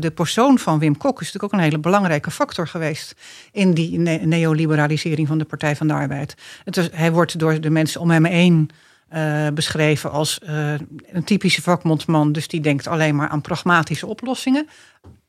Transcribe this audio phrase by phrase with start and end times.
[0.00, 3.14] De persoon van Wim Kok is natuurlijk ook een hele belangrijke factor geweest
[3.52, 6.34] in die ne- neoliberalisering van de Partij van de Arbeid.
[6.64, 8.70] Het is, hij wordt door de mensen om hem heen
[9.08, 10.72] eh, beschreven als eh,
[11.12, 14.68] een typische vakbondsman, dus die denkt alleen maar aan pragmatische oplossingen.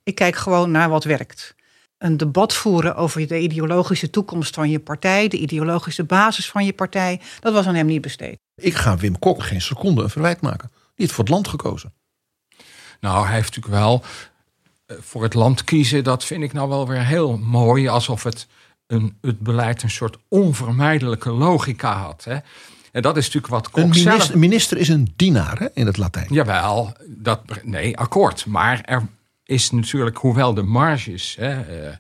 [0.03, 1.55] Ik kijk gewoon naar wat werkt.
[1.98, 6.73] Een debat voeren over de ideologische toekomst van je partij, de ideologische basis van je
[6.73, 8.38] partij, dat was aan hem niet besteed.
[8.55, 10.70] Ik ga Wim Kok geen seconde een verwijt maken.
[10.70, 11.94] Die heeft voor het land gekozen.
[13.00, 14.03] Nou, hij heeft natuurlijk wel
[14.88, 16.03] voor het land kiezen.
[16.03, 17.88] Dat vind ik nou wel weer heel mooi.
[17.88, 18.48] Alsof het,
[18.88, 22.23] een, het beleid een soort onvermijdelijke logica had.
[22.23, 22.38] Hè?
[22.92, 24.34] En dat is natuurlijk wat Kok Een zelf...
[24.34, 26.28] minister, is een dienaar hè, in het Latijn.
[26.30, 28.45] Jawel, dat, nee, akkoord.
[28.45, 29.08] Maar er
[29.44, 31.95] is natuurlijk, hoewel de marges hè, eh,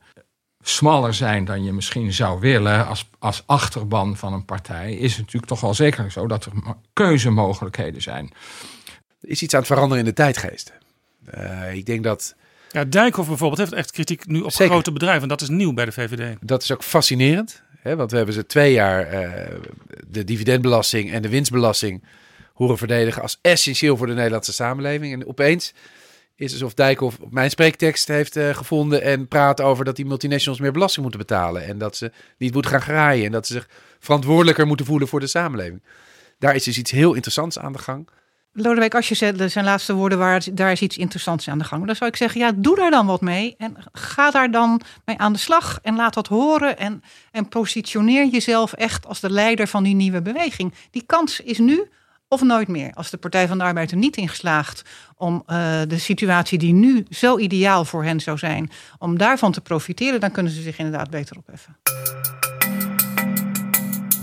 [0.63, 5.19] smaller zijn dan je misschien zou willen als, als achterban van een partij, is het
[5.19, 6.51] natuurlijk toch wel zeker zo dat er
[6.93, 8.33] keuzemogelijkheden zijn.
[9.21, 10.73] Er is iets aan het veranderen in de tijdgeest.
[11.25, 12.35] Eh, ik denk dat
[12.73, 14.73] Ja, Dijkhoff bijvoorbeeld heeft echt kritiek nu op Zeker.
[14.73, 15.21] grote bedrijven.
[15.21, 16.37] En dat is nieuw bij de VVD.
[16.41, 17.61] dat is ook fascinerend.
[17.79, 19.55] Hè, want we hebben ze twee jaar eh,
[20.07, 22.03] de dividendbelasting en de winstbelasting
[22.53, 25.13] horen verdedigen als essentieel voor de Nederlandse samenleving.
[25.13, 25.73] En opeens
[26.35, 30.59] is het alsof Dijkhoff mijn spreektekst heeft eh, gevonden en praat over dat die multinationals
[30.59, 31.65] meer belasting moeten betalen.
[31.65, 33.67] En dat ze niet moeten gaan graaien en dat ze zich
[33.99, 35.83] verantwoordelijker moeten voelen voor de samenleving.
[36.39, 38.07] Daar is dus iets heel interessants aan de gang.
[38.55, 41.85] Lodewijk Asscher zei, zijn laatste woorden waren, daar is iets interessants aan de gang.
[41.85, 43.55] Dan zou ik zeggen, ja, doe daar dan wat mee.
[43.57, 45.79] En ga daar dan mee aan de slag.
[45.81, 46.77] En laat dat horen.
[46.77, 50.73] En, en positioneer jezelf echt als de leider van die nieuwe beweging.
[50.91, 51.89] Die kans is nu
[52.27, 52.93] of nooit meer.
[52.93, 54.81] Als de Partij van de Arbeid er niet in geslaagd
[55.15, 59.61] om eh, de situatie die nu zo ideaal voor hen zou zijn, om daarvan te
[59.61, 61.77] profiteren, dan kunnen ze zich inderdaad beter opheffen.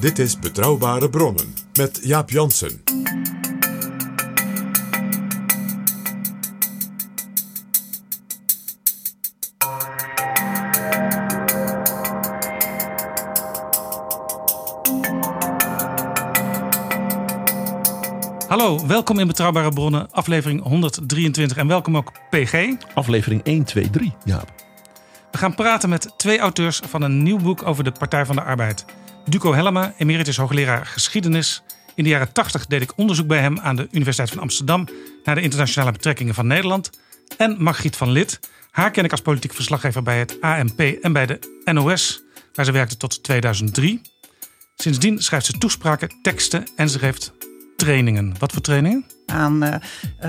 [0.01, 2.90] Dit is Betrouwbare Bronnen met Jaap Jansen.
[18.91, 21.57] Welkom in Betrouwbare Bronnen, aflevering 123.
[21.57, 22.75] En welkom ook PG.
[22.95, 24.15] Aflevering 1, 2, 3.
[24.25, 24.53] Jaap.
[25.31, 28.43] We gaan praten met twee auteurs van een nieuw boek over de Partij van de
[28.43, 28.85] Arbeid.
[29.25, 31.63] Duco Hellema, emeritus hoogleraar geschiedenis.
[31.95, 34.89] In de jaren 80 deed ik onderzoek bij hem aan de Universiteit van Amsterdam
[35.25, 36.91] naar de internationale betrekkingen van Nederland.
[37.37, 38.39] En Margriet van Lid.
[38.71, 42.23] Haar ken ik als politiek verslaggever bij het ANP en bij de NOS,
[42.55, 44.01] waar ze werkte tot 2003.
[44.77, 47.33] Sindsdien schrijft ze toespraken, teksten en ze geeft
[47.81, 48.35] trainingen.
[48.39, 49.05] Wat voor trainingen?
[49.27, 49.75] Aan eh,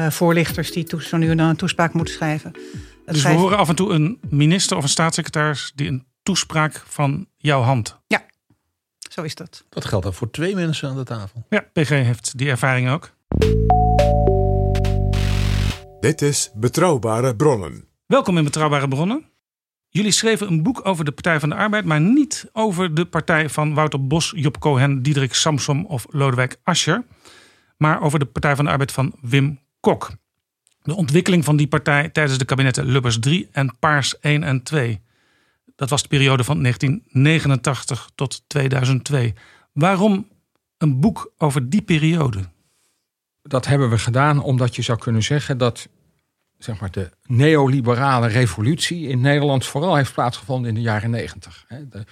[0.05, 2.51] eh, voorlichters die zo nu en dan een toespraak moeten schrijven.
[2.51, 2.61] Het
[3.05, 6.83] Dus we schrijven- horen af en toe een minister of een staatssecretaris die een toespraak
[6.87, 7.99] van jouw hand.
[8.07, 8.25] Ja,
[9.09, 9.65] zo is dat.
[9.69, 11.45] Dat geldt dan voor twee mensen aan de tafel.
[11.49, 13.11] Ja, PG heeft die ervaring ook.
[15.99, 17.85] Dit is Betrouwbare Bronnen.
[18.05, 19.25] Welkom in Betrouwbare Bronnen.
[19.89, 23.49] Jullie schreven een boek over de Partij van de Arbeid, maar niet over de partij
[23.49, 27.03] van Wouter Bos, Job Cohen, Diederik Samsom of Lodewijk Asscher,
[27.81, 30.11] maar over de Partij van de Arbeid van Wim Kok.
[30.81, 35.01] De ontwikkeling van die partij tijdens de kabinetten Lubbers 3 en Paars 1 en 2.
[35.75, 39.33] Dat was de periode van 1989 tot 2002.
[39.71, 40.27] Waarom
[40.77, 42.39] een boek over die periode?
[43.41, 45.87] Dat hebben we gedaan omdat je zou kunnen zeggen dat
[46.57, 51.65] zeg maar, de neoliberale revolutie in Nederland vooral heeft plaatsgevonden in de jaren negentig.
[51.67, 52.05] De,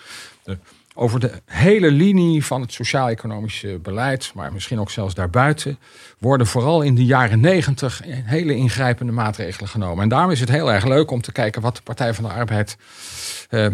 [0.44, 0.57] de,
[1.00, 5.80] over de hele linie van het sociaal-economische beleid, maar misschien ook zelfs daarbuiten,
[6.18, 10.04] worden vooral in de jaren negentig hele ingrijpende maatregelen genomen.
[10.04, 12.30] En daarom is het heel erg leuk om te kijken wat de Partij van de
[12.30, 12.78] Arbeid
[13.50, 13.74] eh, eh,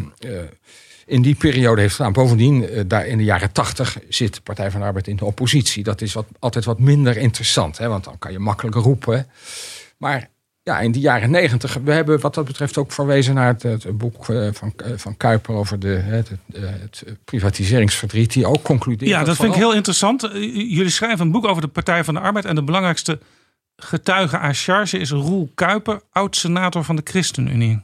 [1.06, 2.14] in die periode heeft gedaan.
[2.14, 5.26] Bovendien, eh, daar in de jaren tachtig zit de Partij van de Arbeid in de
[5.26, 5.84] oppositie.
[5.84, 9.28] Dat is wat, altijd wat minder interessant, hè, want dan kan je makkelijk roepen.
[9.98, 10.30] Maar
[10.66, 13.98] ja, in die jaren negentig, we hebben wat dat betreft ook verwezen naar het, het
[13.98, 19.10] boek eh, van, eh, van Kuiper over de, het, het, het privatiseringsverdriet, die ook concludeert.
[19.10, 20.24] Ja, dat vind ik heel interessant.
[20.24, 23.20] Eh, Jullie schrijven een boek over de Partij van de Arbeid en de belangrijkste
[23.76, 27.84] getuige à charge is Roel Kuiper, oud-senator van de ChristenUnie.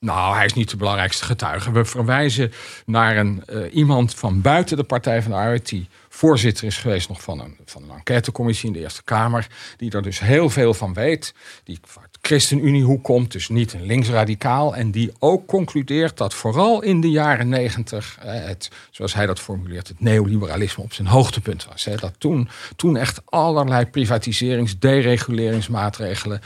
[0.00, 1.72] Nou, hij is niet de belangrijkste getuige.
[1.72, 2.52] We verwijzen
[2.86, 5.68] naar een, uh, iemand van buiten de Partij van de Arbeid...
[5.68, 9.46] die voorzitter is geweest nog van een, van een enquêtecommissie in de Eerste Kamer...
[9.76, 11.34] die er dus heel veel van weet.
[11.64, 11.80] Die
[12.28, 14.76] de ChristenUnie-hoek komt, dus niet een linksradicaal...
[14.76, 18.18] en die ook concludeert dat vooral in de jaren negentig...
[18.24, 21.84] Uh, het, zoals hij dat formuleert, het neoliberalisme op zijn hoogtepunt was.
[21.84, 26.40] Hè, dat toen, toen echt allerlei privatiserings-, dereguleringsmaatregelen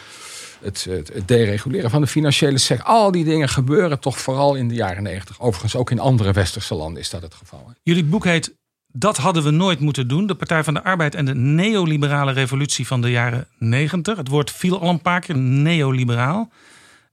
[0.63, 2.87] het, het, dereguleren van de financiële sector.
[2.87, 5.41] Al die dingen gebeuren toch vooral in de jaren negentig.
[5.41, 7.73] Overigens ook in andere westerse landen is dat het geval.
[7.83, 8.55] Jullie boek heet
[8.93, 10.27] Dat hadden we nooit moeten doen.
[10.27, 14.17] De Partij van de Arbeid en de neoliberale revolutie van de jaren negentig.
[14.17, 16.51] Het woord viel al een paar keer, neoliberaal.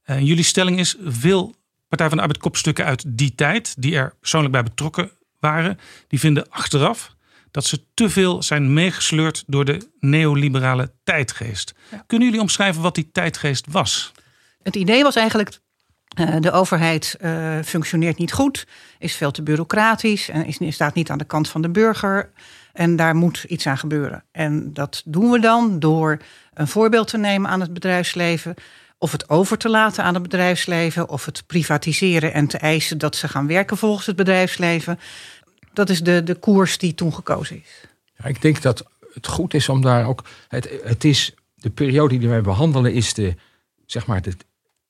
[0.03, 1.55] En jullie stelling is veel
[1.87, 3.81] Partij van de Arbeid kopstukken uit die tijd...
[3.81, 5.79] die er persoonlijk bij betrokken waren...
[6.07, 7.15] die vinden achteraf
[7.51, 11.73] dat ze te veel zijn meegesleurd door de neoliberale tijdgeest.
[12.07, 14.11] Kunnen jullie omschrijven wat die tijdgeest was?
[14.63, 15.59] Het idee was eigenlijk.
[16.19, 18.67] Uh, de overheid uh, functioneert niet goed,
[18.99, 22.29] is veel te bureaucratisch en is, staat niet aan de kant van de burger.
[22.73, 24.23] En daar moet iets aan gebeuren.
[24.31, 26.17] En dat doen we dan door
[26.53, 28.53] een voorbeeld te nemen aan het bedrijfsleven.
[28.97, 31.09] Of het over te laten aan het bedrijfsleven.
[31.09, 34.99] Of het privatiseren en te eisen dat ze gaan werken volgens het bedrijfsleven
[35.73, 37.87] dat is de, de koers die toen gekozen is.
[38.17, 40.23] Ja, ik denk dat het goed is om daar ook.
[40.47, 43.35] Het, het is de periode die wij behandelen, is de,
[43.85, 44.45] zeg maar, het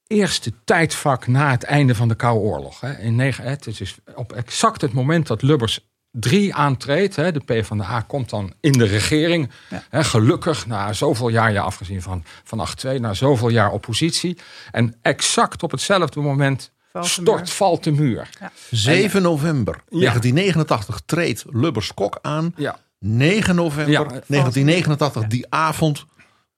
[0.09, 2.81] eerste tijdvak na het einde van de Koude Oorlog.
[2.81, 2.97] Hè.
[2.97, 5.79] In negen, het is op exact het moment dat Lubbers
[6.11, 7.15] 3 aantreedt.
[7.15, 9.51] Hè, de PvdA komt dan in de regering.
[9.69, 9.83] Ja.
[9.89, 14.37] Hè, gelukkig na zoveel jaar, ja, afgezien van, van 8-2, na zoveel jaar oppositie.
[14.71, 18.29] En exact op hetzelfde moment stort, valt de muur.
[18.39, 18.51] Ja.
[18.69, 22.53] 7 november 1989 treedt Lubbers Kok aan.
[22.55, 22.79] Ja.
[22.99, 26.05] 9 november 1989, die avond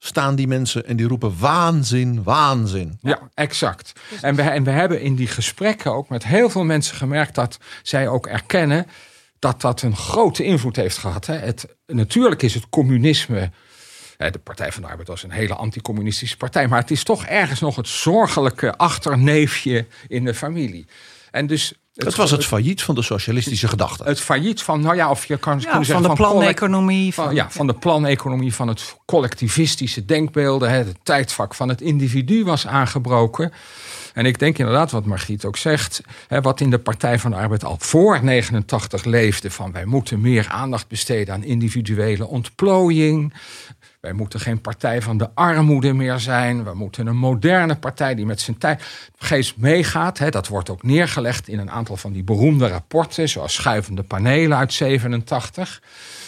[0.03, 2.97] staan die mensen en die roepen waanzin, waanzin.
[3.01, 3.93] Ja, exact.
[4.21, 7.57] En we, en we hebben in die gesprekken ook met heel veel mensen gemerkt dat
[7.81, 8.85] zij ook erkennen
[9.39, 11.25] dat dat een grote invloed heeft gehad.
[11.25, 11.35] Hè.
[11.35, 13.51] Het, natuurlijk is het communisme
[14.29, 16.67] de Partij van de Arbeid was een hele anticommunistische partij.
[16.67, 20.87] Maar het is toch ergens nog het zorgelijke achterneefje in de familie.
[21.31, 24.03] En dus het, was het failliet van de socialistische gedachte.
[24.03, 27.13] Het failliet van, nou ja, of je kan ja, zeggen van de planeconomie.
[27.13, 30.71] Van, ja, van de planeconomie, van het collectivistische denkbeelden.
[30.71, 33.51] Het tijdvak van het individu was aangebroken.
[34.13, 37.37] En ik denk inderdaad wat Margriet ook zegt, hè, wat in de Partij van de
[37.37, 43.33] Arbeid al voor 89 leefde, van wij moeten meer aandacht besteden aan individuele ontplooiing.
[44.01, 46.63] Wij moeten geen partij van de armoede meer zijn.
[46.63, 50.17] We moeten een moderne partij die met zijn tijdgeest meegaat.
[50.17, 54.57] Hè, dat wordt ook neergelegd in een aantal van die beroemde rapporten, zoals Schuivende Panelen
[54.57, 55.81] uit 87.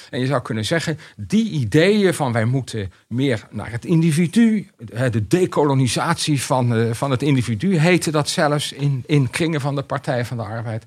[0.09, 4.69] En je zou kunnen zeggen, die ideeën van wij moeten meer naar het individu,
[5.11, 10.25] de dekolonisatie van, van het individu heette dat zelfs in, in kringen van de Partij
[10.25, 10.83] van de Arbeid.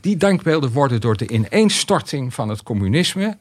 [0.00, 3.36] Die denkbeelden worden door de ineenstorting van het communisme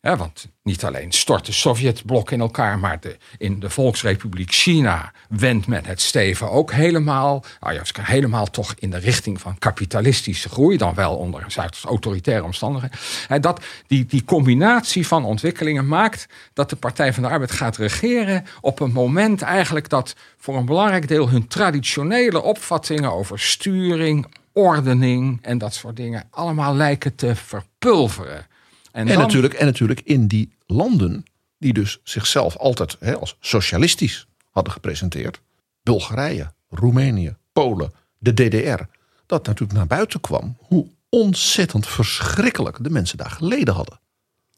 [0.00, 5.66] want niet alleen stort de Sovjetblok in elkaar, maar de, in de Volksrepubliek China wendt
[5.66, 10.94] men het steven ook helemaal, nou helemaal toch in de richting van kapitalistische groei, dan
[10.94, 11.46] wel onder
[11.84, 12.98] autoritaire omstandigheden.
[13.28, 17.76] En dat, die, die combinatie van ontwikkelingen maakt dat de Partij van de Arbeid gaat
[17.76, 24.26] regeren op een moment eigenlijk dat voor een belangrijk deel hun traditionele opvattingen over sturing,
[24.52, 28.46] ordening en dat soort dingen allemaal lijken te verpulveren.
[28.92, 31.24] En, en, natuurlijk, en natuurlijk in die landen
[31.58, 35.40] die dus zichzelf altijd hè, als socialistisch hadden gepresenteerd.
[35.82, 38.82] Bulgarije, Roemenië, Polen, de DDR.
[39.26, 44.00] Dat natuurlijk naar buiten kwam hoe ontzettend verschrikkelijk de mensen daar geleden hadden.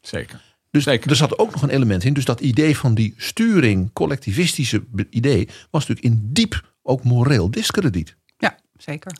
[0.01, 0.41] Zeker.
[0.71, 1.09] Dus Zeker.
[1.09, 2.13] er zat ook nog een element in.
[2.13, 8.15] Dus dat idee van die sturing, collectivistische idee, was natuurlijk in diep ook moreel discrediet.
[8.37, 9.11] Ja, zeker.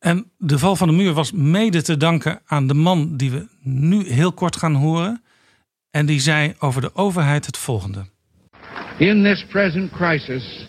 [0.00, 3.48] En de val van de muur was mede te danken aan de man die we
[3.62, 5.22] nu heel kort gaan horen.
[5.90, 8.04] En die zei over de overheid het volgende.
[8.98, 10.68] In this present crisis,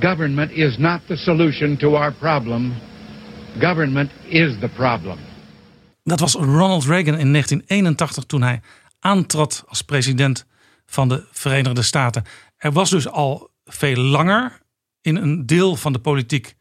[0.00, 2.72] government is not the solution to our problem.
[3.58, 5.16] Government is the problem.
[6.02, 8.60] Dat was Ronald Reagan in 1981 toen hij
[8.98, 10.46] aantrad als president
[10.86, 12.24] van de Verenigde Staten.
[12.56, 14.60] Er was dus al veel langer
[15.00, 16.54] in een deel van de politiek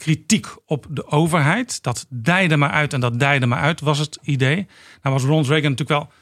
[0.00, 1.82] kritiek op de overheid.
[1.82, 4.66] Dat dijde maar uit en dat dijde maar uit, was het idee.
[5.02, 6.12] Nou was Ronald Reagan natuurlijk wel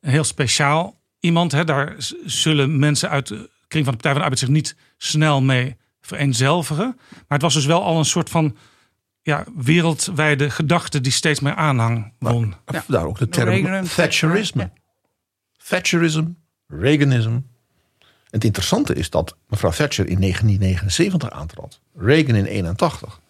[0.00, 1.52] een heel speciaal iemand.
[1.52, 1.64] Hè.
[1.64, 5.42] Daar zullen mensen uit de kring van de Partij van de Arbeid zich niet snel
[5.42, 6.94] mee vereenzelvigen.
[7.10, 8.56] Maar het was dus wel al een soort van
[9.22, 12.54] ja, wereldwijde gedachte die steeds meer aanhang won.
[12.86, 14.70] Daar ook de term Reagan, Thatcherisme.
[15.68, 16.24] Thatcherism,
[16.66, 17.28] Reaganism.
[17.28, 17.42] En
[18.30, 21.80] het interessante is dat mevrouw Thatcher in 1979 aantrad.
[21.94, 23.20] Reagan in 81.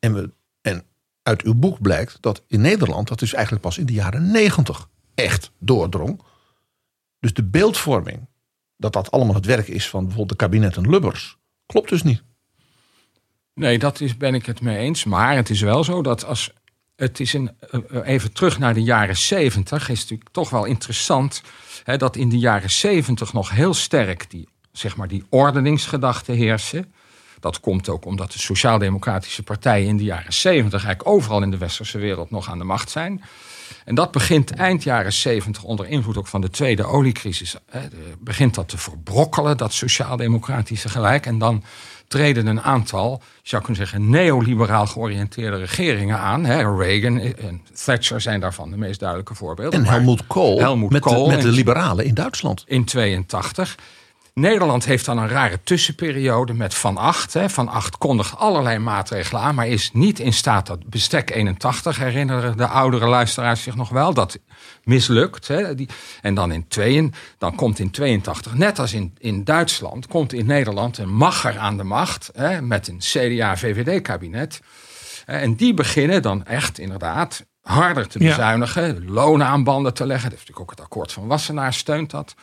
[0.00, 0.30] En, we,
[0.60, 0.84] en
[1.22, 4.88] uit uw boek blijkt dat in Nederland dat is eigenlijk pas in de jaren 90
[5.14, 6.20] echt doordrong.
[7.18, 8.28] Dus de beeldvorming
[8.76, 12.22] dat dat allemaal het werk is van bijvoorbeeld de kabinetten Lubbers klopt dus niet.
[13.54, 15.04] Nee, dat is, ben ik het mee eens.
[15.04, 16.52] Maar het is wel zo dat als.
[16.96, 21.42] Het is een, eh, even terug naar de jaren 70 is natuurlijk toch wel interessant.
[21.84, 26.92] Hè, dat in de jaren 70 nog heel sterk die, zeg maar, die ordeningsgedachten heersen.
[27.40, 31.58] Dat komt ook omdat de Sociaal-Democratische partijen in de jaren 70 eigenlijk overal in de
[31.58, 33.22] westerse wereld nog aan de macht zijn.
[33.84, 37.56] En dat begint eind jaren 70 onder invloed ook van de tweede oliecrisis.
[37.70, 37.80] Hè,
[38.18, 41.26] begint dat te verbrokkelen, dat sociaal-democratische gelijk.
[41.26, 41.64] En dan
[42.08, 46.44] treden een aantal, je zou kunnen zeggen, neoliberaal georiënteerde regeringen aan.
[46.44, 46.76] Hè.
[46.76, 49.80] Reagan en Thatcher zijn daarvan de meest duidelijke voorbeelden.
[49.80, 52.64] En Helmut Kohl Helmut met, Kohl de, met de liberalen in Duitsland.
[52.66, 53.76] in 82.
[54.40, 57.32] Nederland heeft dan een rare tussenperiode met Van Acht.
[57.32, 57.50] Hè.
[57.50, 62.56] Van Acht kondigt allerlei maatregelen aan, maar is niet in staat dat bestek 81, herinneren
[62.56, 64.38] de oudere luisteraars zich nog wel, dat
[64.84, 65.48] mislukt.
[65.48, 65.74] Hè.
[66.20, 70.46] En dan, in tweeën, dan komt in 82, net als in, in Duitsland, komt in
[70.46, 74.60] Nederland een macher aan de macht hè, met een CDA-VVD-kabinet.
[75.26, 78.28] En die beginnen dan echt inderdaad harder te Ja.
[78.28, 80.30] bezuinigen, loonaanbanden te leggen.
[80.30, 82.34] Dat is natuurlijk ook het akkoord van Wassenaar steunt dat.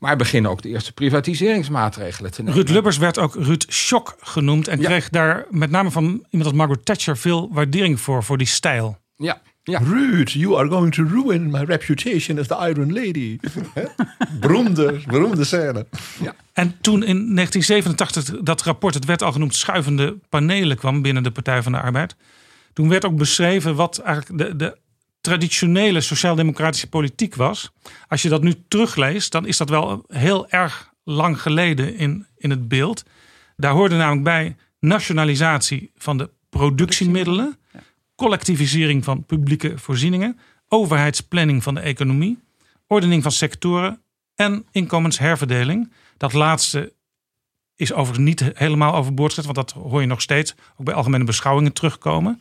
[0.00, 2.56] Maar beginnen ook de eerste privatiseringsmaatregelen te nemen.
[2.58, 4.86] Ruud Lubbers werd ook Ruud Schok genoemd en Ja.
[4.86, 8.98] kreeg daar met name van iemand als Margaret Thatcher veel waardering voor, voor die stijl.
[9.16, 9.78] Ja, ja.
[9.78, 13.38] Ruud, you are going to ruin my reputation as the Iron Lady.
[14.40, 15.86] Beroemde, beroemde scène.
[16.52, 21.30] En toen in 1987 dat rapport, het werd al genoemd, schuivende panelen kwam binnen de
[21.30, 22.16] Partij van de Arbeid.
[22.76, 24.78] Toen werd ook beschreven wat eigenlijk de, de
[25.20, 27.70] traditionele sociaal-democratische politiek was.
[28.08, 32.50] Als je dat nu terugleest, dan is dat wel heel erg lang geleden in, in
[32.50, 33.04] het beeld.
[33.56, 37.58] Daar hoorde namelijk bij nationalisatie van de productiemiddelen,
[38.14, 42.38] collectivisering van publieke voorzieningen, overheidsplanning van de economie,
[42.86, 44.00] ordening van sectoren
[44.34, 45.92] en inkomensherverdeling.
[46.16, 46.92] Dat laatste
[47.76, 51.24] is overigens niet helemaal overboord gezet, want dat hoor je nog steeds ook bij algemene
[51.24, 52.40] beschouwingen terugkomen.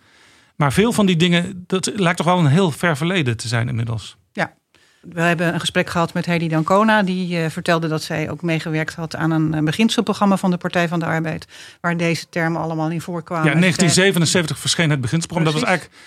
[0.55, 3.67] Maar veel van die dingen, dat lijkt toch wel een heel ver verleden te zijn
[3.67, 4.17] inmiddels.
[4.31, 4.53] Ja,
[5.01, 7.03] we hebben een gesprek gehad met Hedy Dancona.
[7.03, 10.87] Die eh, vertelde dat zij ook meegewerkt had aan een eh, beginselprogramma van de Partij
[10.87, 11.47] van de Arbeid.
[11.81, 13.45] Waar deze termen allemaal in voorkwamen.
[13.45, 15.59] Ja, in 1977 verscheen het beginselprogramma.
[15.59, 15.99] Dat was eigenlijk,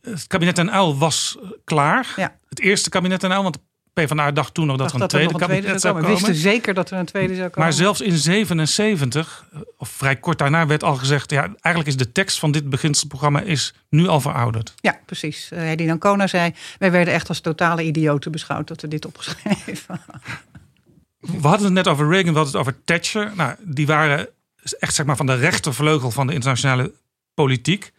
[0.00, 2.12] het kabinet Uyl was eh, klaar.
[2.16, 2.36] Ja.
[2.48, 3.58] Het eerste kabinet Uyl, want
[3.94, 6.10] PvdA dacht toen nog dat dacht er een dat tweede een kabinet zou zou komen.
[6.10, 7.60] wisten zeker dat er een tweede zou komen.
[7.60, 9.44] Maar zelfs in 77,
[9.78, 11.30] of vrij kort daarna, werd al gezegd...
[11.30, 14.74] ja, eigenlijk is de tekst van dit beginselprogramma is nu al verouderd.
[14.80, 15.50] Ja, precies.
[15.52, 20.00] Uh, Hedy Dancona zei, wij werden echt als totale idioten beschouwd dat we dit opgeschreven
[21.18, 23.32] We hadden het net over Reagan, we hadden het over Thatcher.
[23.34, 24.28] Nou, die waren
[24.78, 26.92] echt zeg maar, van de rechtervleugel van de internationale
[27.34, 27.92] politiek.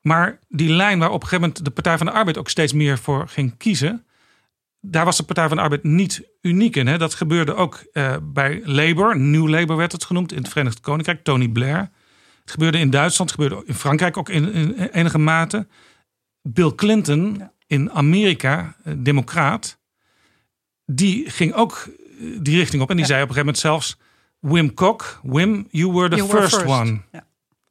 [0.00, 2.72] Maar die lijn waar op een gegeven moment de Partij van de Arbeid ook steeds
[2.72, 4.04] meer voor ging kiezen.
[4.86, 6.86] Daar was de Partij van de Arbeid niet uniek in.
[6.86, 6.98] Hè?
[6.98, 9.18] Dat gebeurde ook uh, bij Labour.
[9.18, 11.24] Nieuw Labour werd het genoemd in het Verenigd Koninkrijk.
[11.24, 11.90] Tony Blair.
[12.40, 13.30] Het gebeurde in Duitsland.
[13.30, 15.66] Het gebeurde in Frankrijk ook in, in enige mate.
[16.42, 17.52] Bill Clinton ja.
[17.66, 19.78] in Amerika, democraat.
[20.86, 21.88] Die ging ook
[22.40, 22.90] die richting op.
[22.90, 23.10] En die ja.
[23.10, 24.02] zei op een gegeven moment zelfs...
[24.44, 26.80] Wim Kok, Wim, you were the you first, were first.
[26.80, 27.00] one.
[27.12, 27.26] Ja.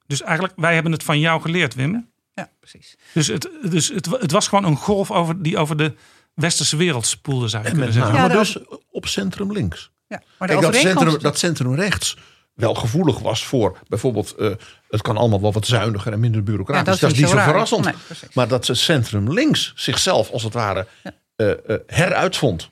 [0.08, 2.10] Dus eigenlijk, wij hebben het van jou geleerd, Wim.
[2.34, 2.96] Ja, precies.
[3.14, 5.94] Dus het, dus het, het was gewoon een golf over, die over de
[6.34, 8.16] westerse wereld spoelde, zou je en kunnen zeggen.
[8.16, 8.58] ja, dus
[8.92, 9.92] op centrum links.
[10.08, 12.18] Ja, maar Kijk, dat, centrum, dat centrum rechts
[12.54, 14.36] wel gevoelig was voor bijvoorbeeld...
[14.38, 14.52] Uh,
[14.90, 16.86] het kan allemaal wel wat zuiniger en minder bureaucratisch.
[16.86, 17.86] Ja, dat is dat is niet zo, zo verrassend.
[17.86, 17.94] Nee,
[18.34, 21.14] maar dat het centrum links zichzelf als het ware ja.
[21.38, 22.70] uh, uh, heruitvond.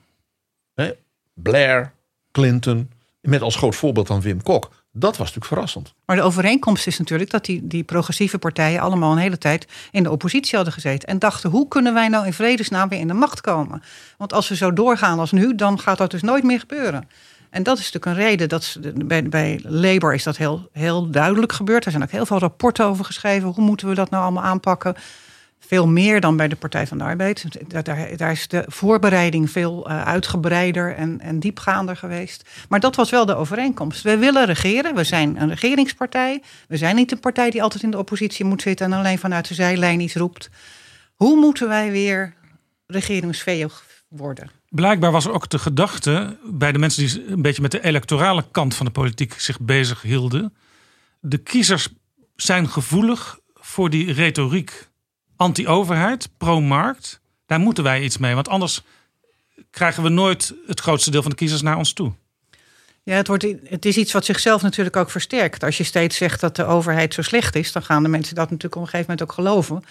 [0.74, 0.92] Hè?
[1.34, 1.92] Blair,
[2.32, 2.90] Clinton,
[3.20, 4.70] met als groot voorbeeld dan Wim Kok.
[4.94, 5.94] Dat was natuurlijk verrassend.
[6.06, 10.02] Maar de overeenkomst is natuurlijk dat die, die progressieve partijen allemaal een hele tijd in
[10.02, 11.08] de oppositie hadden gezeten.
[11.08, 13.82] En dachten, hoe kunnen wij nou in vredesnaam weer in de macht komen?
[14.18, 17.08] Want als we zo doorgaan als nu, dan gaat dat dus nooit meer gebeuren.
[17.50, 18.48] En dat is natuurlijk een reden.
[18.48, 21.84] Dat bij, bij Labour is dat heel, heel duidelijk gebeurd.
[21.84, 23.48] Er zijn ook heel veel rapporten over geschreven.
[23.48, 24.94] Hoe moeten we dat nou allemaal aanpakken?
[25.66, 27.44] Veel meer dan bij de Partij van de Arbeid.
[27.68, 32.48] Daar, daar, is de voorbereiding veel uh, uitgebreider en, en diepgaander geweest.
[32.68, 34.02] Maar dat was wel de overeenkomst.
[34.02, 34.94] We willen regeren.
[34.94, 36.42] We zijn een regeringspartij.
[36.68, 39.48] We zijn niet een partij die altijd in de oppositie moet zitten en alleen vanuit
[39.48, 40.50] de zijlijn iets roept.
[41.14, 42.34] Hoe moeten wij weer
[42.86, 43.68] regeringsveo
[44.08, 44.50] worden?
[44.68, 48.74] Blijkbaar was ook de gedachte bij de mensen die een beetje met de electorale kant
[48.74, 50.54] van de politiek zich bezig hielden.
[51.20, 51.88] De kiezers
[52.36, 54.90] zijn gevoelig voor die retoriek
[55.36, 57.20] anti-overheid, pro-markt.
[57.46, 58.82] Daar moeten wij iets mee, want anders
[59.70, 62.12] krijgen we nooit het grootste deel van de kiezers naar ons toe.
[63.04, 65.64] Ja, het, wordt, het is iets wat zichzelf natuurlijk ook versterkt.
[65.64, 68.50] Als je steeds zegt dat de overheid zo slecht is, dan gaan de mensen dat
[68.50, 69.82] natuurlijk op een gegeven moment ook geloven.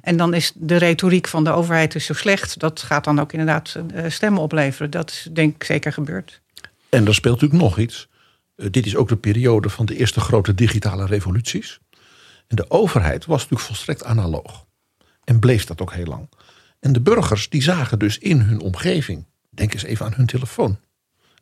[0.00, 2.58] En dan is de retoriek van de overheid is zo slecht.
[2.58, 4.90] Dat gaat dan ook inderdaad eh, stemmen opleveren.
[4.90, 6.40] Dat is denk ik zeker gebeurd.
[6.88, 8.08] En er speelt natuurlijk nog iets.
[8.56, 11.78] Uh, dit is ook de periode van de eerste grote digitale revoluties.
[12.46, 14.64] En de overheid was natuurlijk volstrekt analoog.
[15.30, 16.28] En bleef dat ook heel lang.
[16.80, 20.78] En de burgers die zagen dus in hun omgeving, denk eens even aan hun telefoon.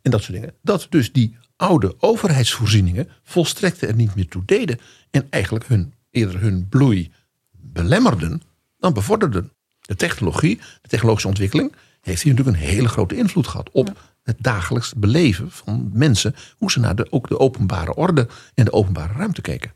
[0.02, 0.54] En dat soort dingen.
[0.62, 4.78] Dat dus die oude overheidsvoorzieningen volstrekt er niet meer toe deden.
[5.10, 7.12] En eigenlijk hun, eerder hun bloei
[7.52, 8.42] belemmerden
[8.78, 9.52] dan bevorderden.
[9.80, 14.36] De technologie, de technologische ontwikkeling, heeft hier natuurlijk een hele grote invloed gehad op het
[14.38, 16.34] dagelijks beleven van mensen.
[16.56, 19.72] Hoe ze naar de, ook de openbare orde en de openbare ruimte keken.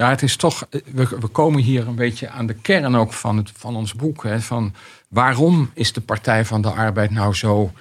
[0.00, 0.66] Ja, het is toch.
[0.70, 4.22] We, we komen hier een beetje aan de kern ook van, het, van ons boek.
[4.22, 4.74] Hè, van
[5.08, 7.72] waarom is de Partij van de Arbeid nou zo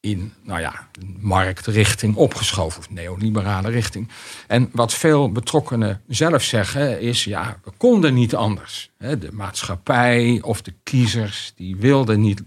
[0.00, 0.88] in, nou ja,
[1.18, 4.08] marktrichting opgeschoven, of neoliberale richting.
[4.46, 8.90] En wat veel betrokkenen zelf zeggen is, ja, we konden niet anders.
[8.98, 12.42] De maatschappij of de kiezers, die wilden niet.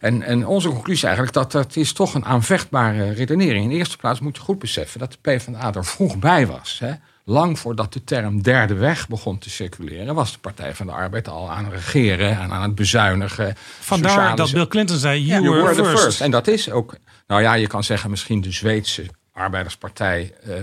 [0.00, 3.64] En, en onze conclusie is eigenlijk dat dat is toch een aanvechtbare redenering.
[3.64, 6.78] In de eerste plaats moet je goed beseffen dat de PvdA er vroeg bij was.
[6.78, 6.92] Hè.
[7.24, 11.28] Lang voordat de term derde weg begon te circuleren, was de Partij van de Arbeid
[11.28, 13.54] al aan het regeren en aan het bezuinigen.
[13.80, 16.20] Vandaar dat Bill Clinton zei: You, were, were, the first.
[16.20, 20.54] En dat is ook, nou ja, je kan zeggen misschien de Zweedse arbeiderspartij, uh,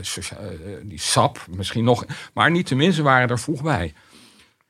[0.84, 3.94] die SAP, misschien nog, maar niet tenminste waren er vroeg bij.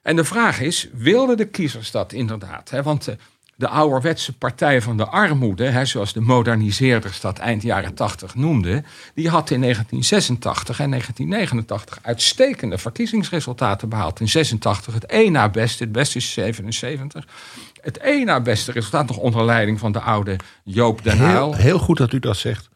[0.02, 2.70] En de vraag is: wilden de kiezers dat inderdaad?
[2.70, 2.84] Hè?
[2.84, 3.16] Want uh,
[3.60, 8.86] de ouderwetse partij van de armoede, hè, zoals de moderniseerders dat eind jaren 80 noemden,
[9.14, 14.20] die had in 1986 en 1989 uitstekende verkiezingsresultaten behaald.
[14.20, 17.28] In 86 het één na beste, het beste is 77.
[17.82, 21.30] Het één na beste resultaat nog onder leiding van de oude Joop den Uyl.
[21.30, 22.70] Heel, heel goed dat u dat zegt.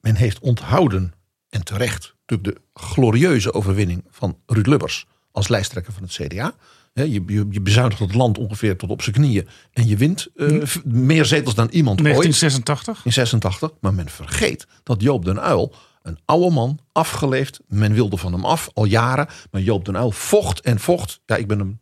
[0.00, 1.12] Men heeft onthouden,
[1.48, 6.54] en terecht, natuurlijk de glorieuze overwinning van Ruud Lubbers als lijsttrekker van het CDA.
[6.94, 9.48] Je, je, je, bezuinigt het land ongeveer tot op zijn knieën.
[9.72, 12.96] En je wint uh, meer zetels dan iemand 1986.
[12.96, 13.06] ooit.
[13.06, 13.70] In 86.
[13.80, 17.60] Maar men vergeet dat Joop den Uyl, een oude man, afgeleefd.
[17.66, 19.26] Men wilde van hem af, al jaren.
[19.50, 21.20] Maar Joop den Uyl vocht en vocht.
[21.26, 21.80] Ja, ik ben hem...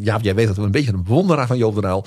[0.00, 2.06] Ja, jij weet dat we een beetje een bewonderaar van Joop den Uyl.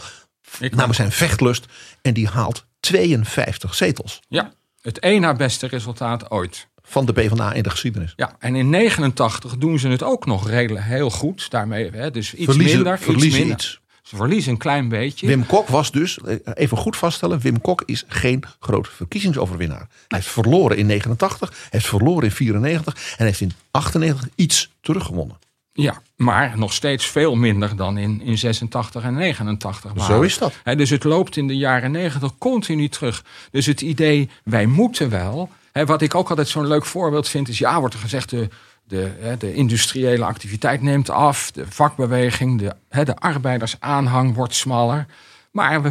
[0.60, 1.66] Namens zijn vechtlust.
[2.02, 4.20] En die haalt 52 zetels.
[4.28, 8.14] Ja, het één na beste resultaat ooit van de PvdA in de geschiedenis.
[8.16, 11.50] Ja, en in 89 doen ze het ook nog redelijk heel goed.
[11.50, 13.00] Daarmee, hè, dus iets verliezen, minder.
[13.00, 13.56] Verliezen iets, minder.
[13.56, 13.80] iets.
[14.02, 15.28] Ze verliezen een klein beetje.
[15.28, 16.20] Wim Kok was dus,
[16.54, 19.88] even goed vaststellen, Wim Kok is geen grote verkiezingsoverwinnaar.
[20.08, 24.72] Hij heeft verloren in 89, hij heeft verloren in 94 en heeft in 98 iets
[24.82, 25.38] teruggewonnen.
[25.74, 29.96] Ja, maar nog steeds veel minder dan in, in 86 en 89.
[29.96, 30.06] Maar.
[30.06, 30.54] Zo is dat.
[30.64, 33.24] He, dus het loopt in de jaren 90 continu terug.
[33.52, 35.50] Dus het idee, wij moeten wel,
[35.86, 38.48] wat ik ook altijd zo'n leuk voorbeeld vind, is ja, wordt er gezegd, de,
[38.84, 45.06] de, de industriële activiteit neemt af, de vakbeweging, de, de arbeidersaanhang wordt smaller.
[45.52, 45.82] Maar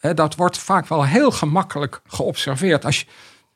[0.00, 2.84] dat wordt vaak wel heel gemakkelijk geobserveerd.
[2.84, 3.06] Als je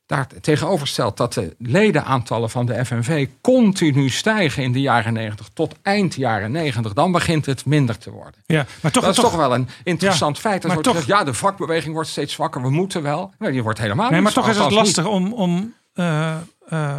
[0.06, 5.48] daar tegenover stelt dat de ledenaantallen van de FNV continu stijgen in de jaren 90
[5.54, 8.42] tot eind jaren 90, dan begint het minder te worden.
[8.46, 10.62] Ja, maar toch, dat is toch, toch wel een interessant ja, feit.
[10.62, 13.34] Dat wordt toch, gezegd, ja, de vakbeweging wordt steeds zwakker, we moeten wel.
[13.38, 16.36] Nee, die wordt helemaal nee, niet maar toch is het lastig om, om uh,
[16.68, 16.96] uh,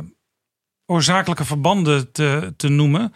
[0.86, 3.14] oorzakelijke verbanden te, te noemen.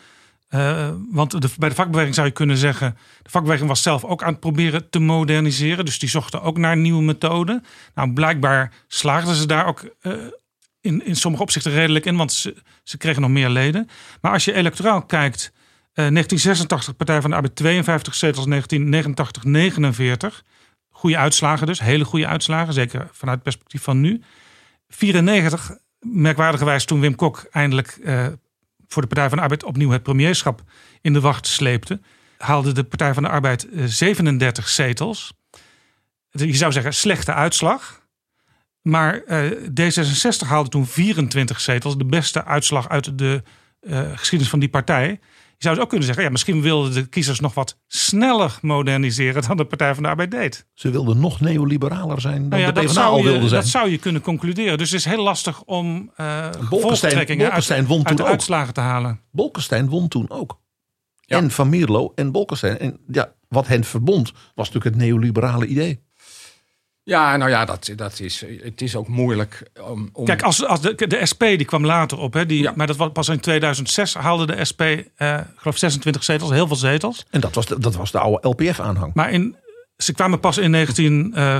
[0.49, 2.97] Uh, want de, bij de vakbeweging zou je kunnen zeggen...
[3.21, 5.85] de vakbeweging was zelf ook aan het proberen te moderniseren.
[5.85, 7.63] Dus die zochten ook naar nieuwe methoden.
[7.95, 10.13] Nou, blijkbaar slaagden ze daar ook uh,
[10.81, 12.15] in, in sommige opzichten redelijk in...
[12.15, 12.31] want
[12.83, 13.89] ze, kregen nog meer leden.
[14.21, 15.51] Maar als je electoraal kijkt...
[15.53, 15.55] Uh,
[15.95, 20.43] 1986 Partij van de Arbeid 52 zetels, 1989 49.
[20.89, 22.73] Goede uitslagen dus, hele goede uitslagen.
[22.73, 24.21] Zeker vanuit het perspectief van nu.
[24.87, 27.99] 94, merkwaardigerwijs toen Wim Kok eindelijk
[28.89, 30.61] voor de Partij van de Arbeid opnieuw het premierschap
[31.01, 31.99] in de wacht sleepte,
[32.37, 35.33] haalde de Partij van de Arbeid 37 zetels.
[36.31, 38.07] Je zou zeggen, slechte uitslag.
[38.81, 43.43] Maar uh, D66 haalde toen 24 zetels, de beste uitslag uit de
[43.81, 45.19] uh, geschiedenis van die partij.
[45.59, 49.41] Je zou dus ook kunnen zeggen, ja, misschien wilden de kiezers nog wat sneller moderniseren
[49.47, 50.65] dan de Partij van de Arbeid deed.
[50.73, 53.61] Ze wilden nog neoliberaler zijn dan Nou ja, de dat, PvdA al wilde zijn.
[53.61, 54.77] dat zou je kunnen concluderen.
[54.77, 58.29] Dus het is heel lastig om uh, gevolgtrekkingen uit, Bolkestein won uit toen de ook.
[58.29, 59.19] uitslagen te halen.
[59.31, 60.59] Bolkestein won toen ook.
[61.25, 62.79] En Van Mierlo en Bolkestein.
[62.79, 66.03] En ja, wat hen verbond was natuurlijk het neoliberale idee.
[67.09, 70.09] Ja, nou ja, dat, dat is, het is ook moeilijk om...
[70.13, 70.25] om...
[70.25, 73.11] Kijk, als, als de, de SP die kwam later op, hè, die, maar dat was
[73.11, 74.81] pas in 2006 haalde de SP,
[75.15, 77.25] eh, geloof 26 zetels, heel veel zetels.
[77.29, 79.13] En dat was de, dat was de oude LPF-aanhang.
[79.13, 79.55] Maar in,
[79.97, 81.33] ze kwamen pas in 19.
[81.35, 81.57] Uh,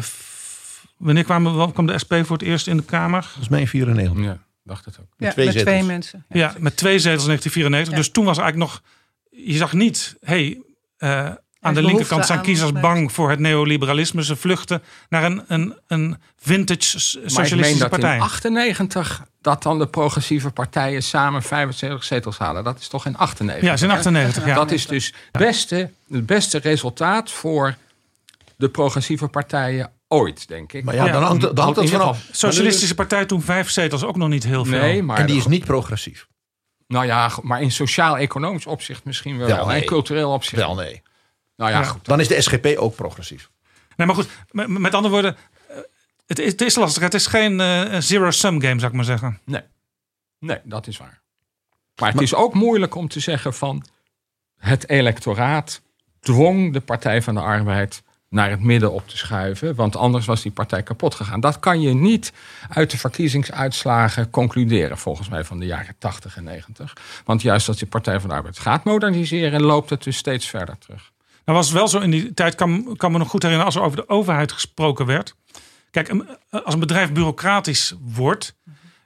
[0.98, 3.22] wanneer kwamen, kwam de SP voor het eerst in de Kamer?
[3.34, 4.24] Dat is mij 94.
[4.24, 5.08] Ja, dacht het ook.
[5.18, 6.26] Met ja, twee, met twee mensen.
[6.30, 7.94] Ja, ja, met twee zetels in 1994.
[7.94, 8.00] Ja.
[8.00, 8.82] Dus toen was eigenlijk nog.
[9.30, 10.62] Je zag niet, hey,
[11.00, 14.24] uh, aan de linkerkant zijn kiezers bang voor het neoliberalisme.
[14.24, 18.16] Ze vluchten naar een, een, een vintage socialistische maar ik meen dat partij.
[18.16, 22.64] in 98 dat dan de progressieve partijen samen 75 zetels halen.
[22.64, 23.68] Dat is toch in 98?
[23.68, 24.46] Ja, is in 98.
[24.46, 24.56] Ja.
[24.56, 27.76] Dat is dus het beste, het beste resultaat voor
[28.56, 30.84] de progressieve partijen ooit, denk ik.
[30.84, 32.26] Maar ja, dan hangt, dan hangt het vanaf.
[32.32, 34.80] Socialistische partij toen vijf zetels ook nog niet heel veel.
[34.80, 36.28] Nee, maar en die is niet progressief.
[36.88, 39.48] Nou ja, maar in sociaal-economisch opzicht misschien wel.
[39.48, 39.82] Wel, nee.
[39.82, 40.62] En cultureel opzicht.
[40.62, 41.02] Wel nee.
[41.60, 41.84] Nou ja, Ja.
[41.86, 42.06] goed.
[42.06, 43.50] Dan is de SGP ook progressief.
[43.96, 45.78] Nee, maar goed, met, met andere woorden, eh,
[46.28, 47.04] het is, het is lastig.
[47.04, 49.40] Het is geen eh, zero-sum game, zou ik maar zeggen.
[49.44, 49.62] Nee.
[50.40, 51.22] nee, dat is waar.
[51.96, 53.86] Maar het is ook moeilijk om te zeggen van
[54.58, 55.82] het electoraat
[56.20, 60.42] dwong de Partij van de Arbeid naar het midden op te schuiven, want anders was
[60.42, 61.40] die partij kapot gegaan.
[61.40, 62.34] Dat kan je niet
[62.70, 66.94] uit de verkiezingsuitslagen concluderen, volgens mij van de jaren 80 en 90.
[67.26, 70.78] Want juist als die Partij van de Arbeid gaat moderniseren, loopt het dus steeds verder
[70.78, 71.12] terug.
[71.50, 73.88] Nou was wel zo in die tijd, kan, kan me nog goed herinneren, als er
[73.88, 75.36] over de overheid gesproken werd.
[75.92, 78.56] Kijk, een- als een bedrijf bureaucratisch wordt,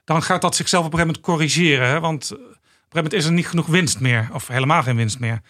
[0.04, 1.88] dan gaat dat zichzelf op een gegeven moment corrigeren.
[1.88, 2.00] Hè?
[2.00, 5.18] Want op een gegeven moment is er niet genoeg winst meer, of helemaal geen winst
[5.18, 5.40] meer.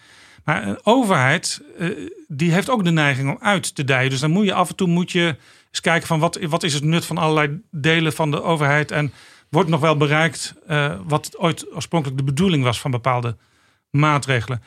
[0.43, 1.89] Maar een overheid, eh,
[2.27, 4.09] die heeft ook de neiging om uit te dijen.
[4.09, 5.35] Dus dan moet je af en toe moet je
[5.69, 8.91] eens kijken van wat, wat is het nut van allerlei delen van de overheid.
[8.91, 9.13] En
[9.49, 13.37] wordt nog wel bereikt eh, wat ooit oorspronkelijk de bedoeling was van bepaalde
[13.89, 14.61] maatregelen.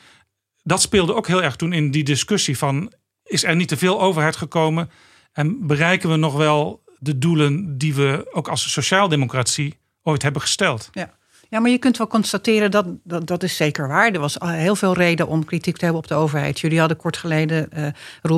[0.69, 2.91] Dat speelde ook heel erg toen in die discussie van
[3.23, 4.89] is er niet te veel overheid gekomen
[5.33, 10.89] en bereiken we nog wel de doelen die we ook als sociaaldemocratie ooit hebben gesteld.
[10.91, 11.17] Ja.
[11.49, 14.11] Ja, maar je kunt wel constateren dat, dat dat is zeker waar.
[14.11, 16.59] Er was heel veel reden om kritiek te hebben op de overheid.
[16.59, 17.69] Jullie hadden kort geleden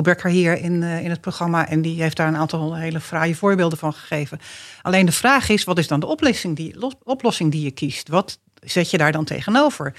[0.02, 1.68] Becker hier in, eh, in het programma...
[1.68, 4.40] en die heeft daar een aantal hele fraaie voorbeelden van gegeven.
[4.82, 8.08] Alleen de vraag is, wat is dan de oplossing die, los- oplossing die je kiest?
[8.08, 9.94] Wat zet je daar dan tegenover?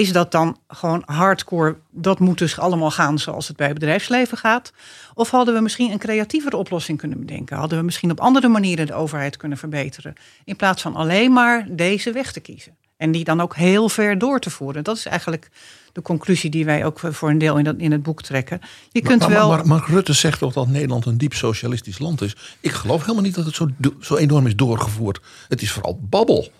[0.00, 4.38] Is dat dan gewoon hardcore, dat moet dus allemaal gaan zoals het bij het bedrijfsleven
[4.38, 4.72] gaat?
[5.14, 7.56] Of hadden we misschien een creatievere oplossing kunnen bedenken?
[7.56, 10.14] Hadden we misschien op andere manieren de overheid kunnen verbeteren?
[10.44, 12.76] In plaats van alleen maar deze weg te kiezen.
[12.96, 14.84] En die dan ook heel ver door te voeren.
[14.84, 15.50] Dat is eigenlijk
[15.92, 18.60] de conclusie die wij ook voor een deel in, dat, in het boek trekken.
[18.90, 19.48] Je kunt maar, wel.
[19.48, 22.36] maar, maar Rutte zegt toch dat Nederland een diep socialistisch land is.
[22.60, 23.68] Ik geloof helemaal niet dat het zo,
[24.00, 25.20] zo enorm is doorgevoerd.
[25.48, 26.52] Het is vooral babbel.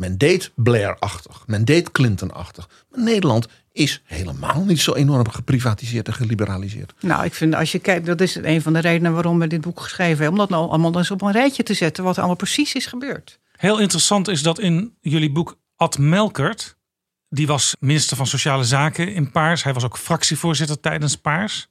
[0.00, 1.42] Men deed Blair-achtig.
[1.46, 2.68] Men deed Clinton-achtig.
[2.90, 6.92] Maar Nederland is helemaal niet zo enorm geprivatiseerd en geliberaliseerd.
[7.00, 9.60] Nou, ik vind als je kijkt, dat is een van de redenen waarom we dit
[9.60, 10.28] boek geschreven hebben.
[10.28, 12.86] Om dat nou allemaal eens op een rijtje te zetten, wat er allemaal precies is
[12.86, 13.38] gebeurd.
[13.56, 16.76] Heel interessant is dat in jullie boek Ad Melkert,
[17.28, 19.62] die was minister van Sociale Zaken in Paars.
[19.62, 21.68] Hij was ook fractievoorzitter tijdens Paars.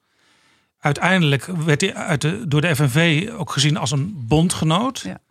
[0.80, 5.00] Uiteindelijk werd hij uit de, door de FNV ook gezien als een bondgenoot.
[5.00, 5.22] Ja.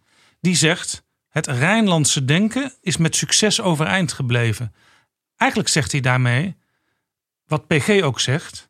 [0.40, 4.72] Die zegt, het Rijnlandse denken is met succes overeind gebleven.
[5.36, 6.56] Eigenlijk zegt hij daarmee,
[7.46, 8.68] wat PG ook zegt...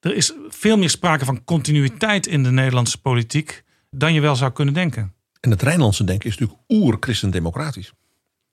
[0.00, 3.64] er is veel meer sprake van continuïteit in de Nederlandse politiek...
[3.90, 5.14] dan je wel zou kunnen denken.
[5.40, 7.92] En het Rijnlandse denken is natuurlijk oer-christendemocratisch.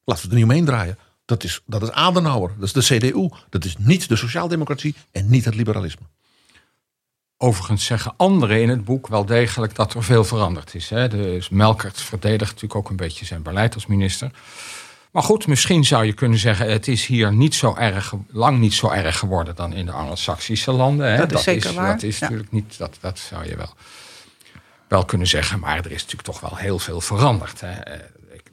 [0.04, 0.98] Laten we het er niet omheen draaien.
[1.26, 3.30] Dat is, dat is Adenauer, dat is de CDU.
[3.50, 6.06] Dat is niet de sociaaldemocratie en niet het liberalisme.
[7.38, 10.90] Overigens zeggen anderen in het boek wel degelijk dat er veel veranderd is.
[10.90, 11.08] Hè.
[11.08, 14.32] Dus Melkert verdedigt natuurlijk ook een beetje zijn beleid als minister.
[15.12, 16.72] Maar goed, misschien zou je kunnen zeggen...
[16.72, 20.72] het is hier niet zo erg, lang niet zo erg geworden dan in de Anglo-Saxische
[20.72, 21.12] landen.
[21.12, 21.18] Hè.
[21.18, 22.22] Dat is zeker waar, Dat is ja.
[22.22, 23.74] natuurlijk niet, dat, dat zou je wel,
[24.88, 25.60] wel kunnen zeggen.
[25.60, 27.62] Maar er is natuurlijk toch wel heel veel veranderd.
[27.62, 27.74] Hè.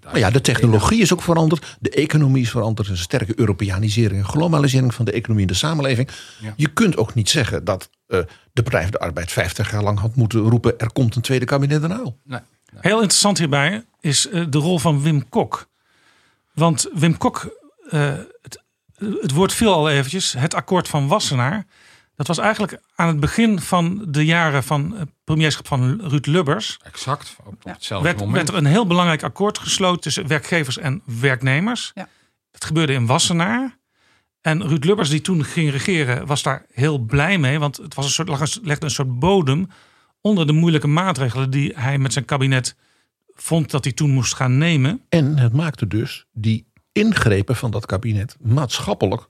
[0.05, 1.77] Maar ja, de technologie is ook veranderd.
[1.81, 2.87] De economie is veranderd.
[2.87, 6.09] Er een sterke Europeanisering en globalisering van de economie en de samenleving.
[6.41, 6.55] Ja.
[6.57, 8.21] Je kunt ook niet zeggen dat eh,
[8.53, 10.79] de Partij van de Arbeid 50 jaar lang had moeten roepen...
[10.79, 12.03] er komt een tweede kabinet erna.
[12.25, 12.41] Nee.
[12.81, 15.69] Heel interessant hierbij is eh, de rol van Wim Kok.
[16.55, 17.57] Want Wim Kok,
[17.91, 18.63] eh, het,
[19.21, 21.67] het woord viel al eventjes, het akkoord van Wassenaar.
[22.15, 26.79] Dat was eigenlijk aan het begin van de jaren van het premierschap van Ruud Lubbers.
[26.83, 28.37] Exact, op hetzelfde Werd, moment.
[28.37, 31.91] werd er een heel belangrijk akkoord gesloten tussen werkgevers en werknemers.
[31.95, 32.09] Ja.
[32.51, 33.79] Dat gebeurde in Wassenaar.
[34.41, 37.59] En Ruud Lubbers, die toen ging regeren, was daar heel blij mee.
[37.59, 39.69] Want het was een soort, legde een soort bodem
[40.21, 42.77] onder de moeilijke maatregelen die hij met zijn kabinet
[43.35, 45.03] vond dat hij toen moest gaan nemen.
[45.09, 49.27] En het maakte dus die ingrepen van dat kabinet maatschappelijk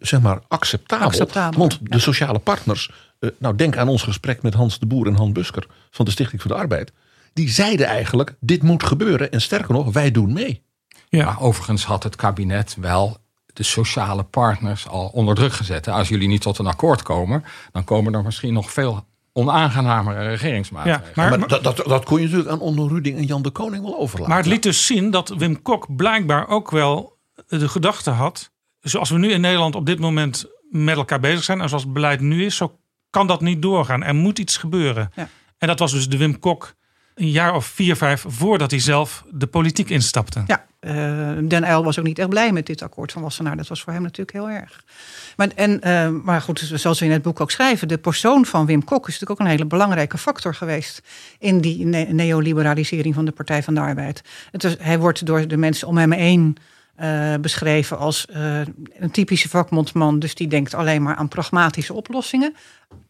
[0.00, 1.06] zeg maar acceptabel.
[1.06, 5.06] Acceptabel, Want de sociale partners, eh, nou denk aan ons gesprek met Hans de Boer
[5.06, 6.92] en Han Busker van de Stichting voor de Arbeid.
[7.32, 9.30] Die zeiden eigenlijk, dit moet gebeuren.
[9.30, 10.64] En sterker nog, wij doen mee.
[11.10, 13.16] Maar overigens had het kabinet wel
[13.52, 15.88] de sociale partners al onder druk gezet.
[15.88, 21.30] Als jullie niet tot een akkoord komen, dan komen er misschien nog veel onaangenamere regeringsmaatregelen.
[21.30, 23.82] Ja, Maar, dat, dat, dat kon je natuurlijk aan Onno Ruding en Jan de Koning
[23.82, 24.28] wel overlaten.
[24.28, 27.16] Maar het liet dus zien dat Wim Kok blijkbaar ook wel
[27.48, 28.50] de gedachte had.
[28.88, 31.60] Zoals we nu in Nederland op dit moment met elkaar bezig zijn.
[31.60, 32.78] En zoals het beleid nu is, zo
[33.10, 34.02] kan dat niet doorgaan.
[34.02, 35.10] Er moet iets gebeuren.
[35.14, 35.28] Ja.
[35.58, 36.74] En dat was dus de Wim Kok
[37.14, 40.42] een jaar of vier, vijf voordat hij zelf de politiek instapte.
[40.46, 40.92] Ja, eh,
[41.48, 43.56] Den Uyl was ook niet echt blij met dit akkoord van Wassenaar.
[43.56, 44.84] Dat was voor hem natuurlijk heel erg.
[45.36, 47.88] Maar, en, eh, maar goed, zoals we in het boek ook schrijven...
[47.88, 51.02] de persoon van Wim Kok is natuurlijk ook een hele belangrijke factor geweest...
[51.38, 54.22] in die ne- neoliberalisering van de Partij van de Arbeid.
[54.50, 56.56] Het hij wordt door de mensen om hem heen
[56.96, 58.60] eh, beschreven als eh,
[58.98, 60.18] een typische vakbondsman.
[60.18, 62.54] Dus die denkt alleen maar aan pragmatische oplossingen.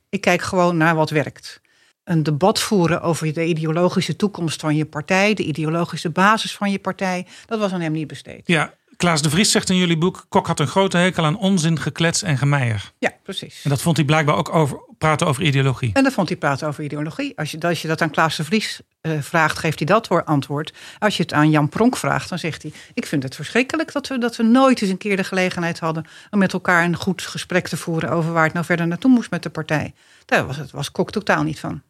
[0.09, 1.61] Ik kijk gewoon naar wat werkt
[2.07, 6.79] een debat voeren over de ideologische toekomst van je partij, de ideologische basis van je
[6.79, 8.43] partij, dat was aan hem niet besteed.
[8.45, 10.27] Ja, Klaas de Vries zegt in jullie boek...
[10.29, 12.93] Kok had een grote hekel aan onzin, geklets en gemeier.
[12.99, 13.61] Ja, precies.
[13.65, 15.91] En dat vond hij blijkbaar ook over praten over ideologie.
[15.93, 17.39] En dan vond hij praten over ideologie.
[17.39, 20.73] Als je, als je dat aan Klaas de Vries eh, vraagt, geeft hij dat antwoord.
[20.99, 22.73] Als je het aan Jan Pronk vraagt, dan zegt hij...
[22.95, 26.07] ik vind het verschrikkelijk dat we, dat we nooit eens een keer de gelegenheid hadden...
[26.31, 28.11] om met elkaar een goed gesprek te voeren...
[28.11, 29.95] over waar het nou verder naartoe moest met de partij.
[30.25, 31.83] Daar was, het, was Kok totaal niet van.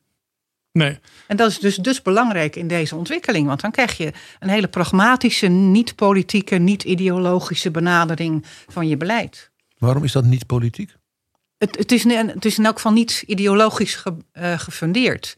[0.77, 0.99] Nee.
[1.27, 3.47] En dat is dus, dus belangrijk in deze ontwikkeling.
[3.47, 9.51] Want dan krijg je een hele pragmatische, niet-politieke, niet-ideologische benadering van je beleid.
[9.79, 10.95] Waarom is dat niet politiek?
[11.59, 15.37] Het, het, is, het is in elk geval niet ideologisch ge- eh, gefundeerd.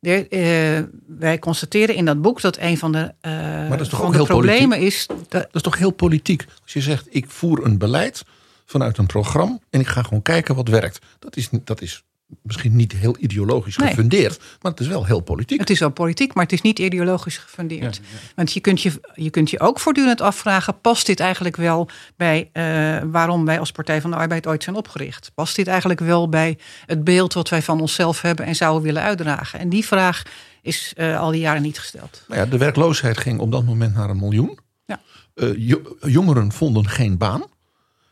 [0.00, 3.88] Er, eh, wij constateren in dat boek dat een van de, eh, Maar dat is
[3.88, 4.86] toch van ook de heel problemen politiek?
[4.88, 5.06] is.
[5.28, 6.44] Dat is toch heel politiek?
[6.62, 8.22] Als je zegt, ik voer een beleid
[8.66, 10.98] vanuit een programma en ik ga gewoon kijken wat werkt.
[11.18, 12.02] Dat is, niet- dat is
[12.42, 13.88] misschien niet heel ideologisch Nee.
[13.88, 15.60] gefundeerd, maar het is wel heel politiek.
[15.60, 18.00] Het is wel politiek, maar het is niet ideologisch gefundeerd.
[18.34, 22.48] Want je kunt je, je kunt je ook voortdurend afvragen: past dit eigenlijk wel bij
[22.52, 22.62] eh,
[23.10, 25.30] waarom wij als Partij van de Arbeid ooit zijn opgericht?
[25.34, 29.02] Past dit eigenlijk wel bij het beeld wat wij van onszelf hebben en zouden willen
[29.02, 29.58] uitdragen?
[29.58, 30.22] En die vraag
[30.62, 32.24] is eh, al die jaren niet gesteld.
[32.28, 34.58] Nou ja, de werkloosheid ging op dat moment naar een miljoen.
[34.86, 35.00] Ja.
[35.34, 37.42] Eh, jo- jongeren vonden geen baan.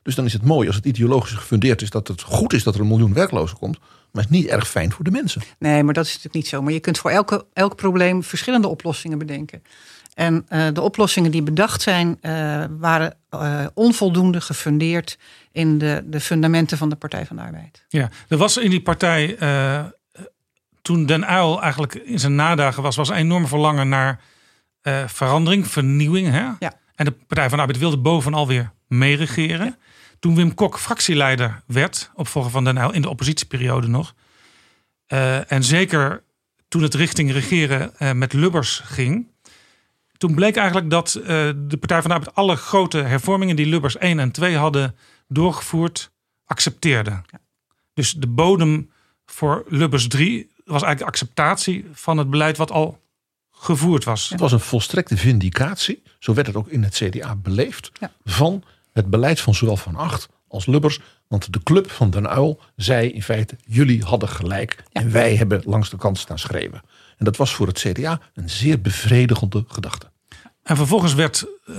[0.03, 2.75] Dus dan is het mooi als het ideologisch gefundeerd is dat het goed is dat
[2.75, 3.79] er een miljoen werklozen komt.
[4.13, 5.43] Maar het is niet erg fijn voor de mensen.
[5.59, 6.63] Nee, maar dat is natuurlijk niet zo.
[6.63, 9.63] Maar je kunt voor elke, elk probleem verschillende oplossingen bedenken.
[10.15, 15.19] En eh, de oplossingen die bedacht zijn, eh, waren eh, onvoldoende gefundeerd
[15.53, 17.85] in de, de fundamenten van de Partij van de Arbeid.
[17.89, 19.85] Ja, er was in die partij, eh,
[20.83, 24.21] toen Den Uyl eigenlijk in zijn nadagen was, was een enorm verlangen naar
[24.81, 26.31] eh, verandering, vernieuwing.
[26.31, 26.47] Hè?
[26.59, 26.73] Ja.
[26.95, 29.77] En de Partij van de Arbeid wilde bovenal weer meeregeren.
[30.19, 34.15] Toen Wim Kok fractieleider werd, opvolger van Den Uyl, in de oppositieperiode nog.
[35.07, 36.23] eh, en zeker
[36.69, 39.27] toen het richting regeren eh, met Lubbers ging.
[40.17, 41.27] Toen bleek eigenlijk dat eh,
[41.57, 44.97] de Partij van de Arbeid alle grote hervormingen die Lubbers 1 en 2 hadden
[45.29, 46.11] doorgevoerd,
[46.45, 47.23] accepteerde.
[47.95, 48.91] Dus de bodem
[49.27, 53.01] voor Lubbers 3 was eigenlijk acceptatie van het beleid wat al
[53.51, 54.29] gevoerd was.
[54.29, 57.93] Het was een volstrekte vindicatie, zo werd het ook in het CDA beleefd,
[58.25, 58.65] van
[58.99, 61.01] het beleid van zowel Van Acht als Lubbers.
[61.29, 65.63] Want de club van Den Uyl zei in feite, jullie hadden gelijk en wij hebben
[65.65, 66.83] langs de kant staan schreeuwen.
[67.17, 70.11] En dat was voor het CDA een zeer bevredigende gedachte.
[70.63, 71.75] En vervolgens werd eh,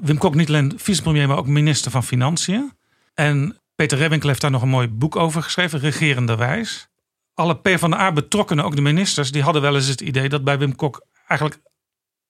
[0.00, 2.72] Wim Kok niet alleen vicepremier, maar ook minister van Financiën.
[3.14, 6.88] En Peter Rebbinkel heeft daar nog een mooi boek over geschreven, Regerenderwijs.
[7.34, 10.76] Alle PvdA betrokkenen, ook de ministers, die hadden wel eens het idee dat bij Wim
[10.76, 11.60] Kok eigenlijk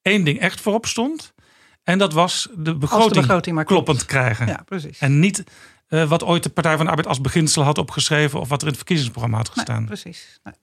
[0.03, 1.35] één ding echt voorop stond.
[1.89, 4.47] En dat was de begroting, kloppend krijgen.
[4.47, 4.99] Ja, precies.
[4.99, 5.45] En niet
[5.89, 8.63] eh, wat ooit de Partij van de Arbeid als beginsel had opgeschreven of wat er
[8.63, 9.85] in het verkiezingsprogramma had gestaan.
[9.85, 10.41] precies.
[10.45, 10.55] Nee.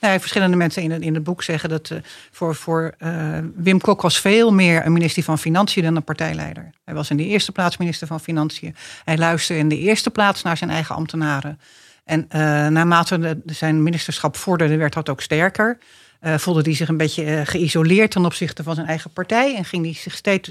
[0.00, 1.98] Nee, verschillende mensen in het, in het boek zeggen dat eh,
[2.30, 6.70] voor, voor eh, Wim Kok was veel meer een minister van Financiën dan een partijleider.
[6.84, 8.76] Hij was in de eerste plaats minister van Financiën.
[9.04, 11.60] Hij luisterde in de eerste plaats naar zijn eigen ambtenaren.
[12.04, 12.26] En
[12.72, 15.78] naarmate de, zijn ministerschap vorderde, werd dat ook sterker.
[16.24, 19.56] Eh, voelde hij zich een beetje eh, geïsoleerd ten opzichte van zijn eigen partij.
[19.56, 20.48] En ging hij zich steeds.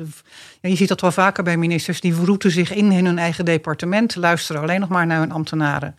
[0.62, 2.02] Ja, je ziet dat wel vaker bij ministers.
[2.02, 4.16] Die verroeten zich in, in hun eigen departement.
[4.16, 5.96] Luisteren alleen nog maar naar hun ambtenaren.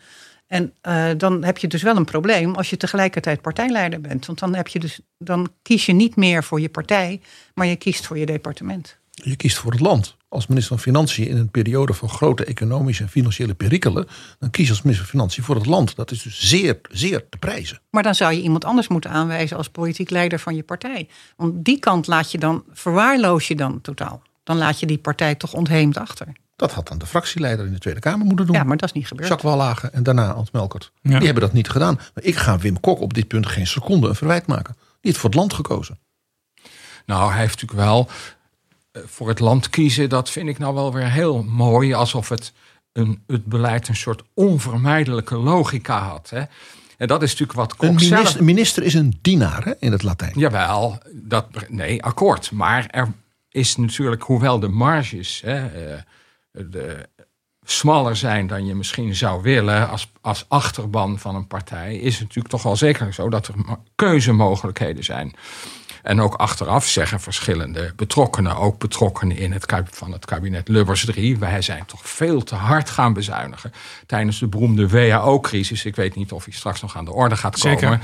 [0.46, 4.26] En eh, dan heb je dus wel een probleem als je tegelijkertijd partijleider bent.
[4.26, 7.20] Want dan, heb je dus, dan kies je niet meer voor je partij,
[7.54, 8.96] maar je kiest voor je departement.
[9.10, 10.16] Je kiest voor het land.
[10.34, 14.06] Als minister van Financiën in een periode van grote economische en financiële perikelen,
[14.38, 15.96] dan kies je als minister van Financiën voor het land.
[15.96, 17.80] Dat is dus zeer, zeer te prijzen.
[17.90, 21.08] Maar dan zou je iemand anders moeten aanwijzen als politiek leider van je partij.
[21.36, 24.22] Want die kant laat je dan, verwaarloos je dan totaal.
[24.42, 26.26] Dan laat je die partij toch ontheemd achter.
[26.56, 28.56] Dat had dan de fractieleider in de Tweede Kamer moeten doen.
[28.56, 29.28] Ja, maar dat is niet gebeurd.
[29.28, 30.92] Jacques Wallagen en daarna Ant Melkert.
[31.02, 31.16] Ja.
[31.16, 31.94] Die hebben dat niet gedaan.
[31.94, 34.74] Maar ik ga Wim Kok op dit punt geen seconde een verwijt maken.
[34.74, 35.98] Die heeft voor het land gekozen.
[37.06, 38.08] Nou, hij heeft natuurlijk wel
[39.04, 40.08] voor het land kiezen.
[40.08, 41.94] Dat vind ik nou wel weer heel mooi.
[41.94, 42.52] Alsof het,
[42.92, 46.30] een, het beleid een soort onvermijdelijke logica had.
[46.30, 46.42] Hè.
[46.96, 48.40] En dat is natuurlijk wat Kok Een zelf...
[48.40, 50.32] minister, is een dienaar hè, in het Latijn.
[50.38, 52.52] Jawel, dat, nee, akkoord.
[52.52, 53.12] Maar er
[53.48, 55.98] is natuurlijk, hoewel de marges hè, eh,
[56.50, 57.08] de,
[57.64, 62.22] smaller zijn dan je misschien zou willen als, als achterban van een partij, is het
[62.22, 63.54] natuurlijk toch wel zeker zo dat er
[63.94, 65.34] keuzemogelijkheden zijn.
[66.04, 71.38] En ook achteraf zeggen verschillende betrokkenen, ook betrokkenen in het, van het kabinet Lubbers 3,
[71.38, 73.72] wij zijn toch veel te hard gaan bezuinigen
[74.06, 75.84] tijdens de beroemde WHO-crisis.
[75.84, 78.00] Ik weet niet of hij straks nog aan de orde gaat komen.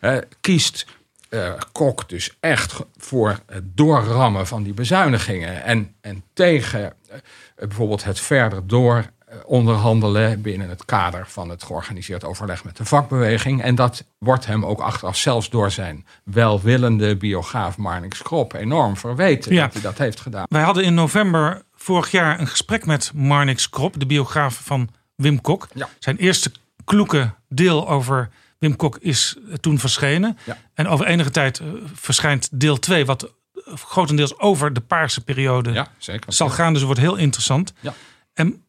[0.00, 0.86] Eh, kiest
[1.28, 5.62] eh, Kok dus echt voor het doorrammen van die bezuinigingen.
[5.62, 7.18] En, en tegen eh,
[7.56, 9.04] bijvoorbeeld het verder door
[9.44, 13.62] onderhandelen binnen het kader van het georganiseerd overleg met de vakbeweging.
[13.62, 19.52] En dat wordt hem ook achteraf zelfs door zijn welwillende biograaf Marnix Krop enorm verweten
[19.54, 19.62] Ja.
[19.62, 20.44] dat hij dat heeft gedaan.
[20.48, 25.40] Wij hadden in november vorig jaar een gesprek met Marnix Krop, de biograaf van Wim
[25.40, 25.68] Kok.
[25.74, 25.88] Ja.
[25.98, 26.52] Zijn eerste
[26.84, 30.38] kloeke deel over Wim Kok is eh, toen verschenen.
[30.44, 30.56] Ja.
[30.74, 33.30] En over enige tijd eh, verschijnt deel 2, wat eh,
[33.74, 36.32] grotendeels over de paarse periode Ja, zeker.
[36.32, 36.68] zal gaan.
[36.72, 37.72] Dus het wordt heel interessant.
[37.80, 37.94] Ja.
[38.34, 38.64] En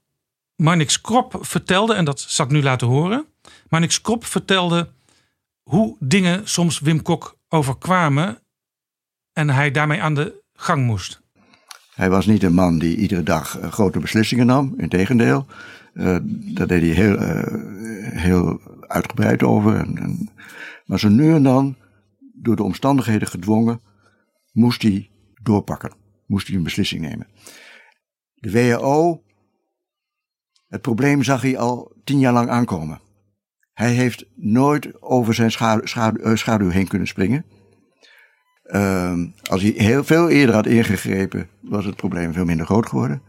[0.64, 3.26] Marnix Krop vertelde, en dat zal ik nu laten horen.
[3.70, 4.90] Marnix Krop vertelde
[5.62, 8.40] hoe dingen soms Wim Kok overkwamen.
[9.34, 11.22] En hij daarmee aan de gang moest.
[11.94, 14.74] Hij was niet een man die iedere dag eh, grote beslissingen nam.
[14.78, 15.46] Integendeel,
[15.94, 19.76] Eh daar deed hij heel, eh, heel uitgebreid over.
[19.76, 20.30] En, en,
[20.86, 21.76] maar zo nu en dan,
[22.34, 23.82] door de omstandigheden gedwongen,
[24.52, 25.10] moest hij
[25.42, 25.94] doorpakken.
[26.26, 27.28] Moest hij een beslissing nemen.
[28.34, 29.24] De WHO,
[30.74, 33.02] het probleem zag hij al tien jaar lang aankomen.
[33.74, 37.46] Hij heeft nooit over zijn schaduw, eh, schaduw heen kunnen springen.
[38.64, 43.22] Ehm, als hij heel veel eerder had ingegrepen, was het probleem veel minder groot geworden.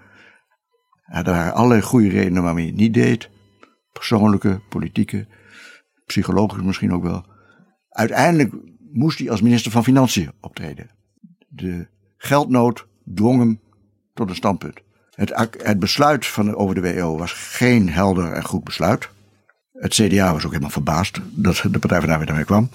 [1.04, 3.30] Er waren allerlei goede redenen waarom hij het niet deed.
[3.92, 5.26] Persoonlijke, politieke,
[6.06, 7.26] psychologisch misschien ook wel.
[7.88, 8.54] Uiteindelijk
[8.92, 10.90] moest hij als minister van Financiën optreden.
[11.48, 13.60] De geldnood dwong hem
[14.14, 14.82] tot een standpunt.
[15.14, 19.08] Het, het besluit van, over de WO was geen helder en goed besluit.
[19.72, 22.68] Het CDA was ook helemaal verbaasd dat de Partij van de Arbeid daarmee kwam.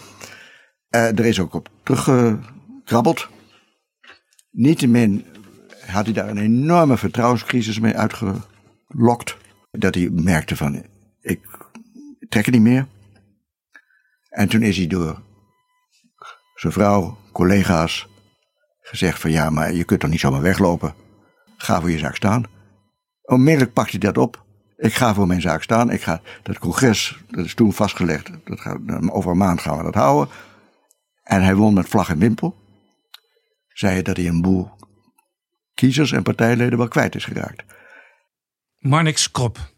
[0.89, 3.28] Eh, er is ook op teruggekrabbeld.
[4.52, 5.25] Niettemin
[5.86, 9.38] had hij daar een enorme vertrouwenscrisis mee uitgelokt.
[9.71, 10.86] Dat hij merkte van,
[11.21, 11.39] ik
[12.30, 12.88] trek het niet meer.
[14.30, 15.21] En toen is hij door
[16.56, 18.08] zijn vrouw, collega's,
[18.82, 20.93] gezegd van ja, maar je kunt toch niet zomaar weglopen.
[21.62, 22.43] Ga voor je zaak staan.
[23.22, 24.45] Onmiddellijk pakt hij dat op.
[24.78, 25.89] Ik ga voor mijn zaak staan.
[25.89, 28.30] Ik ga, dat congres, dat is toen vastgelegd.
[28.45, 28.78] Dat gaat,
[29.12, 30.34] over een maand gaan we dat houden.
[31.24, 32.56] En hij won met vlag en wimpel.
[33.67, 34.72] Zei dat hij een boel
[35.74, 37.63] kiezers en partijleden wel kwijt is geraakt.
[38.78, 39.74] Marnix Krop.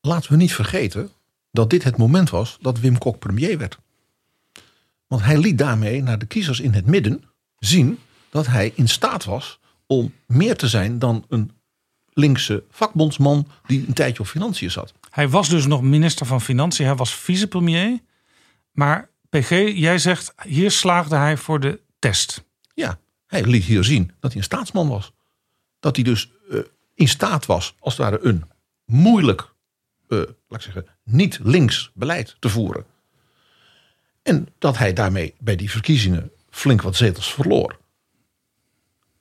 [0.00, 1.10] Laten we niet vergeten
[1.50, 3.78] dat dit het moment was dat Wim Kok premier werd.
[5.06, 7.24] Want hij liet daarmee naar de kiezers in het midden
[7.58, 7.98] zien
[8.30, 9.60] dat hij in staat was
[9.96, 11.50] om meer te zijn dan een
[12.12, 14.92] linkse vakbondsman die een tijdje op financiën zat.
[15.10, 16.86] Hij was dus nog minister van Financiën.
[16.86, 17.98] Hij was vicepremier.
[18.72, 22.44] Maar PG, jij zegt, hier slaagde hij voor de test.
[22.74, 25.12] Ja, hij liet hier zien dat hij een staatsman was.
[25.80, 26.58] Dat hij dus eh,
[26.94, 28.44] in staat was, als het ware, een
[28.84, 29.52] moeilijk,
[30.08, 32.84] eh, laat ik zeggen, niet links beleid te voeren.
[34.22, 37.78] En dat hij daarmee bij die verkiezingen flink wat zetels verloor.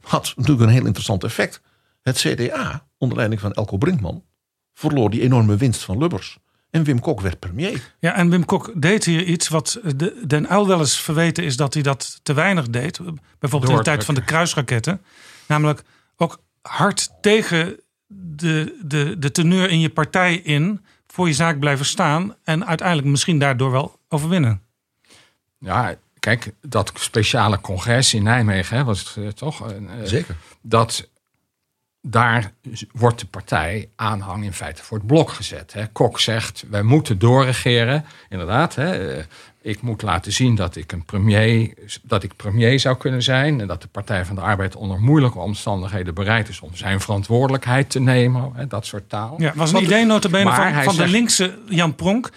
[0.02, 1.62] Had natuurlijk een heel interessant effect.
[2.02, 4.24] Het CDA, onder leiding van Elko Brinkman,
[4.74, 6.38] verloor die enorme winst van Lubbers.
[6.70, 7.94] En Wim Kok werd premier.
[8.00, 11.58] Ja, en Wim Kok deed hier iets wat de, Den Uyl wel eens verweten is
[11.58, 13.00] dat hij dat te weinig deed.
[13.40, 15.02] Bijvoorbeeld in de tijd van de kruisraketten.
[15.48, 15.84] Namelijk
[16.16, 21.86] ook hard tegen de, de, de teneur in je partij in voor je zaak blijven
[21.86, 22.36] staan.
[22.44, 24.62] En uiteindelijk misschien daardoor wel overwinnen.
[25.58, 29.72] Ja, kijk, dat speciale congres in Nijmegen hè, was het eh, toch?
[29.72, 30.36] Eh, Zeker.
[30.62, 31.10] Dat
[32.02, 32.54] daar
[32.92, 35.74] wordt de partij aanhang in feite voor het blok gezet.
[35.74, 35.88] Hè.
[35.88, 38.06] Kok zegt, wij moeten doorregeren.
[38.30, 39.24] Inderdaad, hè, eh,
[39.62, 43.62] ik moet laten zien dat ik een premier, dat ik premier zou kunnen zijn.
[43.62, 47.90] En dat de Partij van de Arbeid onder moeilijke omstandigheden bereid is om zijn verantwoordelijkheid
[47.90, 48.52] te nemen.
[48.54, 49.36] Hè, dat soort taal.
[49.38, 52.30] Ja, was een Want- idee notabene van, van de linkse Jan Pronk.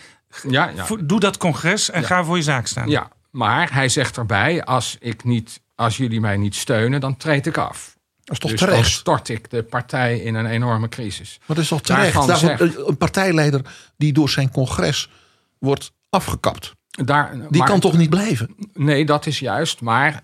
[0.48, 0.86] Ja, ja.
[1.04, 2.88] Doe dat congres en ga voor je zaak staan.
[2.88, 7.46] Ja, maar hij zegt erbij: als, ik niet, als jullie mij niet steunen, dan treed
[7.46, 7.96] ik af.
[8.24, 8.76] Dat is toch dus terecht?
[8.80, 11.36] dan stort ik de partij in een enorme crisis.
[11.38, 12.12] Maar dat is toch terecht?
[12.12, 13.60] Daarvan zegt- een partijleider
[13.96, 15.10] die door zijn congres
[15.58, 16.72] wordt afgekapt.
[16.90, 18.54] Daar, Die maar- kan toch niet blijven?
[18.74, 19.80] Nee, dat is juist.
[19.80, 20.22] Maar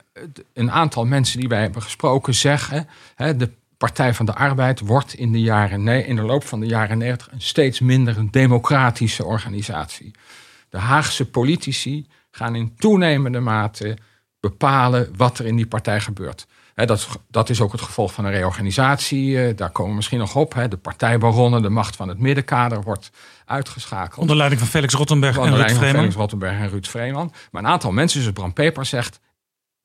[0.53, 2.89] een aantal mensen die wij hebben gesproken zeggen...
[3.15, 6.61] Hè, de Partij van de Arbeid wordt in de, jaren, ne- in de loop van
[6.61, 10.11] de jaren 90 een steeds minder een democratische organisatie.
[10.69, 13.97] De Haagse politici gaan in toenemende mate
[14.41, 16.47] bepalen wat er in die partij gebeurt.
[16.75, 19.43] Dat, is- dat is ook het gevolg van een reorganisatie.
[19.47, 20.55] eh, daar komen we misschien nog op.
[20.69, 23.11] De partijbaronnen, de macht van het middenkader wordt
[23.45, 24.21] uitgeschakeld.
[24.21, 25.95] Onder leiding van Felix Rottenberg en Ruud Vreeman.
[25.95, 27.33] Felix Rottenberg en Ruud Vreeman.
[27.51, 29.21] Maar een aantal mensen, zoals Bram Peper zegt...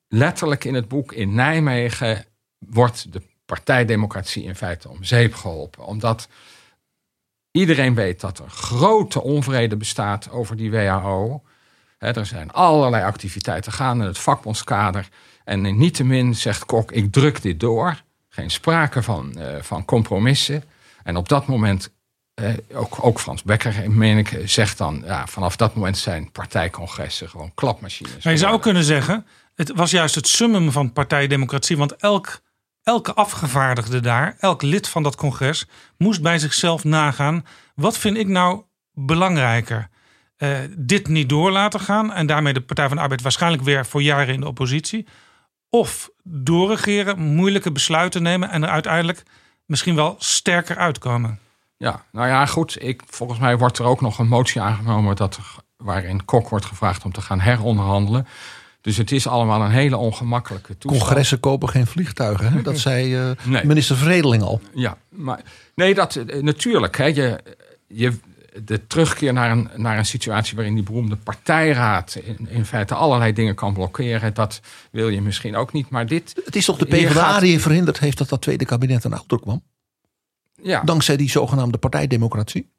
[0.07, 2.25] letterlijk in het boek in Nijmegen
[2.59, 5.85] wordt de partijdemocratie in feite om zeep geholpen.
[5.85, 6.27] Omdat
[7.51, 11.43] iedereen weet dat er grote onvrede bestaat over die WHO.
[11.97, 15.09] Er zijn allerlei activiteiten gaande in het vakbondskader.
[15.43, 18.01] En niettemin zegt Kok, ik druk dit door.
[18.29, 20.63] Geen sprake van, eh, van compromissen.
[21.03, 21.93] En op dat moment
[22.33, 25.03] eh, ook, ook Frans Becker, meen ik, zegt dan...
[25.05, 28.23] Ja, vanaf dat moment zijn partijcongressen gewoon klapmachines.
[28.23, 29.25] Maar je zou kunnen zeggen,
[29.55, 31.77] het was juist het summum van partijdemocratie.
[31.77, 32.41] Want elk,
[32.83, 35.65] elke afgevaardigde daar, elk lid van dat congres,
[35.97, 37.45] moest bij zichzelf nagaan.
[37.75, 39.89] Wat vind ik nou belangrijker?
[40.37, 43.85] Eh, dit niet door laten gaan en daarmee de Partij van de Arbeid waarschijnlijk weer
[43.85, 45.07] voor jaren in de oppositie.
[45.69, 49.23] Of doorregeren, moeilijke besluiten nemen en er uiteindelijk
[49.65, 51.39] misschien wel sterker uitkomen.
[51.77, 52.83] Ja, nou ja, goed.
[52.83, 55.15] Ik, volgens mij wordt er ook nog een motie aangenomen...
[55.15, 58.27] Dat, er- waarin Kok wordt gevraagd om te gaan heronderhandelen.
[58.81, 61.03] Dus het is allemaal een hele ongemakkelijke toestand.
[61.03, 62.53] Congressen kopen geen vliegtuigen.
[62.53, 62.61] Hè?
[62.61, 63.65] Dat zei eh, Nee.
[63.65, 64.61] minister Vredeling al.
[64.73, 65.41] Ja, maar
[65.75, 66.97] nee, dat eh, natuurlijk.
[66.97, 67.39] Hè, je,
[67.87, 68.17] je,
[68.63, 73.33] de terugkeer naar een, naar een situatie waarin die beroemde partijraad in, in feite allerlei
[73.33, 74.59] dingen kan blokkeren, dat
[74.91, 75.89] wil je misschien ook niet.
[75.89, 76.41] Maar dit.
[76.45, 79.37] Het is toch de PvdA gaat- die verhinderd heeft dat dat tweede kabinet een auto
[79.37, 79.63] kwam?
[80.61, 80.81] Ja.
[80.81, 82.69] Dankzij die zogenaamde partijdemocratie?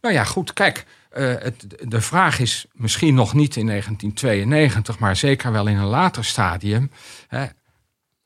[0.00, 0.86] Nou ja, goed, kijk.
[1.10, 5.84] eh, het, de vraag is misschien nog niet in 1992, maar zeker wel in een
[5.86, 6.90] later stadium.
[7.28, 7.46] Hè,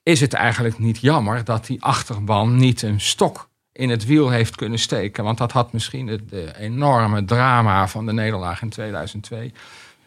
[0.03, 4.57] is het eigenlijk niet jammer dat die achterban niet een stok in het wiel heeft
[4.57, 5.25] kunnen steken?
[5.25, 9.53] Want dat had misschien het enorme drama van de nederlaag in 2002.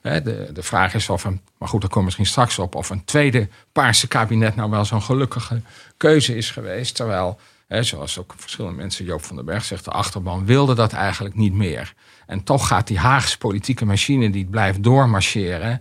[0.01, 2.89] Hè, de, de vraag is of een, maar goed, daar we misschien straks op, of
[2.89, 5.61] een tweede paarse kabinet nou wel zo'n gelukkige
[5.97, 6.95] keuze is geweest.
[6.95, 10.93] Terwijl, hè, zoals ook verschillende mensen, Joop van den Berg zegt, de achterban wilde dat
[10.93, 11.93] eigenlijk niet meer.
[12.25, 15.79] En toch gaat die Haagse politieke machine die blijft doormarcheren.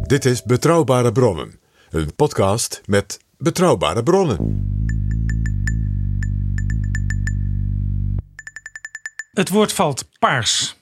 [0.00, 1.58] Dit is Betrouwbare Bronnen,
[1.90, 4.66] een podcast met betrouwbare bronnen.
[9.32, 10.76] Het woord valt paars.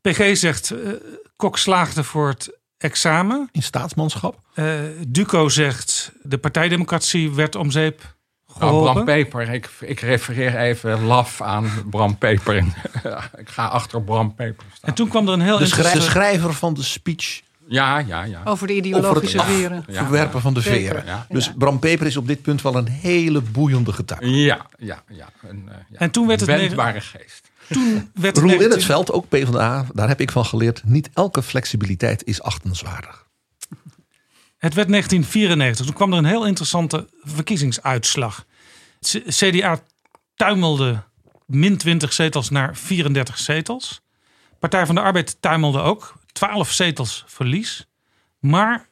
[0.00, 0.90] PG zegt, eh,
[1.36, 3.48] Kok slaagde voor het examen.
[3.52, 4.38] In staatsmanschap?
[4.54, 8.00] Eh, Duco zegt, de partijdemocratie werd om zeep
[8.46, 8.92] Nou, geholpen.
[8.92, 12.56] Bram Peper, ik, ik refereer even laf aan Bram Peper.
[13.42, 14.90] ik ga achter Bram Peper staan.
[14.90, 18.42] en toen kwam er een heel De, de schrijver van de speech Ja, ja, ja.
[18.44, 19.84] Over de ideologische over het veren.
[19.88, 20.02] Ja.
[20.02, 21.04] verwerpen van de veren.
[21.06, 21.26] Ja.
[21.28, 24.30] Dus Bram Peper is op dit punt wel een hele boeiende getuige.
[24.30, 25.28] Ja, ja, ja.
[25.42, 25.98] Een, eh, ja.
[25.98, 27.50] En toen werd het Wendbare geest.
[27.68, 30.82] Toen werd Roel in 19 het veld, ook PvdA, daar heb ik van geleerd.
[30.84, 33.26] Niet elke flexibiliteit is achtenswaardig.
[34.56, 35.86] Het werd 1994.
[35.86, 38.44] Toen kwam er een heel interessante verkiezingsuitslag.
[39.00, 39.78] Het CDA
[40.34, 41.02] tuimelde
[41.46, 44.00] min 20 zetels naar 34 zetels.
[44.58, 46.14] Partij van de Arbeid tuimelde ook.
[46.36, 47.86] 12 zetels verlies.
[48.38, 48.88] Maar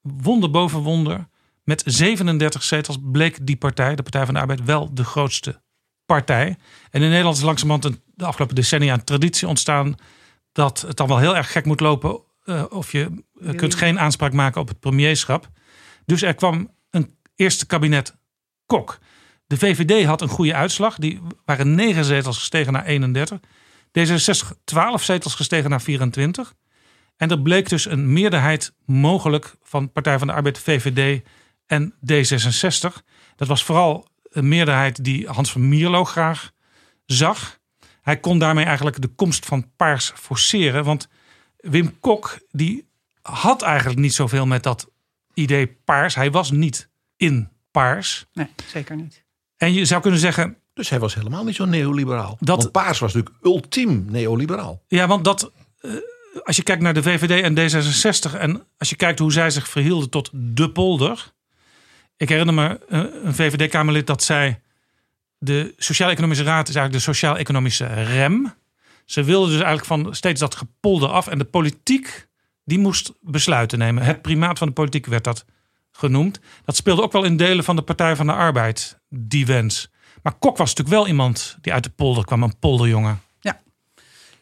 [0.00, 1.28] wonder boven wonder.
[1.64, 5.62] Met 37 zetels bleek die partij, de Partij van de Arbeid, wel de grootste
[6.06, 6.56] partij.
[6.90, 9.94] En in Nederland is langzamerhand de afgelopen decennia een traditie ontstaan
[10.52, 13.98] dat het dan wel heel erg gek moet lopen eh, of je eh, kunt geen
[13.98, 15.48] aanspraak maken op het premierschap.
[16.06, 18.16] Dus er kwam een eerste kabinet
[18.66, 18.98] Kok.
[19.46, 20.98] De VVD had een goede uitslag.
[20.98, 23.38] Die waren 9 zetels gestegen naar 31.
[23.98, 26.54] D66 12 zetels gestegen naar 24.
[27.18, 31.22] En er bleek dus een meerderheid mogelijk van Partij van de Arbeid, VVD
[31.66, 33.02] en D66.
[33.36, 36.50] Dat was vooral een meerderheid die Hans van Mierlo graag
[37.06, 37.58] zag.
[38.02, 40.84] Hij kon daarmee eigenlijk de komst van Paars forceren.
[40.84, 41.08] Want
[41.56, 42.88] Wim Kok die
[43.22, 44.90] had eigenlijk niet zoveel met dat
[45.34, 46.14] idee Paars.
[46.14, 48.26] Hij was niet in Paars.
[48.32, 49.24] Nee, zeker niet.
[49.56, 52.36] En je zou kunnen zeggen, Dus hij was helemaal niet zo neoliberaal.
[52.40, 54.82] Dat- Want Paars was natuurlijk ultiem neoliberaal.
[54.88, 55.90] Ja, want dat, eh,
[56.44, 59.68] als je kijkt naar de VVD en D66 en als je kijkt hoe zij zich
[59.68, 61.32] verhielden tot de polder.
[62.16, 64.58] Ik herinner me eh, een VVD-Kamerlid dat zei:
[65.38, 68.54] de Sociaal-Economische Raad is eigenlijk de Sociaal-Economische rem.
[69.04, 72.28] Ze wilden dus eigenlijk van steeds dat gepolder af en de politiek
[72.64, 74.02] die moest besluiten nemen.
[74.02, 75.44] Het primaat van de politiek werd dat
[75.90, 76.40] genoemd.
[76.64, 79.90] Dat speelde ook wel in delen van de Partij van de Arbeid, die wens.
[80.22, 83.20] Maar Kok was natuurlijk wel iemand die uit de polder kwam, een polderjongen.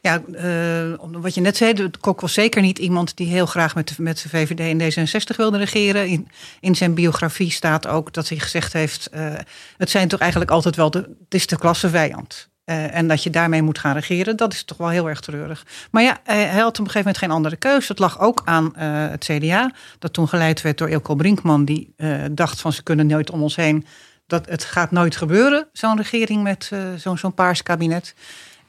[0.07, 3.75] Ja, eh, wat je net zei, de Kok was zeker niet iemand die heel graag
[3.75, 6.07] met de, met de VVD en D66 wilde regeren.
[6.07, 6.29] In,
[6.61, 9.35] in zijn biografie staat ook dat hij gezegd heeft: eh,
[9.77, 12.49] het zijn toch eigenlijk altijd wel de, het is de klasse vijand.
[12.65, 15.67] Eh, en dat je daarmee moet gaan regeren, dat is toch wel heel erg treurig.
[15.91, 17.89] Maar ja, hij had op een gegeven moment geen andere keus.
[17.89, 18.73] Het lag ook aan
[19.11, 21.95] het CDA, dat toen geleid werd door Ilko Brinkman, die
[22.31, 23.87] dacht van ze kunnen nooit om ons heen.
[24.27, 28.15] Dat het gaat nooit gebeuren, zo'n regering met zo'n zo'n paars kabinet.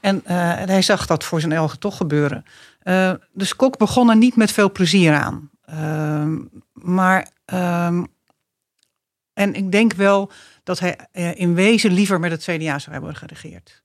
[0.08, 2.45] En, eh, en hij zag dat voor zijn ogen toch gebeuren.
[2.80, 5.49] Eh, dus Kok begon er niet met veel plezier aan.
[5.66, 6.38] Ehm,
[6.74, 8.03] maar, ehm,
[9.34, 10.32] en ik denk wel
[10.64, 13.84] dat hij eh, in wezen liever met het CDA zou hebben geregeerd.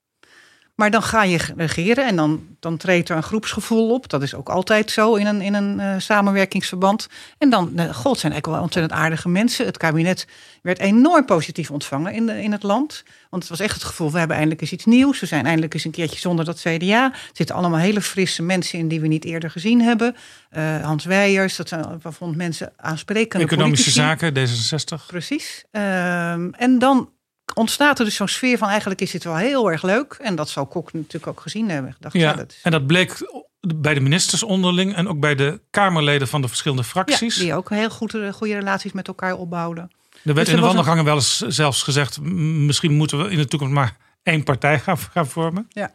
[0.82, 4.08] Maar dan ga je regeren en dan, dan treedt er een groepsgevoel op.
[4.08, 7.08] Dat is ook altijd zo in een, in een eh, samenwerkingsverband.
[7.38, 9.66] En dan, eh, god, zijn eigenlijk wel ontzettend aardige mensen.
[9.66, 10.26] Het kabinet
[10.62, 13.04] werd enorm positief ontvangen in, de, in het land.
[13.30, 15.20] Want het was echt het gevoel, we hebben eindelijk eens iets nieuws.
[15.20, 17.04] We zijn eindelijk eens een keertje zonder dat CDA.
[17.04, 20.16] Er zitten allemaal hele frisse mensen in die we niet eerder gezien hebben.
[20.50, 24.36] Eh, Hans Weijers, dat zijn waarvan mensen aansprekende Economische politici.
[24.40, 25.06] zaken, D66.
[25.06, 25.64] Precies.
[25.70, 27.08] Ehm, en dan
[27.54, 30.16] ontstaat er dus zo'n sfeer van eigenlijk is dit wel heel erg leuk.
[30.20, 31.96] En dat zou Kok natuurlijk ook gezien hebben.
[32.00, 35.34] Dacht, ja, Ja, dat is- en dat bleek bij de ministers onderling en ook bij
[35.34, 37.36] de Kamerleden van de verschillende fracties.
[37.36, 39.90] ja, die ook heel goede, goede relaties met elkaar opbouwden.
[40.24, 43.36] er werd Dus in de een- wandelgangen wel eens zelfs gezegd: misschien moeten we in
[43.36, 45.66] de toekomst maar één partij gaan, gaan vormen.
[45.68, 45.94] Ja.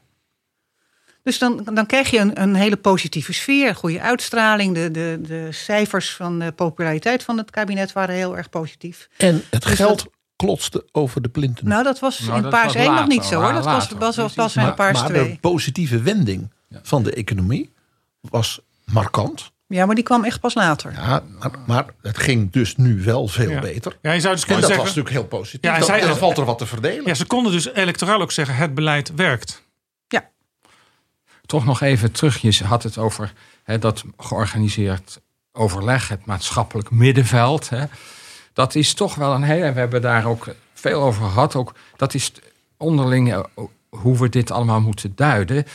[1.24, 4.74] Dus dan, dan krijg je een, een hele positieve sfeer, een goede uitstraling.
[4.74, 9.08] De, de, de cijfers van de populariteit van het kabinet waren heel erg positief.
[9.18, 11.68] En het Dus geld dat- klotste over de plinten.
[11.68, 13.54] nou, dat was Nou, in dat Paars was 1 nog niet zo hoor.
[13.54, 15.32] Dat was, later, was, in maar Paars maar 2.
[15.32, 16.52] de positieve wending
[16.84, 17.72] van de economie
[18.22, 19.52] was markant.
[19.68, 20.92] Ja, maar die kwam echt pas later.
[20.92, 23.60] Ja, maar, maar het ging dus nu wel veel Ja.
[23.60, 23.98] beter.
[24.02, 24.78] Ja, je zou dus En kunnen dat zeggen.
[24.88, 25.62] was natuurlijk heel positief.
[25.64, 27.06] Ja, en Dat- zij- dan valt er wat te verdelen.
[27.06, 29.66] Ja, ze konden dus electoraal ook zeggen: het beleid werkt.
[31.46, 32.38] Toch nog even terug.
[32.38, 33.34] Je had het over
[33.64, 35.20] hè, dat georganiseerd
[35.52, 37.70] overleg, het maatschappelijk middenveld.
[37.70, 37.84] Hè.
[38.58, 39.74] Dat is toch wel een hele.
[39.74, 41.56] We hebben daar ook veel over gehad.
[41.56, 42.32] Ook, dat is
[42.78, 43.44] onderling eh,
[43.90, 45.66] hoe we dit allemaal moeten duiden.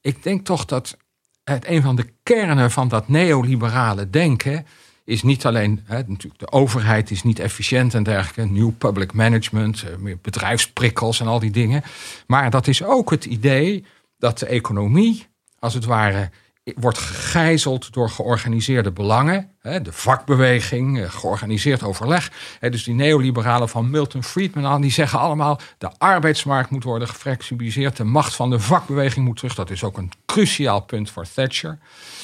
[0.00, 0.96] Ik denk toch dat
[1.44, 4.66] het een van de kernen van dat neoliberale denken
[5.04, 9.82] is niet alleen, hè, natuurlijk de overheid is niet efficiënt en dergelijke, nieuw public management,
[9.82, 11.82] eh, meer bedrijfsprikkels en al die dingen.
[12.26, 13.84] Maar dat is ook het idee
[14.18, 15.26] dat de economie,
[15.58, 16.30] als het ware,
[16.64, 19.50] wordt gegijzeld door georganiseerde belangen.
[19.62, 22.32] De vakbeweging, eh, georganiseerd overleg.
[22.60, 25.60] Dus die neoliberalen van Milton Friedman aan, die zeggen allemaal...
[25.78, 27.96] de arbeidsmarkt moet worden geflexibiliseerd.
[27.96, 29.54] De macht van de vakbeweging moet terug.
[29.54, 31.78] Dat is ook een cruciaal punt voor Thatcher.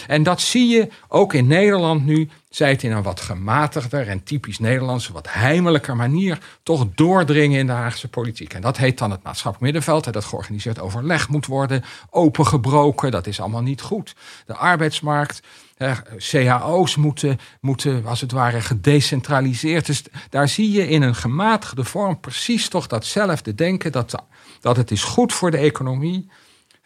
[0.07, 2.29] En dat zie je ook in Nederland nu...
[2.51, 5.13] zij het in een wat gematigder en typisch Nederlandse...
[5.13, 8.55] wat heimelijker manier toch doordringen in de Haagse politiek.
[8.55, 10.13] En dat heet dan het maatschappelijk middenveld.
[10.13, 13.11] Dat georganiseerd overleg moet worden opengebroken.
[13.11, 14.15] Dat is allemaal niet goed.
[14.47, 15.43] De arbeidsmarkt...
[15.79, 19.87] hè, CAO's moeten, moeten, als het ware, gedecentraliseerd.
[19.87, 23.93] Dus daar zie je in een gematigde vorm precies toch datzelfde denken.
[23.93, 24.25] Dat,
[24.61, 26.31] dat het is goed voor de economie.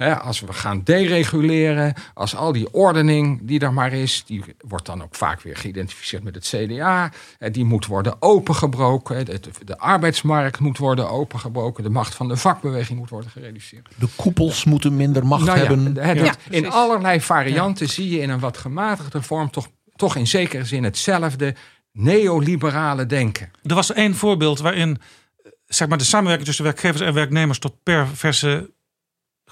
[0.03, 4.87] Hè, als we gaan dereguleren, als al die ordening die er maar is, die wordt
[4.87, 7.11] dan ook vaak weer geïdentificeerd met het CDA.
[7.39, 9.25] eh, Die moet worden opengebroken.
[9.27, 11.83] De, de arbeidsmarkt moet worden opengebroken.
[11.83, 13.89] De macht van de vakbeweging moet worden gereduceerd.
[13.99, 15.97] De koepels moeten minder macht Nou ja, hebben.
[16.05, 20.17] hè, dat- Ja, in allerlei varianten zie je in een wat gematigde vorm toch, toch
[20.17, 21.55] in zekere zin hetzelfde
[21.93, 23.51] neoliberale denken.
[23.63, 24.99] Er was één voorbeeld waarin
[25.43, 28.71] eh, zeg maar, de samenwerking tussen werkgevers en werknemers tot perverse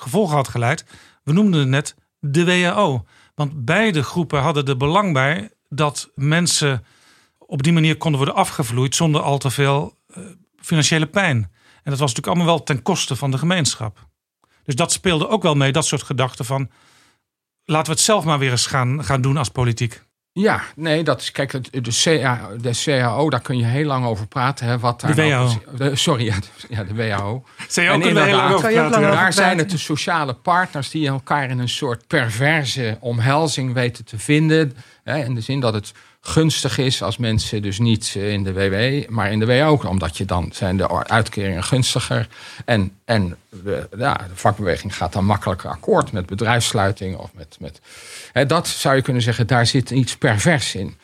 [0.01, 0.85] gevolgen had geleid.
[1.23, 3.05] We noemden het net de WHO.
[3.35, 6.85] Want beide groepen hadden er belang bij dat mensen
[7.39, 10.23] op die manier konden worden afgevloeid zonder al te veel eh,
[10.57, 11.37] financiële pijn.
[11.37, 14.09] En dat was natuurlijk allemaal wel ten koste van de gemeenschap.
[14.65, 16.71] Dus dat speelde ook wel mee, dat soort gedachten van
[17.65, 20.03] laten we het zelf maar weer eens gaan, gaan doen als politiek.
[20.33, 21.51] Ja, nee, dat is, kijk,
[21.85, 24.66] de, CA, de CAO, daar kun je heel lang over praten.
[24.66, 25.76] Hè, wat daar De nou WHO.
[25.76, 27.45] de- sorry, ja, de, ja, de WHO.
[27.72, 28.91] CAO En lang inderdaad, over praten.
[28.91, 33.72] lang over Daar zijn het de sociale partners die elkaar in een soort perverse omhelzing
[33.72, 34.76] weten te vinden.
[35.05, 38.53] Hè, in de zin dat het gunstig is als mensen dus niet eh, in de
[38.53, 39.81] WW, maar in de WO.
[39.89, 42.29] Omdat je dan zijn de uitkeringen gunstiger.
[42.64, 47.16] En, en de, ja, de vakbeweging gaat dan makkelijker akkoord met bedrijfssluiting.
[47.16, 47.81] Of met, met,
[48.33, 50.97] hè, dat zou je kunnen zeggen, daar zit iets pervers in.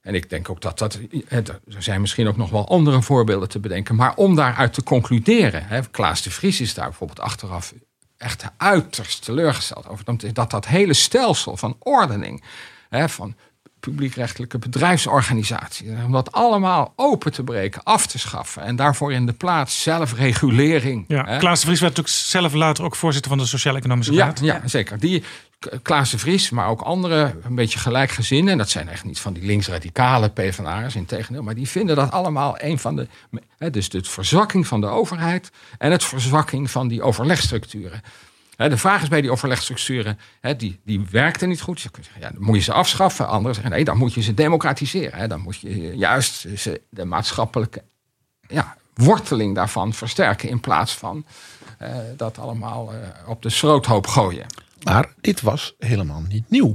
[0.00, 0.98] En ik denk ook dat dat.
[1.28, 3.94] Er zijn misschien ook nog wel andere voorbeelden te bedenken.
[3.94, 5.66] Maar om daaruit te concluderen.
[5.66, 7.74] Hè, Klaas de Vries is daar bijvoorbeeld achteraf
[8.16, 10.04] echt uiterst teleurgesteld over.
[10.32, 12.44] Dat dat hele stelsel van ordening.
[12.88, 13.34] Hè, van
[13.90, 15.88] publiekrechtelijke bedrijfsorganisaties.
[16.04, 18.62] Om dat allemaal open te breken, af te schaffen.
[18.62, 21.04] En daarvoor in de plaats zelfregulering.
[21.08, 21.38] Ja, hè.
[21.38, 24.40] Klaas de Vries werd natuurlijk zelf later ook voorzitter van de Sociaal-Economische Raad.
[24.40, 24.98] ja, zeker.
[24.98, 25.22] Die
[25.82, 28.52] Klaas de Vries, maar ook andere een beetje gelijkgezinden.
[28.52, 31.42] En dat zijn echt niet van die linksradicale PvdA'ers, in tegendeel.
[31.42, 33.06] Maar die vinden dat allemaal een van de...
[33.58, 38.02] Hè, dus de verzwakking van de overheid en het verzwakking van die overlegstructuren.
[38.56, 40.18] De vraag is bij die overlegstructuren,
[40.56, 41.88] die, die werkten niet goed.
[42.20, 43.28] Ja, dan moet je ze afschaffen.
[43.28, 45.28] Anderen zeggen, nee, dan moet je ze democratiseren.
[45.28, 46.46] Dan moet je juist
[46.88, 47.82] de maatschappelijke
[48.48, 50.48] ja, worteling daarvan versterken...
[50.48, 51.24] in plaats van
[51.78, 54.46] eh, dat allemaal eh, op de schroothoop gooien.
[54.82, 56.74] Maar dit was helemaal niet nieuw.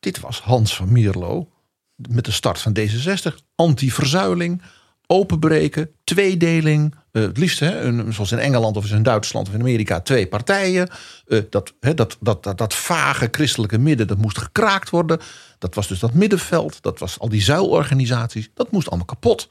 [0.00, 1.48] Dit was Hans van Mierlo
[1.94, 3.34] met de start van D66.
[3.54, 4.62] Anti-verzuiling,
[5.06, 6.94] openbreken, tweedeling.
[7.12, 10.26] eh, het liefst, hè, een, zoals in Engeland of in Duitsland of in Amerika, twee
[10.26, 10.88] partijen.
[11.26, 15.20] Eh, dat, hè, dat, dat, dat, vage christelijke midden, dat moest gekraakt worden.
[15.58, 18.50] Dat was dus dat middenveld, dat was al die zuilorganisaties.
[18.54, 19.48] Dat moest allemaal kapot.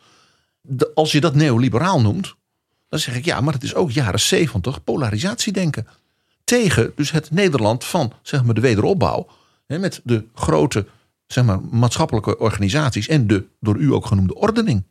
[0.93, 2.35] Als je dat neoliberaal noemt,
[2.89, 5.87] dan zeg ik ja, maar het is ook jaren zeventig polarisatiedenken
[6.43, 9.27] tegen dus het Nederland van zeg maar, de wederopbouw.
[9.65, 10.85] Hè, met de grote
[11.27, 14.83] zeg maar, maatschappelijke organisaties en de door u ook genoemde ordening.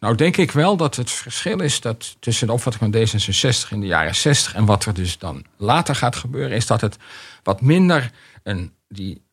[0.00, 3.80] Nou denk ik wel dat het verschil is dat tussen de opvatting van D66 in
[3.80, 6.96] de jaren 60 en wat er dus dan later gaat gebeuren, is dat het
[7.42, 8.10] wat minder
[8.42, 9.24] een, die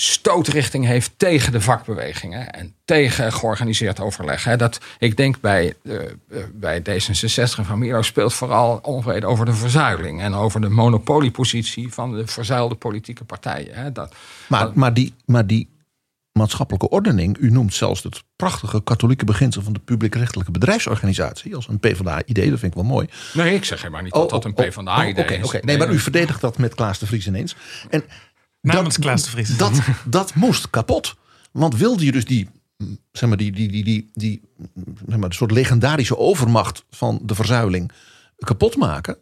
[0.00, 4.44] stootrichting heeft tegen de vakbewegingen en tegen georganiseerd overleg.
[4.44, 4.56] Hè.
[4.56, 5.98] Dat, ik denk bij, eh,
[6.52, 11.92] bij D66 en Van Mierlo speelt vooral onvrede over de verzuiling en over de monopoliepositie
[11.92, 13.74] van de verzuilde politieke partijen.
[13.74, 13.92] Hè.
[13.92, 14.14] Dat,
[14.46, 15.68] Maar, maar, die, maar die
[16.32, 21.78] maatschappelijke ordening, u noemt zelfs het prachtige katholieke beginsel van de publiekrechtelijke bedrijfsorganisatie als een
[21.78, 23.08] PvdA-idee, dat vind ik wel mooi.
[23.32, 25.44] nee, ik zeg helemaal niet dat dat een PvdA-idee Oké, is.
[25.44, 25.58] oké.
[25.62, 27.56] Nee, maar u verdedigt dat met Klaas de Vries ineens.
[27.90, 28.04] En
[28.60, 29.56] Namens Klaas de Vries.
[29.56, 31.14] Dat, dat moest kapot.
[31.52, 32.48] Want wilde je dus die,
[33.12, 34.42] zeg maar, die, die, die, die, die
[35.06, 37.92] zeg maar, de soort legendarische overmacht van de verzuiling
[38.38, 39.18] kapot maken,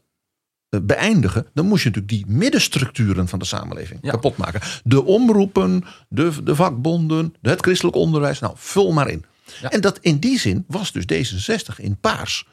[0.69, 4.61] beëindigen, dan moest je natuurlijk die middenstructuren van de samenleving kapot maken.
[4.85, 9.25] De omroepen, de, de vakbonden, het christelijk onderwijs, nou, vul maar in.
[9.63, 12.47] En dat in die zin was dus D66 in paars.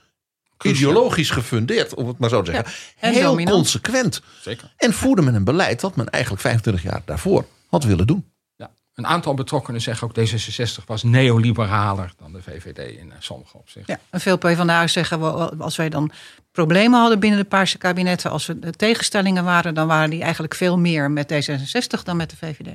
[0.61, 2.73] Ideologisch gefundeerd, om het maar zo te zeggen.
[2.99, 3.55] en heel dominant.
[3.55, 4.21] consequent.
[4.41, 4.73] Zeker.
[4.77, 8.31] En voerde men een beleid dat men eigenlijk 25 jaar daarvoor had willen doen.
[8.55, 8.71] Ja.
[8.93, 13.93] Een aantal betrokkenen zeggen ook D66 was neoliberaler dan de VVD in eh, sommige opzichten.
[13.93, 16.11] Ja, en veel PvdA'ers zeggen, als wij dan
[16.55, 20.77] problemen hadden binnen de Paarse kabinetten, als er tegenstellingen waren, dan waren die eigenlijk veel
[20.77, 22.71] meer met D66 dan met de VVD.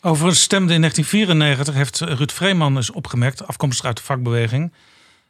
[0.00, 4.72] Overigens stemde in 1994, heeft Ruud Vreeman eens opgemerkt, afkomstig uit de vakbeweging,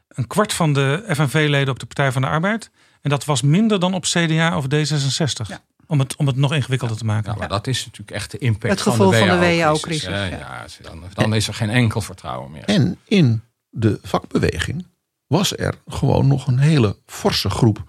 [0.09, 2.71] een kwart van de FNV-leden op de Partij van de Arbeid.
[3.01, 5.57] En dat was minder dan op CDA of D66.
[5.87, 7.33] Om, het, om het nog ingewikkelder te maken.
[7.33, 10.05] Ja, maar dat is natuurlijk echt de impact Het gevolg van de van de WHO-crisis.
[10.05, 10.65] WHO-crisis, Ja, ja.
[10.79, 12.65] ja, dan, dan is er geen enkel vertrouwen meer.
[12.65, 14.87] En in de vakbeweging
[15.33, 17.83] was er gewoon nog een hele forse groep,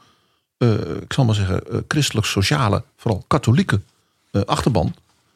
[0.57, 3.81] eh, ik zal maar zeggen, eh, christelijk-sociale, vooral katholieke
[4.31, 4.95] eh, achterban,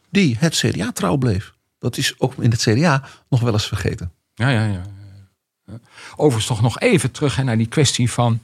[0.09, 1.53] die het CDA trouw bleef.
[1.79, 4.11] Dat is ook in het CDA nog wel eens vergeten.
[4.35, 4.83] Ja, ja, ja.
[6.15, 8.39] Overigens toch nog even terug naar die kwestie van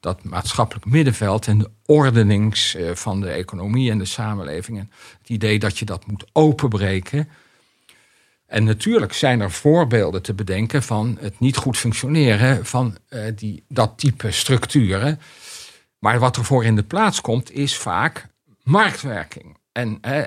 [0.00, 4.78] dat maatschappelijk middenveld en de ordenings van de economie en de samenleving.
[4.78, 7.28] En het idee dat je dat moet openbreken.
[8.52, 13.64] En natuurlijk zijn er voorbeelden te bedenken van het niet goed functioneren van eh, die,
[13.68, 15.20] dat type structuren.
[15.98, 18.26] Maar wat er voor in de plaats komt, is vaak
[18.62, 19.56] marktwerking.
[19.72, 20.22] En eh,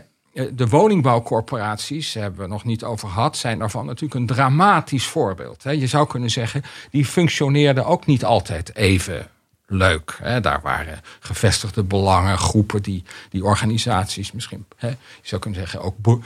[0.51, 5.63] de woningbouwcorporaties, daar hebben we nog niet over gehad, zijn daarvan natuurlijk een dramatisch voorbeeld.
[5.63, 9.27] Je zou kunnen zeggen, die functioneerden ook niet altijd even
[9.67, 10.19] leuk.
[10.41, 16.19] Daar waren gevestigde belangen, groepen, die, die organisaties misschien, je zou kunnen zeggen, ook be,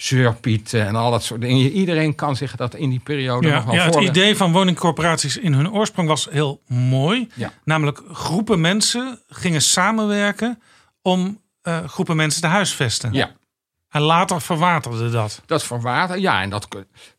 [0.00, 1.70] beroepssurpieten en al dat soort dingen.
[1.70, 5.52] Iedereen kan zich dat in die periode nog wel ja, het idee van woningcorporaties in
[5.52, 7.28] hun oorsprong was heel mooi.
[7.34, 7.52] Ja.
[7.64, 10.62] Namelijk groepen mensen gingen samenwerken
[11.02, 13.12] om eh, groepen mensen te huisvesten.
[13.12, 13.30] Ja.
[13.88, 15.42] En later verwaterde dat.
[15.46, 16.42] Dat verwateren, ja.
[16.42, 16.68] En dat,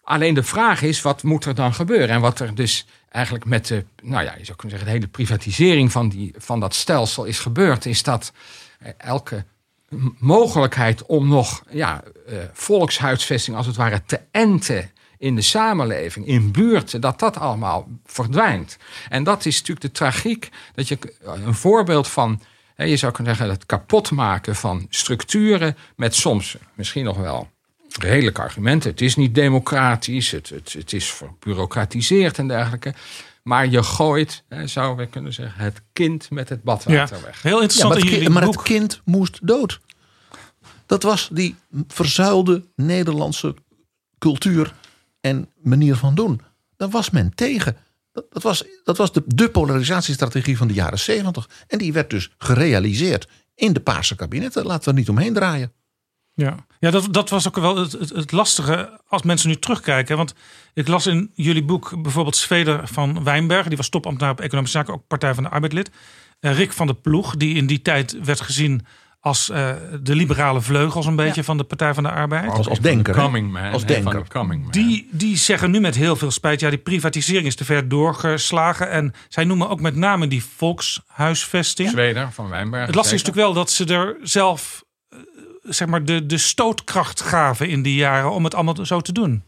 [0.04, 2.10] alleen de vraag is, wat moet er dan gebeuren?
[2.10, 5.08] En wat er dus eigenlijk met de, nou ja, je zou kunnen zeggen, de hele
[5.08, 8.34] privatisering van, die, van dat stelsel is gebeurd, is dat
[8.80, 9.46] eh, elke
[10.20, 16.52] mogelijkheid om nog ja, eh, volkshuisvesting als het ware te enten in de samenleving, in
[16.52, 18.78] buurten, dat dat allemaal verdwijnt.
[19.10, 22.42] En dat is natuurlijk de tragiek, dat je een voorbeeld van,
[22.76, 27.50] hè, je zou kunnen zeggen, het kapotmaken van structuren met soms misschien nog wel
[28.00, 28.92] redelijke argumenten.
[28.92, 32.94] Het is niet democratisch, het, het, het is verbureaucratiseerd en dergelijke.
[33.44, 37.42] Maar je gooit, hè, zouden we kunnen zeggen, het kind met het badwater Ja, weg.
[37.42, 39.80] heel interessant Ja, maar het, jullie kind, maar het kind moest dood.
[40.86, 41.56] Dat was die
[41.88, 43.56] verzuilde Nederlandse
[44.18, 44.74] cultuur
[45.22, 46.42] en manier van doen.
[46.78, 47.78] Daar was men tegen.
[48.12, 51.50] Dat, dat was, dat was de, de polarisatiestrategie van de jaren zeventig.
[51.68, 54.66] En die werd dus gerealiseerd in de Paarse kabinetten.
[54.66, 55.74] Laten we er niet omheen draaien.
[56.42, 60.18] Ja, ja dat, dat was ook wel het, het, het lastige als mensen nu terugkijken.
[60.18, 60.34] Want
[60.74, 63.68] ik las in jullie boek bijvoorbeeld Sveder van Wijnberg.
[63.68, 65.92] Die was topambtenaar op Economische Zaken, ook Partij van de Arbeid lid.
[66.40, 68.86] Eh, Rick van der Ploeg, die in die tijd werd gezien
[69.22, 69.72] als eh,
[70.02, 72.50] de liberale vleugel zo'n beetje van de Partij van de Arbeid.
[72.50, 73.16] Als, als denker.
[73.16, 73.72] Coming man.
[73.72, 74.12] Als denker.
[74.12, 74.72] Van de coming man.
[74.72, 78.90] Die, die zeggen nu met heel veel spijt, ja, die privatisering is te ver doorgeslagen.
[78.90, 81.90] En zij noemen ook met name die volkshuisvesting.
[81.90, 82.86] Zweder van Wijnberg.
[82.86, 84.84] Het lastige is natuurlijk wel dat ze er zelf
[85.64, 89.44] zeg maar de, de stootkracht gaven in die jaren om het allemaal zo te doen.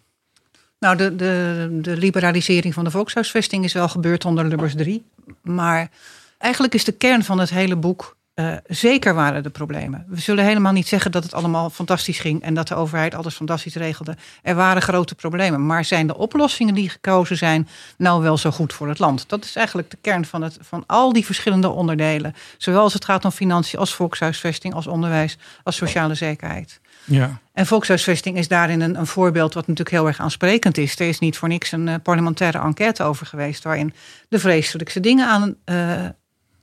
[0.79, 5.05] Nou, de, de, de liberalisering van de volkshuisvesting is wel gebeurd onder Lubbers 3.
[5.41, 5.89] Maar
[6.37, 8.17] eigenlijk is de kern van het hele boek.
[8.33, 10.05] Eh, zeker waren de problemen.
[10.07, 13.35] We zullen helemaal niet zeggen dat het allemaal fantastisch ging en dat de overheid alles
[13.35, 14.15] fantastisch regelde.
[14.41, 15.65] Er waren grote problemen.
[15.65, 17.67] Maar zijn de oplossingen die gekozen zijn
[17.97, 19.29] nou wel zo goed voor het land?
[19.29, 22.35] Dat is eigenlijk de kern van, het, van al die verschillende onderdelen.
[22.57, 26.81] Zowel als het gaat om financiën, als volkshuisvesting, als onderwijs, als sociale zekerheid.
[27.03, 27.39] Ja.
[27.53, 30.99] En volkshuisvesting is daarin een, een voorbeeld wat natuurlijk heel erg aansprekend is.
[30.99, 33.63] Er is niet voor niks een eh, parlementaire enquête over geweest...
[33.63, 33.93] waarin
[34.29, 36.05] de vreselijkste dingen aan, eh,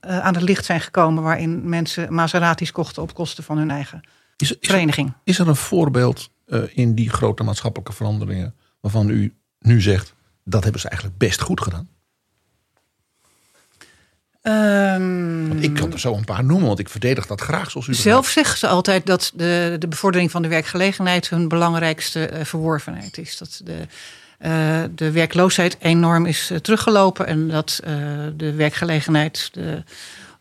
[0.01, 1.23] eh, aan het licht zijn gekomen...
[1.23, 4.01] waarin mensen Maseratis kochten op kosten van hun eigen
[4.37, 5.13] Is, is, vereniging.
[5.23, 8.55] is er een voorbeeld eh, in die grote maatschappelijke veranderingen...
[8.79, 11.89] waarvan u nu zegt, dat hebben ze eigenlijk best goed gedaan?
[14.41, 17.87] Ehm, Want ik kan er zo een paar noemen, want ik verdedig dat graag zoals
[17.87, 21.29] u zelf zeggen ze altijd dat de, de bevordering van de werkgelegenheid...
[21.29, 23.37] hun belangrijkste eh, verworvenheid is.
[23.37, 23.87] Dat de,
[24.95, 27.27] de werkloosheid enorm is eh, teruggelopen...
[27.27, 27.93] en dat eh,
[28.35, 29.49] de werkgelegenheid...
[29.53, 29.83] De,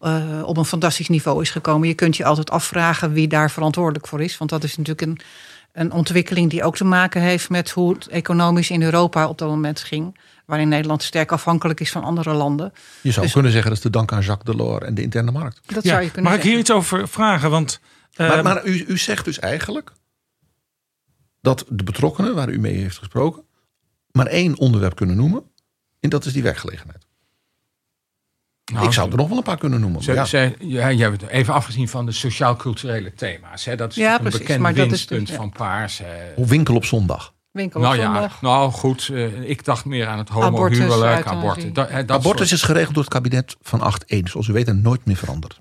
[0.01, 1.89] eh, op een fantastisch niveau is gekomen.
[1.89, 4.39] Je kunt je altijd afvragen wie daar verantwoordelijk voor is.
[4.39, 5.21] Want dat is natuurlijk een,
[5.73, 9.49] een ontwikkeling die ook te maken heeft met hoe het economisch in Europa op dat
[9.49, 10.19] moment ging.
[10.47, 12.73] Waarin Nederland sterk afhankelijk is van andere landen.
[13.01, 15.31] Je zou Dus- kunnen zeggen dat is te danken aan Jacques Delors en de interne
[15.31, 15.61] markt.
[15.67, 17.51] Dat Ja, zou je kunnen Mag ik hier iets over vragen?
[17.51, 17.81] Want
[18.15, 19.93] eh, maar maar u, u zegt dus eigenlijk
[21.41, 23.43] dat de betrokkenen waar u mee heeft gesproken...
[24.13, 25.43] maar één onderwerp kunnen noemen.
[26.01, 27.07] En dat is die werkgelegenheid.
[28.73, 30.03] Nou, ik zou er nog wel een paar kunnen noemen.
[30.03, 30.25] Ze, ja.
[30.25, 33.65] ze, ja, je hebt het even afgezien van de sociaal-culturele thema's.
[33.65, 33.77] Hè.
[33.77, 35.35] Dat is Ja, een precies, bekend maar dat is winstpunt ja.
[35.35, 35.99] van Paars.
[35.99, 36.35] hè.
[36.35, 37.35] Hoe winkel op zondag.
[37.51, 38.41] Winkel op Nou ja, zondag.
[38.43, 41.73] nou goed, eh, ik dacht meer aan het Abortus, homohuwelijk, abortus.
[41.73, 44.29] Dat, hè, dat Abortus soort- is geregeld door het kabinet van 8-1.
[44.29, 45.61] Zoals u weet en nooit meer veranderd.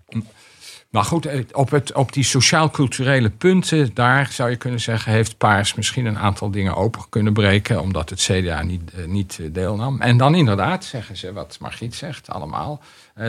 [0.90, 5.38] Maar goed, eh, op, het, op die sociaal-culturele punten, daar zou je kunnen zeggen, heeft
[5.38, 9.46] Paars misschien een aantal dingen open kunnen breken, omdat het CDA niet, eh, niet eh,
[9.52, 10.02] deelnam.
[10.02, 12.82] En dan inderdaad, zeggen ze, wat Margriet zegt, allemaal,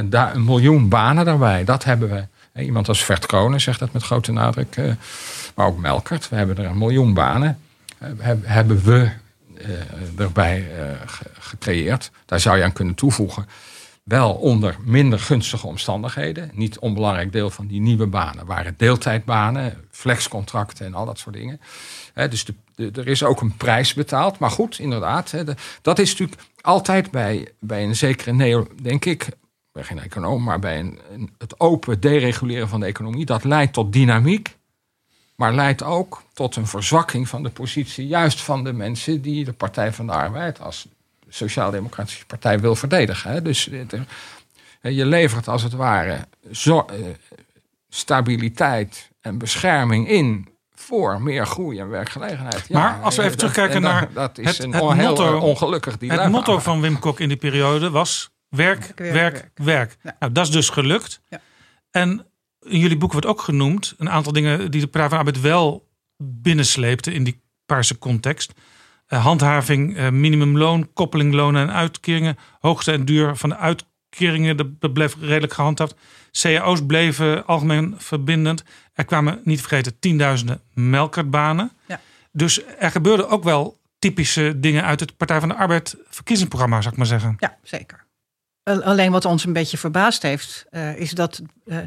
[0.04, 1.64] daar een miljoen banen daarbij.
[1.64, 2.24] Dat hebben we.
[2.62, 4.76] Iemand als Vert Kronen zegt dat met grote nadruk,
[5.54, 6.28] maar ook Melkert.
[6.28, 7.58] We hebben er een miljoen banen,
[8.18, 9.11] heb- hebben we
[10.18, 10.66] erbij
[11.06, 12.11] ge- gecreëerd.
[12.26, 13.46] Daar zou je aan kunnen toevoegen.
[14.03, 16.51] Wel onder minder gunstige omstandigheden.
[16.55, 21.61] Niet onbelangrijk deel van die nieuwe banen waren deeltijdbanen, flexcontracten en al dat soort dingen.
[22.14, 22.44] Dus
[22.76, 24.38] er is ook een prijs betaald.
[24.38, 25.34] Maar goed, inderdaad,
[25.82, 29.28] dat is natuurlijk altijd bij, bij een zekere neo, denk ik.
[29.72, 33.24] Ben geen econoom, maar bij een- het open dereguleren van de economie.
[33.24, 34.59] Dat leidt tot dynamiek.
[35.36, 39.53] Maar leidt ook tot een verzwakking van de positie, juist van de mensen die de
[39.53, 40.88] Partij van de Arbeid als
[41.31, 43.31] Sociaal-Democratische Partij wil verdedigen.
[43.31, 43.43] Hè.
[43.43, 46.97] Dus eh, je levert als het ware zo, eh,
[47.89, 52.64] stabiliteit en bescherming in voor meer groei en werkgelegenheid.
[52.68, 54.97] Ja, Maar als we even eh, terugkijken dat- en naar dat, is het- een het
[54.97, 56.22] motto- ongelukkig dilemma.
[56.22, 59.97] Het motto van Wim Kok in die periode was werk, werk, werk, werk.
[60.18, 61.20] Nou, dat is dus gelukt.
[61.91, 62.26] En
[62.61, 65.89] in jullie boek wordt ook genoemd een aantal dingen die de Partij van Arbeid wel
[66.16, 68.53] binnensleepte in die paarse context.
[69.11, 74.80] Eh, handhaving, eh, minimumloon, koppeling lonen en uitkeringen, hoogte en duur van de uitkeringen, dat-
[74.80, 75.94] dat bleef redelijk gehandhaafd.
[76.32, 78.64] CAO's bleven algemeen verbindend.
[78.94, 81.72] Er kwamen, niet vergeten, tienduizenden melkertbanen.
[81.86, 82.00] Ja.
[82.32, 86.92] Dus er gebeurden ook wel typische dingen uit het Partij van de Arbeid verkiezingsprogramma, zou
[86.92, 87.34] ik maar zeggen.
[87.38, 88.04] Ja, zeker.
[88.62, 91.78] Alleen wat ons een beetje verbaasd heeft, uh, is dat uh,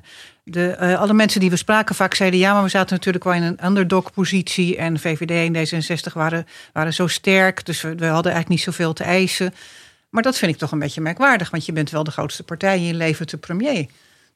[0.43, 3.33] de, uh, alle mensen die we spraken vaak zeiden: ja, maar we zaten natuurlijk wel
[3.33, 4.77] in een underdog-positie.
[4.77, 9.03] En VVD en D66 waren, waren zo sterk, dus we, hadden eigenlijk niet zoveel te
[9.03, 9.53] eisen.
[10.09, 12.77] Maar dat vind ik toch een beetje merkwaardig, want je bent wel de grootste partij
[12.77, 13.85] in je levert de premier.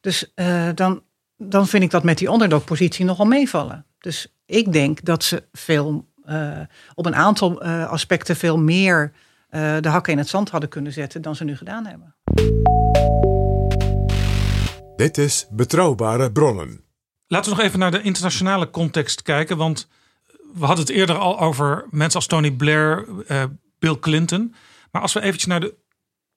[0.02, 0.32] Dus
[0.76, 1.02] dan,
[1.38, 3.86] dan vind ik dat met die underdog-positie nogal meevallen.
[4.00, 6.08] Dus ik denk dat ze veel,
[6.96, 9.12] op een aantal aspecten veel meer
[9.50, 12.16] de hakken in het zand hadden kunnen zetten dan ze nu gedaan hebben.
[14.96, 16.82] Dit is Betrouwbare Bronnen.
[17.28, 19.58] Laten we nog even naar de internationale context kijken.
[19.58, 19.88] Want
[20.54, 23.44] we hadden het eerder al over mensen als Tony Blair, uh,
[23.80, 24.56] Bill Clinton.
[24.92, 25.76] Maar als we eventjes naar de,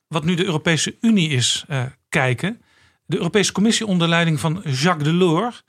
[0.07, 2.63] wat nu de Europese Unie is uh, kijken.
[3.07, 5.65] De Europese Commissie onder leiding van Jacques Delors.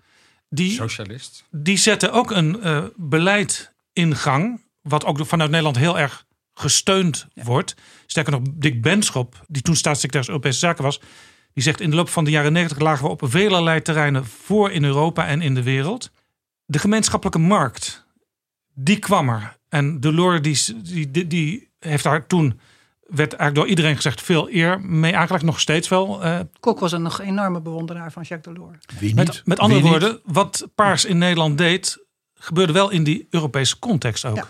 [0.50, 1.44] Die, Socialist.
[1.52, 4.62] Die zette ook een uh, beleid in gang.
[4.82, 6.26] Wat ook vanuit Nederland heel erg
[6.62, 7.43] gesteund ja.
[7.43, 7.76] wordt.
[8.05, 11.01] Sterker nog, Dick Benschop, die toen staatssecretaris Europese Zaken was,
[11.53, 14.72] die zegt in de loop van de jaren 90 lagen we op velerlei terreinen voor
[14.72, 16.12] in Europa en in de wereld.
[16.66, 18.05] De gemeenschappelijke markt,
[18.74, 19.57] die kwam er.
[19.70, 22.59] En Delors die, die, die heeft daar toen,
[23.07, 25.43] werd eigenlijk door iedereen gezegd, veel eer mee aangelegd.
[25.43, 26.26] Nog steeds wel.
[26.26, 28.78] Uh, Kok was een nog enorme bewonderaar van Jacques Delors.
[28.99, 33.80] Wie met, met andere woorden, wat Paars in Nederland deed, gebeurde wel in die Europese
[33.80, 34.36] context ook.
[34.36, 34.47] Ja.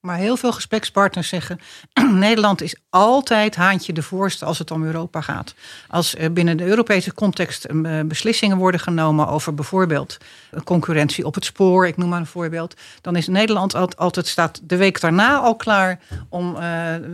[0.00, 1.60] Maar heel veel gesprekspartners zeggen:
[2.12, 5.54] Nederland is altijd haantje de voorste als het om Europa gaat.
[5.88, 7.66] Als binnen de Europese context
[8.06, 10.16] beslissingen worden genomen over bijvoorbeeld
[10.64, 14.76] concurrentie op het spoor, ik noem maar een voorbeeld, dan is Nederland altijd staat de
[14.76, 16.54] week daarna al klaar om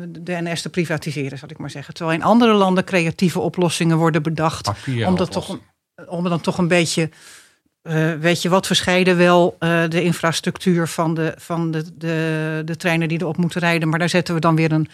[0.09, 1.95] de NS te privatiseren, zal ik maar zeggen.
[1.95, 4.71] Terwijl in andere landen creatieve oplossingen worden bedacht
[5.07, 5.59] om, dat toch,
[6.07, 7.11] om dan toch een beetje
[7.89, 12.77] uh, weet je wat, verscheiden wel uh, de infrastructuur van, de, van de, de, de
[12.77, 13.89] treinen die erop moeten rijden.
[13.89, 14.89] Maar daar zetten we dan weer een,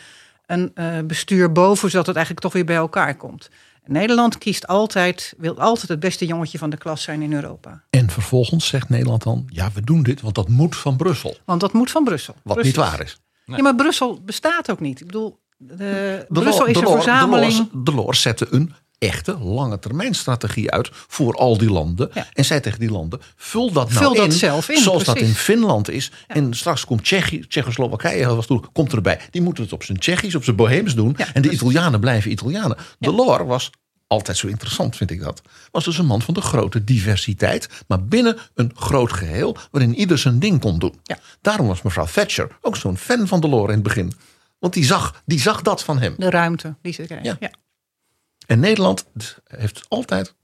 [0.46, 3.50] een uh, bestuur boven, zodat het eigenlijk toch weer bij elkaar komt.
[3.86, 7.82] Nederland kiest altijd, wil altijd het beste jongetje van de klas zijn in Europa.
[7.90, 11.36] En vervolgens zegt Nederland dan, ja we doen dit, want dat moet van Brussel.
[11.44, 12.34] Want dat moet van Brussel.
[12.42, 12.82] Wat Brussel.
[12.82, 13.16] niet waar is.
[13.46, 13.56] Nee.
[13.56, 15.00] Ja, maar Brussel bestaat ook niet.
[15.00, 17.70] Ik bedoel, de, de Brussel is een verzameling...
[17.70, 22.10] De Delors zette een echte lange termijn strategie uit voor al die landen.
[22.14, 22.26] Ja.
[22.32, 25.20] En zei tegen die landen: vul dat nou in, zelf in, zoals precies.
[25.20, 26.10] dat in Finland is.
[26.28, 26.34] Ja.
[26.34, 29.20] En straks komt Tsjechië, Tsjechoslowakije was toen, komt erbij.
[29.30, 31.14] Die moeten het op zijn Tsjechisch, op zijn Boheems doen.
[31.16, 31.60] Ja, en de precies.
[31.60, 32.76] Italianen blijven Italianen.
[32.98, 33.70] Delors was
[34.06, 35.42] altijd zo interessant, vind ik dat.
[35.70, 40.18] Was dus een man van de grote diversiteit, maar binnen een groot geheel waarin ieder
[40.18, 41.00] zijn ding kon doen.
[41.40, 44.12] Daarom was mevrouw Thatcher ook zo'n fan van Delors in het begin.
[44.58, 46.14] Want die zag, die zag dat van hem.
[46.16, 47.36] De ruimte die ze krijgen.
[47.40, 47.50] Ja.
[48.46, 49.06] En Nederland
[49.46, 50.34] heeft altijd,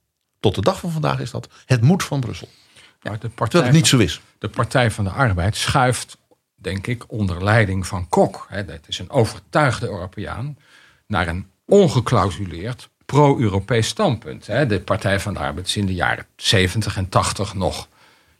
[0.40, 2.48] tot de dag van vandaag is dat, het moet van Brussel.
[3.02, 4.20] Maar de Terwijl het niet zo is.
[4.38, 6.18] De Partij van de Arbeid schuift,
[6.54, 8.46] denk ik, onder leiding van Kok.
[8.48, 10.58] Hè, dat is een overtuigde Europeaan.
[11.06, 14.46] Naar een ongeklausuleerd pro-Europees standpunt.
[14.46, 14.66] Hè.
[14.66, 17.88] De Partij van de Arbeid is in de jaren 70 en 80 nog,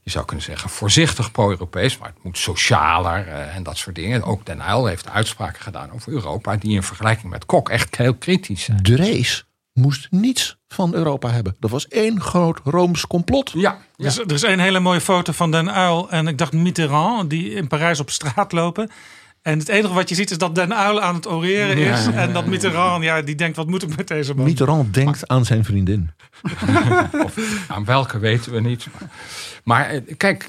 [0.03, 1.99] je zou kunnen zeggen, voorzichtig pro-Europees.
[1.99, 4.23] Maar het moet socialer uh, en dat soort dingen.
[4.23, 6.57] Ook Den Uyl heeft uitspraken gedaan over Europa.
[6.57, 8.83] die in vergelijking met Kok echt heel kritisch zijn.
[8.83, 9.48] Drees
[9.79, 11.57] moest niets van Europa hebben.
[11.59, 13.51] Dat was één groot Rooms complot.
[13.55, 14.05] Ja, ja.
[14.05, 17.31] Dus, er is een hele mooie foto van Den Uyl en ik dacht Mitterrand...
[17.31, 18.91] die in Parijs op straat lopen...
[19.43, 22.05] En het enige wat je ziet is dat Den Uyl aan het oreren is.
[22.05, 24.45] Ja, ja, ja, en dat Mitterrand, ja, die denkt, wat moet ik met deze man?
[24.45, 26.11] Mitterrand denkt aan zijn vriendin.
[27.25, 28.87] of aan welke weten we niet.
[29.65, 30.49] Maar kijk,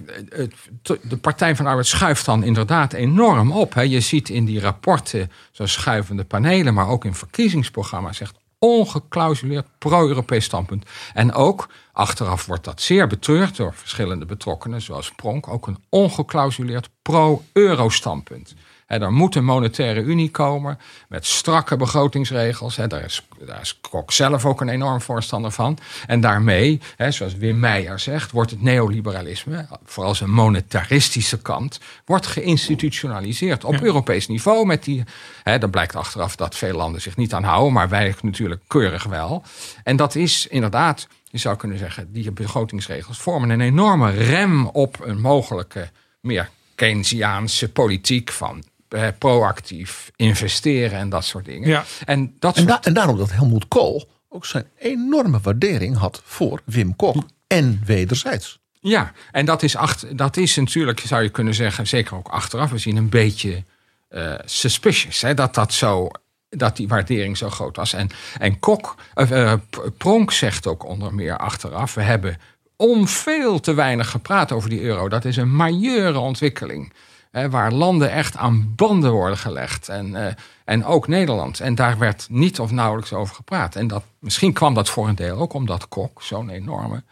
[1.01, 3.73] de Partij van de Arbeid schuift dan inderdaad enorm op.
[3.73, 6.73] Je ziet in die rapporten zo schuivende panelen...
[6.73, 10.86] maar ook in verkiezingsprogramma's zegt ongeklausuleerd pro-Europees standpunt.
[11.14, 16.89] En ook, achteraf wordt dat zeer betreurd door verschillende betrokkenen, zoals Pronk, ook een ongeklausuleerd
[17.01, 18.55] pro-euro standpunt.
[18.89, 22.75] Er moet een monetaire unie komen met strakke begrotingsregels.
[22.75, 25.77] He, daar, is, daar is Kok zelf ook een enorm voorstander van.
[26.07, 32.27] En daarmee, he, zoals Wim Meijer zegt, wordt het neoliberalisme, vooral zijn monetaristische kant, wordt
[32.27, 33.81] geïnstitutionaliseerd op ja.
[33.81, 34.65] Europees niveau.
[34.65, 35.03] Met die,
[35.43, 39.43] dan blijkt achteraf dat veel landen zich niet aan houden, maar wij natuurlijk keurig wel.
[39.83, 44.97] En dat is inderdaad, je zou kunnen zeggen, die begrotingsregels vormen een enorme rem op
[45.01, 45.89] een mogelijke
[46.21, 51.69] meer Keynesiaanse politiek van eh, proactief investeren en dat soort dingen.
[51.69, 51.85] Ja.
[52.05, 52.83] En, dat en, soort...
[52.83, 57.81] da en daarom dat Helmoet Kool ook zijn enorme waardering had voor Wim Kok en
[57.85, 58.59] wederzijds.
[58.79, 62.71] Ja, en dat is, achter, dat is natuurlijk, zou je kunnen zeggen, zeker ook achteraf,
[62.71, 63.63] we zien een beetje
[64.09, 65.21] uh, suspicious.
[65.21, 66.09] Hè, dat dat zo
[66.49, 67.93] dat die waardering zo groot was.
[67.93, 68.09] En,
[68.39, 69.53] en Kok, uh,
[69.97, 72.37] Pronk zegt ook onder meer achteraf, we hebben
[72.75, 75.09] om veel te weinig gepraat over die euro.
[75.09, 76.93] Dat is een majeure ontwikkeling.
[77.32, 79.89] Hè, waar landen echt aan banden worden gelegd.
[79.89, 80.34] En, eh,
[80.65, 81.59] en ook Nederland.
[81.59, 83.75] En daar werd niet of nauwelijks over gepraat.
[83.75, 87.03] En dat, misschien kwam dat voor een deel ook omdat Kok zo'n enorme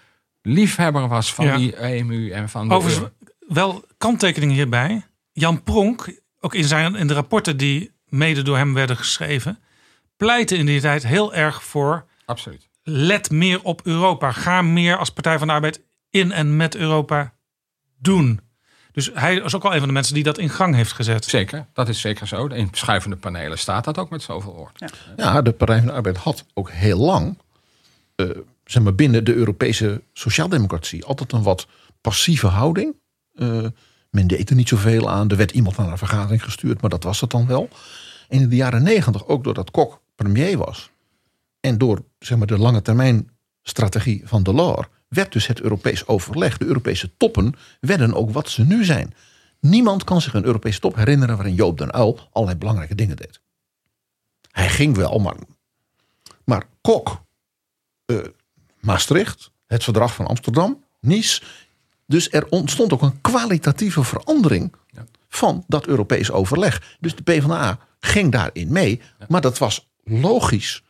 [0.41, 1.57] liefhebber was van Ja.
[1.57, 3.09] die EMU en van de Overigens,
[3.47, 5.05] wel kanttekeningen hierbij.
[5.31, 9.59] Jan Pronk, ook in, zijn, in de rapporten die mede door hem werden geschreven,
[10.17, 12.05] pleitte in die tijd heel erg voor.
[12.25, 12.69] Absoluut.
[12.83, 14.31] Let meer op Europa.
[14.31, 17.33] Ga meer als Partij van de Arbeid in en met Europa
[17.99, 18.39] doen.
[18.97, 21.25] Dus hij is ook al een van de mensen die dat in gang heeft gezet.
[21.25, 22.45] Zeker, dat is zeker zo.
[22.45, 24.93] In schuivende panelen staat dat ook met zoveel woord.
[25.15, 27.37] Ja, de Partij van de Arbeid had ook heel lang,
[28.15, 28.29] eh,
[28.65, 31.67] zeg maar binnen de Europese sociaaldemocratie, altijd een wat
[32.01, 32.95] passieve houding.
[33.35, 33.65] Eh,
[34.09, 35.29] men deed er niet zoveel aan.
[35.29, 37.69] Er werd iemand naar een vergadering gestuurd, maar dat was het dan wel.
[38.29, 40.89] En in de jaren negentig, ook doordat Kok premier was
[41.59, 43.29] en door zeg maar, de lange termijn
[43.61, 48.63] strategie van Delors, werd dus het Europees overleg, de Europese toppen, werden ook wat ze
[48.63, 49.13] nu zijn.
[49.59, 53.39] Niemand kan zich een Europese top herinneren waarin Joop den Uyl allerlei belangrijke dingen deed.
[54.51, 55.35] Hij ging wel, maar,
[56.43, 57.21] maar Kok,
[58.05, 58.17] eh,
[58.79, 61.41] Maastricht, het verdrag van Amsterdam, Nice.
[62.05, 64.73] Dus er ontstond ook een kwalitatieve verandering
[65.29, 66.95] van dat Europees overleg.
[66.99, 69.01] Dus de PvdA ging daarin mee.
[69.27, 70.83] Maar dat was logisch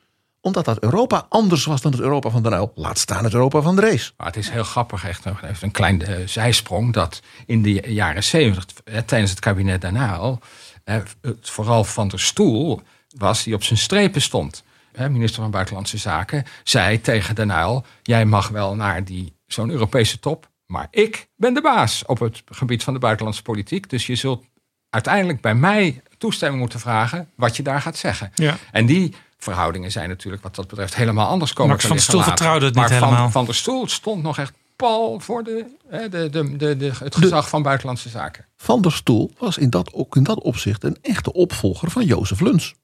[0.47, 2.71] omdat dat Europa anders was dan het Europa van de Uyl.
[2.75, 4.11] Laat staan het Europa van de Race.
[4.17, 7.93] Maar het is heel grappig, echt nog even een klein eh, zijsprong, dat in de
[7.93, 8.65] jaren zeventig,
[9.05, 10.39] tijdens het kabinet daarna al,
[10.83, 12.81] eh, het vooral Van der Stoel
[13.17, 14.63] was die op zijn strepen stond.
[15.09, 20.19] Minister van Buitenlandse Zaken zei tegen Den Uyl, jij mag wel naar die zo'n Europese
[20.19, 23.89] top, maar ik ben de baas op het gebied van de buitenlandse politiek.
[23.89, 24.45] Dus je zult
[24.89, 28.31] uiteindelijk bij mij toestemming moeten vragen wat je daar gaat zeggen.
[28.35, 28.57] Ja.
[28.71, 32.05] En die verhoudingen zijn natuurlijk wat dat betreft helemaal anders komen Max te van der
[32.05, 32.33] Stoel later.
[32.33, 33.29] vertrouwde het maar niet van, helemaal.
[33.29, 37.15] Van der Stoel stond nog echt pal voor de, hè, de, de, de, de, het
[37.15, 38.45] gezag van buitenlandse zaken.
[38.55, 42.39] Van der Stoel was in dat, ook in dat opzicht een echte opvolger van Jozef
[42.39, 42.75] Luns.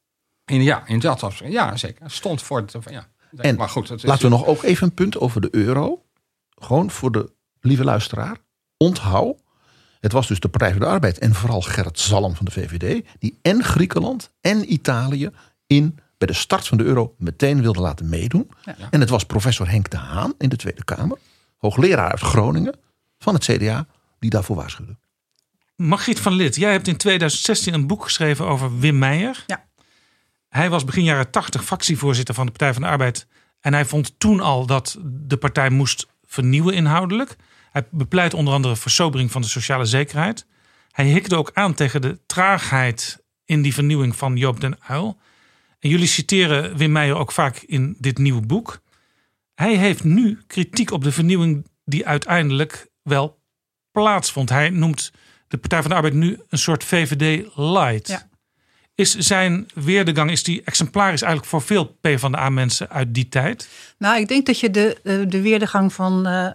[0.45, 1.51] In, ja, in dat opzicht.
[1.51, 2.11] Ja, zeker.
[2.11, 2.75] Stond voor het.
[2.89, 3.07] Ja.
[3.37, 6.03] En maar goed, het is laten we nog ook even een punt over de euro.
[6.55, 8.37] Gewoon voor de lieve luisteraar.
[8.77, 9.41] Onthoud.
[9.99, 13.05] Het was dus de Partij voor de Arbeid en vooral Gerrit Zalm van de VVD.
[13.19, 15.29] Die en Griekenland en Italië
[15.67, 18.51] in, bij de start van de euro meteen wilde laten meedoen.
[18.89, 21.17] En het was professor Henk de Haan in de Tweede Kamer.
[21.57, 22.75] Hoogleraar uit Groningen
[23.19, 23.87] van het CDA.
[24.19, 24.97] Die daarvoor waarschuwde.
[25.75, 29.43] Margriet van Lid, jij hebt in 2016 een boek geschreven over Wim Meijer.
[29.47, 29.65] Ja.
[30.49, 33.27] Hij was begin jaren 80 fractievoorzitter van de Partij van de Arbeid.
[33.59, 37.35] En hij vond toen al dat de partij moest vernieuwen inhoudelijk.
[37.71, 40.45] Hij bepleit onder andere versobering van de sociale zekerheid.
[40.91, 45.17] Hij hikte ook aan tegen de traagheid in die vernieuwing van Joop den Uyl.
[45.83, 48.81] En jullie citeren Wim Meijer ook vaak in dit nieuwe boek.
[49.55, 53.39] Hij heeft nu kritiek op de vernieuwing die uiteindelijk wel
[53.91, 54.49] plaatsvond.
[54.49, 55.11] Hij noemt
[55.47, 58.07] de Partij van de Arbeid nu een soort VVD light.
[58.07, 58.27] Ja.
[58.95, 63.69] Is zijn weerdegang is die exemplarisch eigenlijk voor veel PvdA-mensen uit die tijd?
[63.97, 66.45] Nou, ik denk dat je de, de, de weerdegang van eh,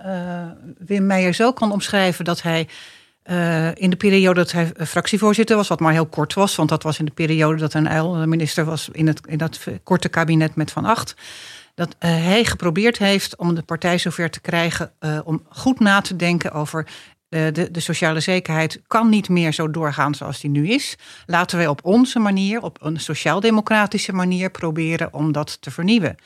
[0.40, 0.48] eh,
[0.78, 2.68] Wim Meijer zo kan omschrijven dat hij
[3.28, 6.68] eh, in de periode dat hij eh, fractievoorzitter was, wat maar heel kort was, want
[6.68, 10.08] dat was in de periode dat een uil minister was in, het, in dat korte
[10.08, 11.14] kabinet met Van Acht.
[11.74, 14.92] Dat eh, hij geprobeerd heeft om de partij zover te krijgen
[15.24, 16.86] om goed na te denken over
[17.28, 20.96] de, de sociale zekerheid kan niet meer zo doorgaan zoals die nu is.
[21.26, 26.16] Laten wij op onze manier, op een sociaal-democratische manier, proberen om dat te vernieuwen.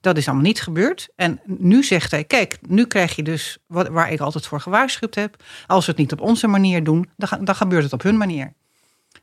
[0.00, 1.08] Dat is allemaal niet gebeurd.
[1.16, 5.14] En nu zegt hij: Kijk, nu krijg je dus wat, waar ik altijd voor gewaarschuwd
[5.14, 5.42] heb.
[5.66, 8.52] Als we het niet op onze manier doen, dan, dan gebeurt het op hun manier.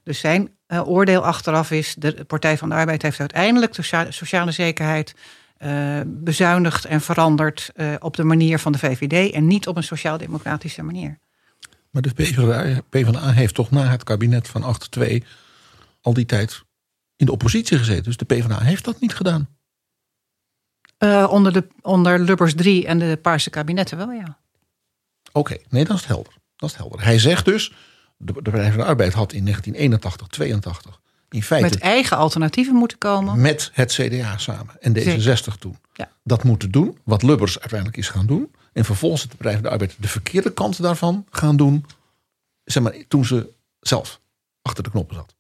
[0.04, 4.12] Dus zijn eh, oordeel achteraf is: de Partij van de Arbeid heeft uiteindelijk de socia-
[4.12, 5.16] sociale zekerheid
[5.58, 9.84] eh, bezuinigd en veranderd eh, op de manier van de VVD en niet op een
[9.84, 11.20] sociaal-democratische manier.
[11.90, 15.24] Maar de PvdA heeft toch na het kabinet van 8-2
[16.02, 16.64] al die tijd
[17.16, 18.04] in de oppositie gezeten.
[18.04, 19.57] Dus de PvdA heeft dat niet gedaan.
[20.98, 24.38] Eh, onder, de, onder Lubbers 3 en de Paarse kabinetten wel, ja.
[25.32, 26.34] Oké, nee, dat is helder.
[26.56, 27.04] Dat is helder.
[27.04, 27.74] Hij zegt dus,
[28.18, 32.76] de, de Partij van de Arbeid had in 1981, 82 in feite Met eigen alternatieven
[32.76, 33.42] moeten komen.
[33.42, 35.78] met het CDA samen en D66 toen.
[35.94, 36.12] Ja.
[36.24, 38.52] Dat moeten doen, wat Lubbers uiteindelijk is gaan doen.
[38.74, 41.86] En vervolgens de Partij van de Arbeid de verkeerde kant daarvan gaan doen.
[42.64, 44.20] Zeg maar, toen ze zelf
[44.62, 45.36] achter de knoppen zat.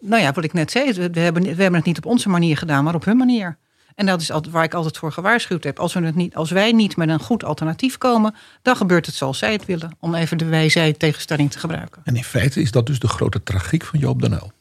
[0.00, 2.56] Nou ja, wat ik net zei, we hebben, we hebben het niet op onze manier
[2.56, 3.58] gedaan, maar op hun manier.
[3.94, 5.78] En dat is altijd waar ik altijd voor gewaarschuwd heb.
[5.78, 9.14] Als, we het niet, als wij niet met een goed alternatief komen, dan gebeurt het
[9.14, 9.96] zoals zij het willen.
[10.00, 12.02] Om even de wij-zij tegenstelling te gebruiken.
[12.04, 14.52] En in feite is dat dus de grote tragiek van Joop den Uyl.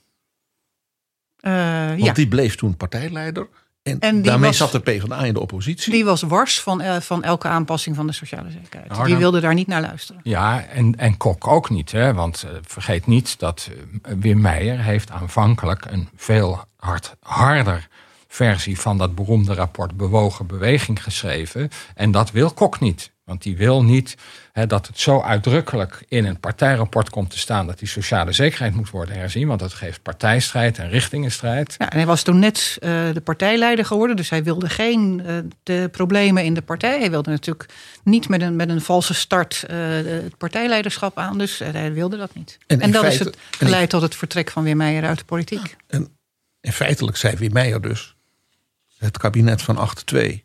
[1.40, 2.14] Eh, Want ja.
[2.14, 3.48] die bleef toen partijleider
[3.84, 5.92] En, daarmee was- zat de PvdA in de oppositie.
[5.92, 9.06] Die was wars van, eh, van elke aanpassing van de sociale zekerheid.
[9.06, 10.22] Die wilde daar niet naar luisteren.
[10.24, 11.92] Ja, en, en Kok ook niet.
[11.92, 12.14] Hè?
[12.14, 13.70] Want eh, vergeet niet dat
[14.02, 17.88] Wim Meijer heeft aanvankelijk een veel hard, harder
[18.34, 21.70] versie van dat beroemde rapport Bewogen Beweging geschreven.
[21.96, 23.12] En dat wil Kok niet.
[23.24, 24.18] Want die wil niet
[24.52, 28.76] hè, dat het zo uitdrukkelijk in een partijrapport komt te staan dat die sociale zekerheid
[28.76, 29.48] moet worden herzien.
[29.48, 31.76] Want dat geeft partijstrijd en richtingenstrijd.
[31.78, 35.36] Ja, en hij was toen net eh, de partijleider geworden, dus hij wilde geen eh,
[35.64, 37.00] de problemen in de partij.
[37.00, 37.70] Hij wilde natuurlijk
[38.04, 42.36] niet met een, met een valse start eh, het partijleiderschap aan, dus hij wilde dat
[42.36, 42.58] niet.
[42.68, 45.76] En dat feite- is het geleid tot het vertrek van Wim Meijer uit de politiek.
[46.62, 48.16] En feitelijk zei Wim Meijer dus...
[49.02, 50.44] het kabinet van 8-2,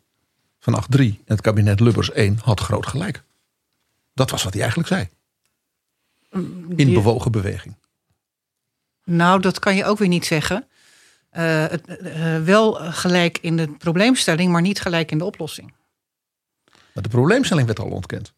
[0.59, 3.23] van 8-3 en het kabinet Lubbers 1 had groot gelijk.
[4.13, 5.09] Dat was wat hij eigenlijk zei.
[6.31, 7.75] In Die- bewogen beweging.
[9.03, 10.67] Nou, dat kan je ook weer niet zeggen.
[11.29, 15.73] Eh, het, eh, wel gelijk in de probleemstelling, maar niet gelijk in de oplossing.
[16.93, 18.33] Maar de probleemstelling werd al ontkend.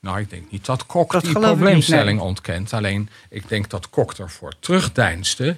[0.00, 2.26] Nou, ik denk niet dat Kok Dat die niet, probleemstelling nee.
[2.28, 2.72] ontkent.
[2.72, 5.56] Alleen, ik denk dat Kok ervoor terugdeinsde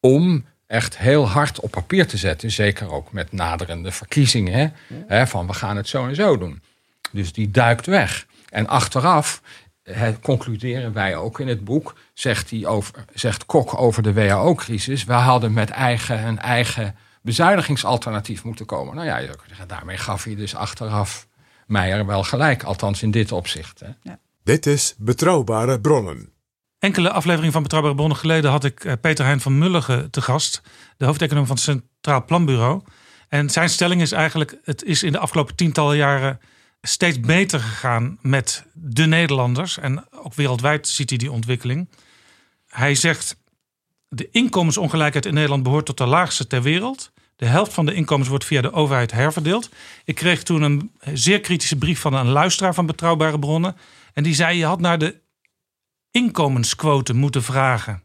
[0.00, 2.50] om echt heel hard op papier te zetten.
[2.50, 4.52] Zeker ook met naderende verkiezingen.
[4.52, 4.66] Hè?
[5.06, 6.62] Hè, van we gaan het zo en zo doen.
[7.10, 8.26] Dus die duikt weg.
[8.48, 9.42] En achteraf
[9.82, 15.04] hè, concluderen wij ook in het boek, zegt, hij over, zegt Kok over de WHO-crisis.
[15.04, 18.94] We hadden met eigen, een eigen bezuinigingsalternatief moeten komen.
[18.94, 19.34] Nou ja,
[19.66, 21.26] daarmee gaf hij dus achteraf
[21.66, 22.62] Meijer wel gelijk.
[22.62, 23.80] Althans in dit opzicht.
[23.80, 24.12] Hè.
[24.42, 26.31] Dit is Betrouwbare Bronnen.
[26.82, 30.62] Enkele afleveringen van Betrouwbare Bronnen geleden had ik eh, Peter Hein van Mulligen te gast,
[30.96, 32.82] de hoofdeconoom van het Centraal Planbureau.
[33.28, 36.40] En zijn stelling is eigenlijk: het is in de afgelopen tientallen jaren
[36.80, 39.78] steeds beter gegaan met de Nederlanders.
[39.78, 41.88] En ook wereldwijd ziet hij die ontwikkeling.
[42.68, 43.36] Hij zegt:
[44.08, 47.12] de inkomensongelijkheid in Nederland behoort tot de laagste ter wereld.
[47.36, 49.68] De helft van de inkomens wordt via de overheid herverdeeld.
[50.04, 53.76] Ik kreeg toen een zeer kritische brief van een luisteraar van Betrouwbare Bronnen.
[54.12, 55.21] En die zei: je had naar de
[56.12, 58.02] inkomensquote moeten vragen.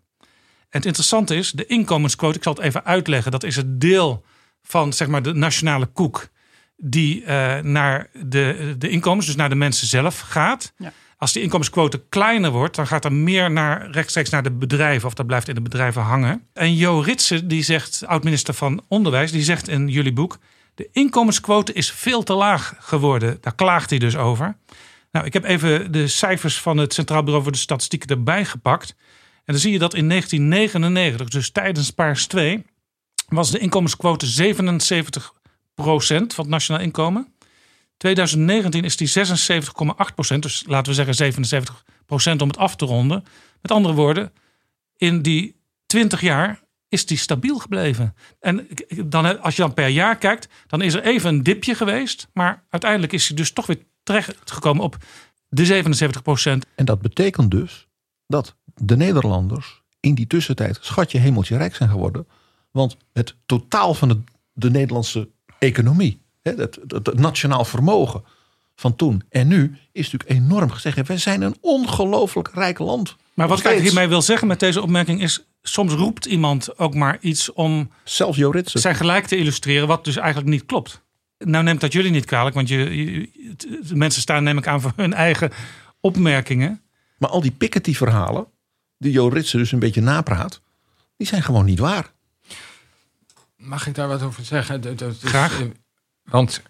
[0.70, 4.26] En het interessante is, de inkomensquote, ik zal het even uitleggen, dat is het deel
[4.62, 6.30] van zeg maar, de nationale koek
[6.78, 10.74] die eh, naar de, de inkomens, dus naar de mensen zelf gaat.
[10.78, 10.94] Ja.
[11.18, 15.14] Als die inkomensquote kleiner wordt, dan gaat er meer naar, rechtstreeks naar de bedrijven, of
[15.14, 16.48] dat blijft in de bedrijven hangen.
[16.54, 20.38] En Jo Ritsen, die zegt, oud-minister van Onderwijs, die zegt in jullie boek:
[20.76, 23.38] de inkomensquote is veel te laag geworden.
[23.42, 24.58] Daar klaagt hij dus over.
[25.18, 28.96] Nou, ik heb even de cijfers van het Centraal Bureau voor de Statistiek erbij gepakt.
[29.36, 32.66] En dan zie je dat in 1999, dus tijdens Paars 2,
[33.28, 34.56] was de inkomensquote 77%
[35.76, 37.34] van het nationaal inkomen.
[37.98, 39.12] 2019 is die
[40.34, 41.34] 76,8% dus laten we zeggen
[42.38, 43.24] 77% om het af te ronden.
[43.62, 44.34] Met andere woorden,
[44.98, 45.56] in die
[45.86, 46.60] 20 jaar
[46.90, 48.16] is die stabiel gebleven.
[48.40, 48.68] En
[49.06, 52.28] dan, als je dan per jaar kijkt, dan is er even een dipje geweest.
[52.34, 54.98] Maar uiteindelijk is hij dus toch weer terechtgekomen op
[55.50, 55.84] de
[56.66, 57.88] 77% En dat betekent dus
[58.28, 62.28] dat de Nederlanders in die tussentijd schatje hemeltje rijk zijn geworden.
[62.72, 64.20] Want het totaal van de,
[64.54, 65.30] de Nederlandse
[65.60, 68.24] economie, het, het, het nationaal vermogen
[68.76, 71.08] van toen en nu, is natuurlijk enorm gezegd.
[71.08, 73.16] Wij zijn een ongelooflijk rijk land.
[73.34, 75.48] Maar wat ik hiermee wil zeggen met deze opmerking is...
[75.62, 78.38] soms roept iemand ook maar iets om Zelfs
[78.72, 79.88] zijn gelijk te illustreren...
[79.88, 81.06] wat dus eigenlijk niet klopt.
[81.38, 83.30] Nou neemt dat jullie niet kwalijk, want je, je-
[83.88, 85.52] de mensen staan neem ik aan voor hun eigen
[86.00, 86.82] opmerkingen.
[87.18, 88.48] Maar al die Piketty-verhalen,
[88.98, 90.62] die Jo Ritsen dus een beetje napraat,
[91.18, 92.12] die zijn gewoon niet waar.
[93.58, 94.82] Mag ik daar wat over zeggen?
[94.82, 95.62] Dat- dat is, Graag.
[95.62, 95.68] eh,
[96.24, 96.62] want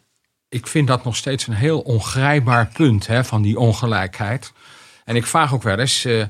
[0.49, 4.53] ik vind dat nog steeds een heel ongrijpbaar punt hè, van die ongelijkheid.
[5.05, 6.25] En ik vraag ook wel eens, eh,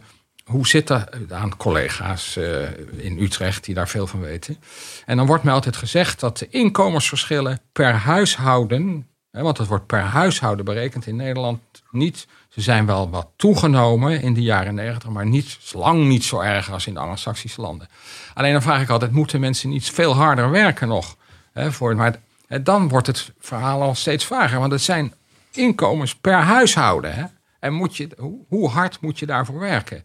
[0.47, 2.61] hoe zit dat aan collega's eh,
[2.97, 4.57] in Utrecht die daar veel van weten?
[5.05, 9.85] En dan wordt mij altijd gezegd dat de inkomensverschillen per huishouden, hè, want dat wordt
[9.85, 11.59] per huishouden berekend in Nederland
[11.91, 12.27] niet.
[12.49, 16.71] Ze zijn wel wat toegenomen in de jaren negentig, maar niet, lang niet zo erg
[16.71, 17.87] als in de Anglo-Saxische landen.
[18.33, 21.15] Alleen dan vraag ik altijd, moeten mensen niet veel harder werken nog?
[21.53, 22.19] Hè, voor, maar
[22.61, 25.13] dan wordt het verhaal al steeds vager, want het zijn
[25.51, 27.15] inkomens per huishouden.
[27.15, 27.23] Hè?
[27.59, 28.09] En moet je,
[28.47, 30.03] hoe hard moet je daarvoor werken?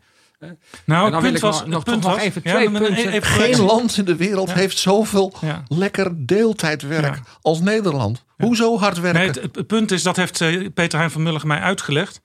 [0.49, 1.65] Nou, En dan het wil punt ik was...
[1.67, 2.97] nog, punt toch nog was- even Ja, twee punten.
[3.13, 4.55] even- Geen land in de wereld Ja.
[4.55, 5.63] heeft zoveel Ja.
[5.69, 7.23] lekker deeltijdwerk Ja.
[7.41, 8.25] als Nederland.
[8.37, 9.21] Hoezo hard werken?
[9.21, 12.21] Nee, het, het punt is, dat heeft eh, Peter Hein van Mulligen mij uitgelegd.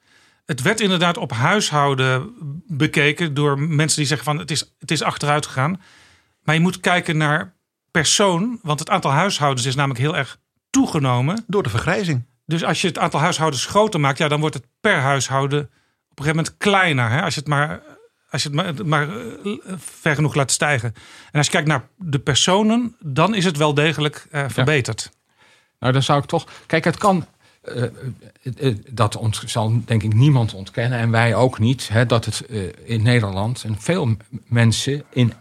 [0.46, 2.30] Het werd inderdaad op huishouden
[2.68, 5.82] bekeken door mensen die zeggen van het is, het is achteruit gegaan.
[6.44, 7.54] Maar je moet kijken naar
[7.92, 10.38] persoon, want het aantal huishoudens is namelijk heel erg
[10.70, 11.44] toegenomen.
[11.48, 12.26] Door de vergrijzing.
[12.46, 15.70] Dus als je het aantal huishoudens groter maakt, ja, dan wordt het per huishouden op
[16.20, 17.10] een gegeven moment kleiner.
[17.10, 17.22] Hè?
[17.22, 17.82] Als je het maar
[18.30, 20.94] als je het maar, maar eh, ver genoeg laat stijgen.
[21.32, 25.12] En als je kijkt naar de personen, dan is het wel degelijk eh, verbeterd.
[25.80, 26.48] Nou, dan zou ik toch.
[26.66, 27.26] Kijk, het kan.
[27.62, 31.88] eh, dat ont, zal denk ik niemand ontkennen en wij ook niet.
[31.88, 32.40] Hè, dat het
[32.84, 34.18] in Nederland en veel
[34.48, 35.34] mensen in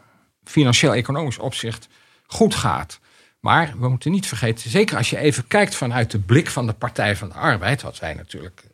[0.45, 1.89] financieel-economisch opzicht
[2.27, 3.01] goed gaat.
[3.41, 6.73] Maar we moeten niet vergeten, zeker als je even kijkt vanuit de blik van de
[6.73, 8.65] Partij van de Arbeid, wat wij natuurlijk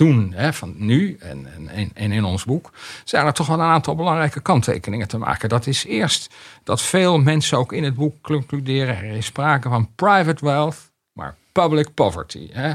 [0.00, 2.70] doen hè, van nu en, en, en in ons boek,
[3.04, 5.48] zijn er toch wel een aantal belangrijke kanttekeningen te maken.
[5.48, 9.90] Dat is eerst dat veel mensen ook in het boek concluderen, er is sprake van
[9.94, 12.48] private wealth, maar public poverty.
[12.52, 12.72] Hè.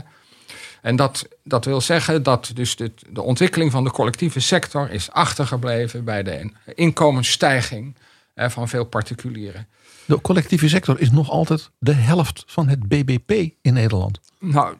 [0.81, 5.11] En dat, dat wil zeggen dat dus de, de ontwikkeling van de collectieve sector is
[5.11, 7.95] achtergebleven bij de inkomensstijging
[8.33, 9.67] hè, van veel particulieren.
[10.05, 13.31] De collectieve sector is nog altijd de helft van het BBP
[13.61, 14.19] in Nederland.
[14.39, 14.75] Nou,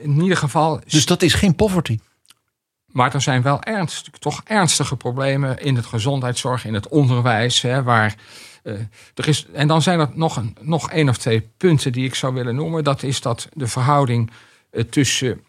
[0.00, 0.80] in ieder geval.
[0.86, 1.98] Dus dat is geen poverty.
[2.86, 7.82] Maar er zijn wel ernst, toch ernstige problemen in het gezondheidszorg, in het onderwijs, hè,
[7.82, 8.14] waar.
[8.62, 8.72] eh,
[9.14, 12.14] er is, en dan zijn er nog, een, nog één of twee punten die ik
[12.14, 12.84] zou willen noemen.
[12.84, 14.30] Dat is dat de verhouding
[14.70, 15.44] eh, tussen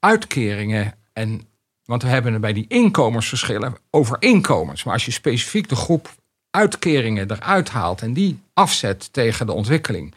[0.00, 1.48] uitkeringen en.
[1.84, 4.84] Want we hebben het bij die inkomensverschillen over inkomens.
[4.84, 6.14] Maar als je specifiek de groep
[6.50, 10.14] uitkeringen eruit haalt en die afzet tegen de ontwikkeling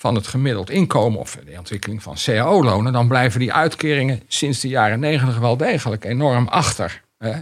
[0.00, 4.68] van het gemiddeld inkomen of de ontwikkeling van cao-lonen, dan blijven die uitkeringen sinds de
[4.68, 7.02] jaren negentig wel degelijk enorm achter.
[7.18, 7.40] Hè?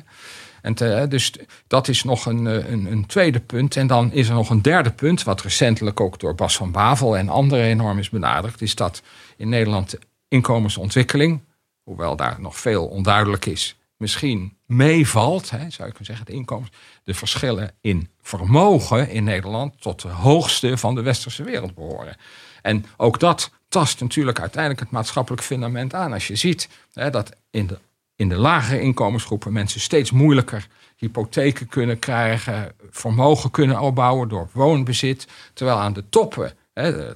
[0.62, 0.74] En
[1.08, 1.32] dus
[1.66, 3.76] dat is nog een, eh, een, een tweede punt.
[3.76, 7.16] En dan is er nog een derde punt, wat recentelijk ook door Bas van Bavel
[7.16, 9.02] en anderen enorm is benadrukt, is dat
[9.36, 9.98] in Nederland de
[10.28, 11.40] inkomensontwikkeling,
[11.82, 16.70] hoewel daar nog veel onduidelijk is, misschien meevalt, hè, zou je kunnen zeggen, de inkomens,
[17.04, 22.16] de verschillen in vermogen in Nederland tot de hoogste van de westerse wereld behoren.
[22.62, 26.12] En ook dat tast natuurlijk uiteindelijk het maatschappelijk fundament aan.
[26.12, 27.78] Als je ziet hè, dat in de,
[28.16, 35.26] in de lagere inkomensgroepen mensen steeds moeilijker hypotheken kunnen krijgen, vermogen kunnen opbouwen door woonbezit,
[35.52, 37.14] terwijl aan de toppen hè,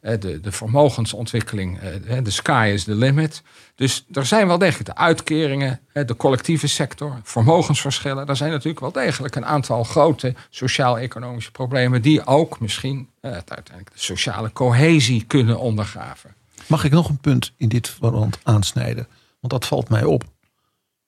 [0.00, 3.42] de, de vermogensontwikkeling, eh, de sky is the limit.
[3.74, 8.26] Dus er zijn wel degelijk de uitkeringen, de collectieve sector, vermogensverschillen.
[8.26, 13.92] Er zijn natuurlijk wel degelijk een aantal grote sociaal-economische problemen die ook misschien eh, uiteindelijk
[13.92, 16.34] de sociale cohesie kunnen ondergraven.
[16.66, 19.08] Mag ik nog een punt in dit verband aansnijden?
[19.40, 20.24] Want dat valt mij op.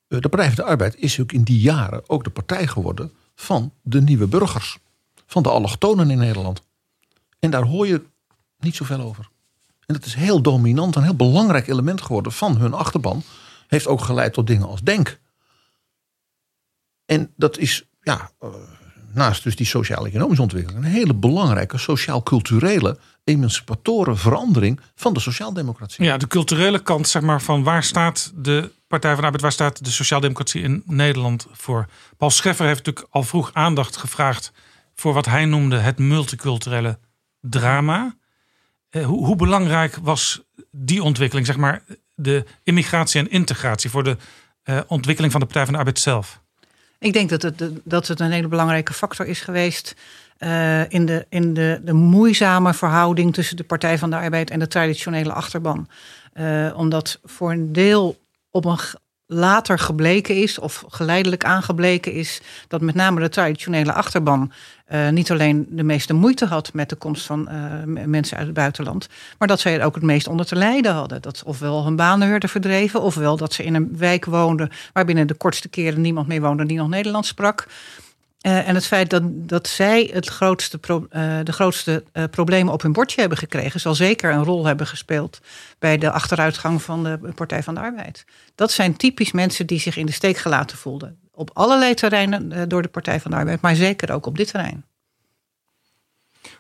[0.09, 3.13] Eh, De Partij van de Arbeid is ook in die jaren ook de partij geworden
[3.35, 4.79] van de nieuwe burgers.
[5.27, 6.63] Van de allochtonen in Nederland.
[7.39, 8.03] En daar hoor je
[8.61, 9.29] niet zoveel over.
[9.87, 13.23] En dat is heel dominant, een heel belangrijk element geworden van hun achterban.
[13.67, 15.21] Heeft ook geleid tot dingen als denk.
[17.07, 18.49] En dat is, ja, eh,
[19.13, 26.05] naast dus die sociaal-economische ontwikkeling, een hele belangrijke sociaal-culturele, emancipatoren verandering van de sociaaldemocratie.
[26.05, 29.53] Ja, de culturele kant, zeg maar, van waar staat de Partij van de Arbeid, waar
[29.53, 31.87] staat de sociaaldemocratie in Nederland voor?
[32.17, 34.53] Paul Scheffer heeft natuurlijk al vroeg aandacht gevraagd
[34.95, 36.99] voor wat hij noemde het multiculturele
[37.41, 38.15] drama.
[38.91, 41.83] Eh, hoe, hoe belangrijk was die ontwikkeling, zeg maar,
[42.15, 44.17] de immigratie en integratie voor de
[44.63, 46.41] eh, ontwikkeling van de Partij van de Arbeid zelf?
[46.99, 49.95] Ik denk dat het, dat het een hele belangrijke factor is geweest.
[50.39, 54.59] eh, in, de, in de, de moeizame verhouding tussen de Partij van de Arbeid en
[54.59, 55.89] de traditionele achterban.
[56.75, 58.19] Omdat voor een deel
[58.51, 58.79] op een
[59.33, 64.53] later gebleken is, of geleidelijk aangebleken is, dat met name de traditionele achterban
[64.85, 67.57] eh, niet alleen de meeste moeite had met de komst van eh,
[68.07, 69.09] mensen uit het buitenland,
[69.39, 71.23] maar dat zij er ook het meest onder te lijden hadden.
[71.23, 75.27] Dat ofwel hun banen werden verdreven, ofwel dat ze in een wijk woonden waar binnen
[75.27, 77.67] de kortste keren niemand meer woonde die nog Nederlands sprak.
[78.41, 80.79] Eh, en het feit dat, dat zij het grootste
[81.11, 84.87] eh, de grootste eh, problemen op hun bordje hebben gekregen, zal zeker een rol hebben
[84.87, 85.41] gespeeld
[85.79, 88.25] bij de achteruitgang van de Partij van de Arbeid.
[88.55, 91.19] Dat zijn typisch mensen die zich in de steek gelaten voelden.
[91.33, 94.85] Op allerlei terreinen door de Partij van de Arbeid, maar zeker ook op dit terrein.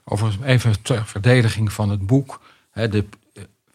[0.05, 2.41] Overigens even ter verdediging van het boek.
[2.71, 3.05] Hè, de,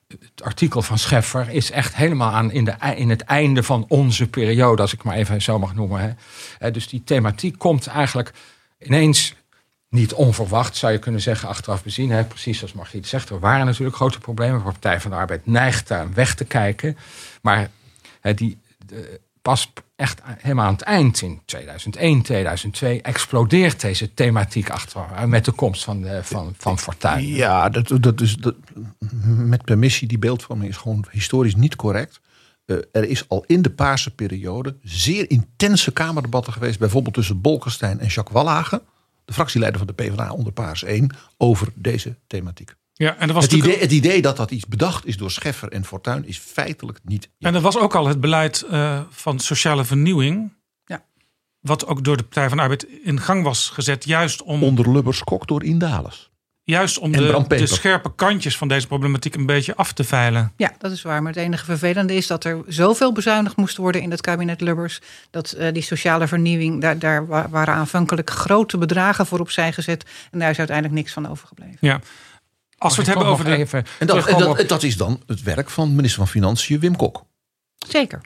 [0.07, 4.27] het artikel van Scheffer is echt helemaal aan in, de, in het einde van onze
[4.27, 6.02] periode, als ik maar even zo mag noemen.
[6.02, 6.14] Hè.
[6.57, 8.34] Hè, dus die thematiek komt eigenlijk
[8.80, 9.36] ineens
[9.90, 12.10] niet onverwacht, zou je kunnen zeggen, achteraf bezien.
[12.10, 12.23] Hè.
[12.23, 14.57] Precies zoals Margriet zegt, er waren natuurlijk grote problemen.
[14.57, 16.98] De Partij van de Arbeid neigt daar weg te kijken.
[17.41, 17.69] Maar
[18.22, 18.57] hè, die,
[19.45, 25.51] pas echt helemaal aan het eind, in 2001, 2002, explodeert deze thematiek achter met de
[25.51, 27.27] komst van, de, van, van Fortuyn.
[27.27, 28.38] Ja, dat, dat is,
[29.26, 32.22] met permissie, die beeldvorming is gewoon historisch niet correct.
[32.65, 36.80] Eh, er is al in de Paarse periode zeer intense Kamerdebatten geweest.
[36.80, 38.81] Bijvoorbeeld tussen Bolkestein en Jacques Wallage.
[39.26, 41.15] De fractieleider van de PvdA onder Paars 1.
[41.38, 42.76] Over deze thematiek.
[42.97, 45.31] Ja, en er was het, natuurlijk idee, het idee dat dat iets bedacht is door
[45.31, 47.30] Scheffer en Fortuyn is feitelijk niet.
[47.39, 50.53] En er was ook al het beleid eh, van sociale vernieuwing.
[50.85, 51.03] Ja.
[51.59, 54.91] wat ook door de Partij van de Arbeid in gang was gezet, juist om, Onder
[54.91, 56.30] Lubbers Kok door Indales.
[56.63, 60.51] juist om de, de scherpe kantjes van deze problematiek een beetje af te veilen.
[60.57, 61.22] Ja, dat is waar.
[61.23, 65.01] Maar het enige vervelende is dat er zoveel bezuinigd moest worden in het kabinet Lubbers.
[65.30, 70.05] Dat eh, die sociale vernieuwing, daar, daar wa- waren aanvankelijk grote bedragen voor opzij gezet.
[70.31, 71.77] En daar is uiteindelijk niks van overgebleven.
[71.80, 71.99] Ja.
[72.86, 73.56] Als we het hebben over de.
[73.56, 76.95] Even En dat, en dat, dat is dan het werk van minister van Financiën Wim
[76.95, 77.26] Kok.
[77.88, 78.22] Zeker.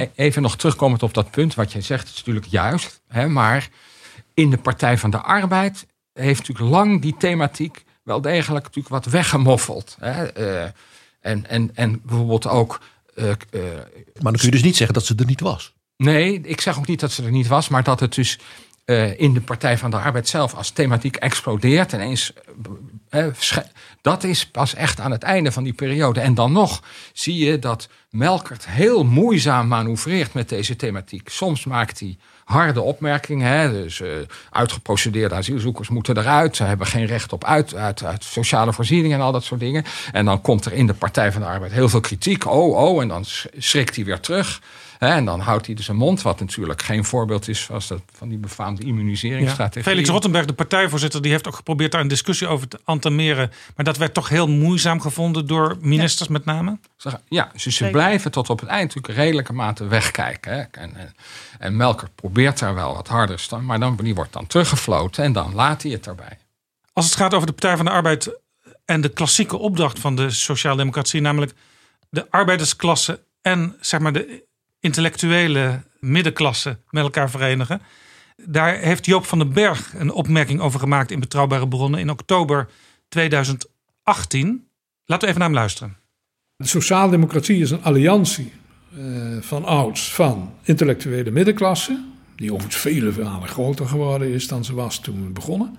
[0.00, 3.00] E- Even nog terugkomend op dat punt wat jij zegt, is natuurlijk juist.
[3.08, 3.68] Hè, maar
[4.34, 9.04] in de Partij van de Arbeid heeft natuurlijk lang die thematiek wel degelijk natuurlijk wat
[9.12, 9.96] weggemoffeld.
[10.00, 10.24] Hè.
[10.26, 10.70] Eh,
[11.20, 12.80] en, en, en bijvoorbeeld ook.
[13.14, 15.72] eh, eh, Maar dan kun je dus niet zeggen dat ze er niet was.
[15.96, 18.38] Nee, ik zeg ook niet dat ze er niet was, maar dat het dus
[18.84, 21.92] eh, in de Partij van de Arbeid zelf als thematiek explodeert.
[21.92, 22.32] Ineens,
[24.00, 26.20] dat is pas echt aan het einde van die periode.
[26.20, 26.82] En dan nog
[27.12, 31.28] zie je dat Melkert heel moeizaam manoeuvreert met deze thematiek.
[31.28, 33.48] Soms maakt hij harde opmerkingen.
[33.48, 33.72] Hè?
[33.72, 34.08] Dus eh,
[34.50, 36.56] uitgeprocedeerde asielzoekers moeten eruit.
[36.56, 39.84] Ze hebben geen recht op uit, uit, sociale voorzieningen en al dat soort dingen.
[40.12, 42.46] En dan komt er in de Partij van de Arbeid heel veel kritiek.
[42.46, 44.60] Oh, oh, en dan sch- schrikt hij weer terug.
[45.08, 48.28] En dan houdt hij dus zijn mond, wat natuurlijk geen voorbeeld is zoals dat, van
[48.28, 48.88] die befaamde Ja.
[48.88, 49.82] immuniseringsstrategie.
[49.82, 53.52] Felix Rottenberg, de partijvoorzitter, die heeft ook geprobeerd daar een discussie over te entameren.
[53.76, 56.78] Maar dat werd toch heel moeizaam gevonden door ministers met name.
[57.28, 57.92] Ja, dus ze Zeker.
[57.92, 60.52] blijven tot op het eind natuurlijk redelijke mate wegkijken.
[60.52, 60.60] Hè.
[60.60, 61.14] En, en,
[61.58, 65.24] en Melkert probeert daar wel wat harder te staan, maar dan, die wordt dan teruggefloten
[65.24, 66.38] en dan laat hij het erbij.
[66.92, 68.38] Als het gaat over de Partij van de Arbeid
[68.84, 71.52] en de klassieke opdracht van de sociaaldemocratie, namelijk
[72.10, 74.48] de arbeidersklasse en zeg maar de
[74.80, 77.82] intellectuele middenklasse met elkaar verenigen.
[78.36, 82.68] Daar heeft Joop van den Berg een opmerking over gemaakt in Betrouwbare Bronnen in oktober
[83.08, 84.68] 2018.
[85.04, 85.96] Laten we even naar hem luisteren.
[86.56, 88.52] De sociaaldemocratie is een alliantie
[88.96, 89.04] eh,
[89.40, 92.04] van ouds van intellectuele middenklasse,
[92.36, 95.76] die overigens vele verhalen groter geworden is dan ze was toen we begonnen,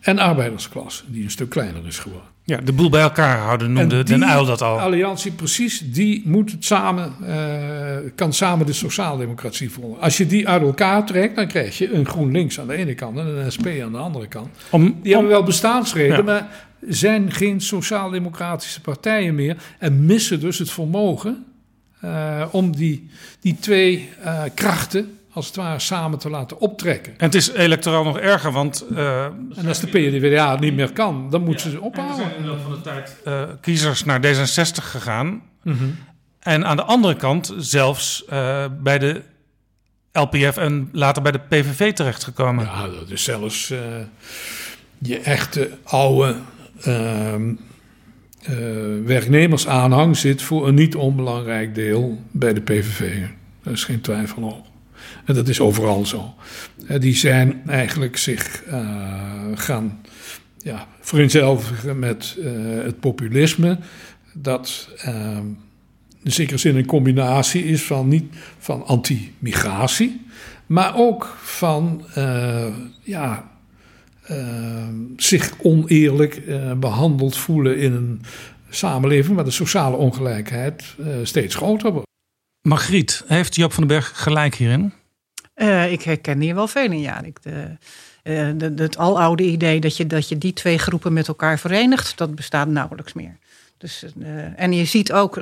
[0.00, 2.28] en arbeidersklasse, die een stuk kleiner is geworden.
[2.50, 4.80] Ja, de boel bij elkaar houden noemde Den Uyl dat al.
[4.80, 10.00] alliantie, precies, die moet het samen, eh, kan samen de sociaaldemocratie volgen.
[10.02, 13.18] Als je die uit elkaar trekt, dan krijg je een GroenLinks aan de ene kant
[13.18, 14.48] en een SP aan de andere kant.
[14.70, 16.22] Om, Die hebben wel bestaansreden, Ja.
[16.22, 21.44] maar zijn geen sociaal-democratische partijen meer en missen dus het vermogen
[22.00, 23.08] eh, om die,
[23.40, 27.12] die twee eh, krachten als het ware samen te laten optrekken.
[27.12, 28.84] En het is electoraal nog erger, want...
[28.94, 32.16] eh, En als de PvdA niet meer kan, dan moeten ze er ophouden.
[32.16, 35.42] zijn in de loop van de tijd eh, kiezers naar D66 gegaan.
[35.62, 35.84] Mhm.
[36.40, 39.22] En aan de andere kant zelfs eh, bij de
[40.12, 42.64] LPF en later bij de PVV terechtgekomen.
[42.64, 43.72] Ja, dat is zelfs
[44.98, 46.36] je echte oude
[46.80, 47.52] ehm,
[48.42, 48.54] eh,
[49.04, 53.20] werknemersaanhang zit voor een niet onbelangrijk deel bij de PVV.
[53.62, 54.69] Daar is geen twijfel over.
[55.24, 56.34] En dat is overal zo.
[56.86, 58.80] Eh, die zijn eigenlijk zich eh,
[59.54, 60.00] gaan
[60.58, 62.50] ja, vereenzelvigen met eh,
[62.84, 63.78] het populisme.
[64.32, 65.44] Dat ehm,
[66.22, 70.20] in zekere zin een combinatie is van, niet, van anti-migratie,
[70.66, 72.04] maar ook van
[73.02, 73.50] ja,
[74.30, 78.22] eh, zich oneerlijk eh, behandeld voelen in een
[78.68, 82.08] samenleving waar de sociale ongelijkheid steeds groter wordt.
[82.68, 84.92] Margriet, heeft Joop van den Berg gelijk hierin?
[85.60, 87.22] Eh, ik herken hier wel veel ja.
[87.22, 91.58] Ik, de, de- het aloude idee dat je, dat je die twee groepen met elkaar
[91.58, 93.36] verenigt, dat bestaat nauwelijks meer.
[93.78, 95.40] Dus, eh, en je ziet ook,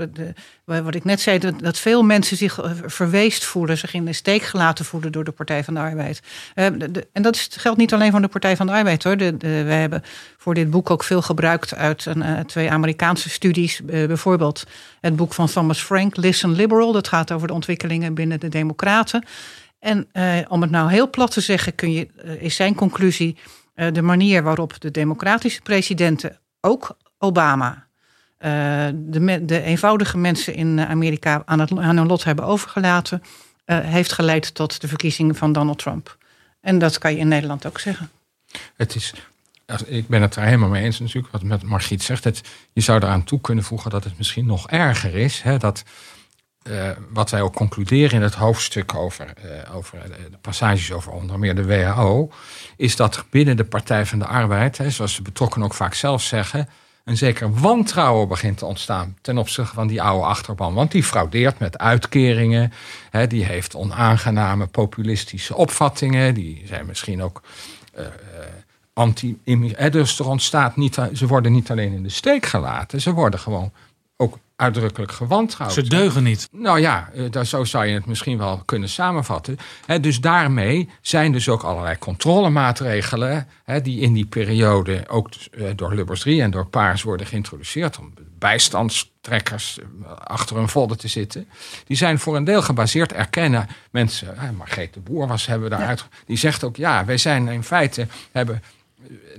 [0.65, 4.85] wat ik net zei, dat, veel mensen zich verweest voelen, zich in de steek gelaten
[4.85, 6.21] voelen door de Partij van de Arbeid.
[6.55, 9.17] En dat geldt niet alleen voor de Partij van de Arbeid hoor.
[9.17, 10.03] De, we hebben
[10.37, 12.07] voor dit boek ook veel gebruikt uit
[12.47, 13.81] twee Amerikaanse studies.
[13.85, 14.65] Bijvoorbeeld
[15.01, 16.93] het boek van Thomas Frank, Listen Liberal.
[16.93, 19.25] Dat gaat over de ontwikkelingen binnen de Democraten.
[19.79, 23.37] En eh, om het nou heel plat te zeggen, kun je, eh, is zijn conclusie
[23.75, 27.87] eh, de manier waarop de democratische presidenten, ook Obama,
[28.39, 33.23] de, de eenvoudige mensen in Amerika aan, het, aan hun lot hebben overgelaten,
[33.65, 36.17] heeft geleid tot de verkiezingen van Donald Trump.
[36.61, 38.11] En dat kan je in Nederland ook zeggen.
[38.77, 39.13] Het is,
[39.87, 42.25] ik ben het er helemaal mee eens natuurlijk, wat Margriet zegt.
[42.25, 42.41] Het,
[42.73, 45.43] je zou eraan toe kunnen voegen dat het misschien nog erger is.
[45.43, 45.85] Hè, dat,
[46.69, 51.13] eh, wat wij ook concluderen in het hoofdstuk over, eh, over eh, de passages over
[51.13, 52.31] onder meer de WHO,
[52.77, 56.23] is dat binnen de Partij van de Arbeid, hè, zoals de betrokkenen ook vaak zelf
[56.23, 56.69] zeggen,
[57.09, 60.75] een zeker wantrouwen begint te ontstaan ten opzichte van die oude achterban.
[60.75, 62.73] Want die fraudeert met uitkeringen,
[63.11, 67.43] hè, die heeft onaangename populistische opvattingen, die zijn misschien ook
[67.95, 68.05] eh,
[68.93, 69.91] anti-immigratie.
[69.91, 73.73] Dus er ontstaat niet, ze worden niet alleen in de steek gelaten, ze worden gewoon
[74.17, 75.73] ook uitdrukkelijk gewantrouwd.
[75.73, 76.49] Ze deugen niet.
[76.53, 79.59] Nou ja, eh, daar, zo zou je het misschien wel kunnen samenvatten.
[80.01, 83.49] Dus daarmee zijn dus ook allerlei controlemaatregelen...
[83.83, 87.99] Die in die periode ook eh, door Lubbers 3 en door Paars worden geïntroduceerd...
[87.99, 91.49] om bijstandstrekkers eh, achter hun vodden te zitten.
[91.87, 94.39] Die zijn voor een deel gebaseerd, erkennen mensen...
[94.39, 96.07] Hè, Margreet de Boer was, hebben we daaruit...
[96.27, 98.07] Die zegt ook, ja, wij zijn in feite...
[98.33, 98.63] hebben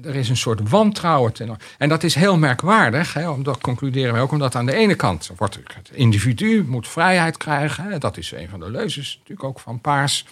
[0.03, 1.33] er is een soort wantrouwen.
[1.77, 3.13] En dat is heel merkwaardig.
[3.13, 7.37] Hè, omdat concluderen wij ook omdat aan de ene kant wordt het individu moet vrijheid
[7.37, 7.83] krijgen.
[7.83, 10.25] Hè, dat is een van de leuzes natuurlijk ook van Paars.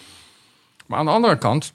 [0.86, 1.72] Maar aan de andere kant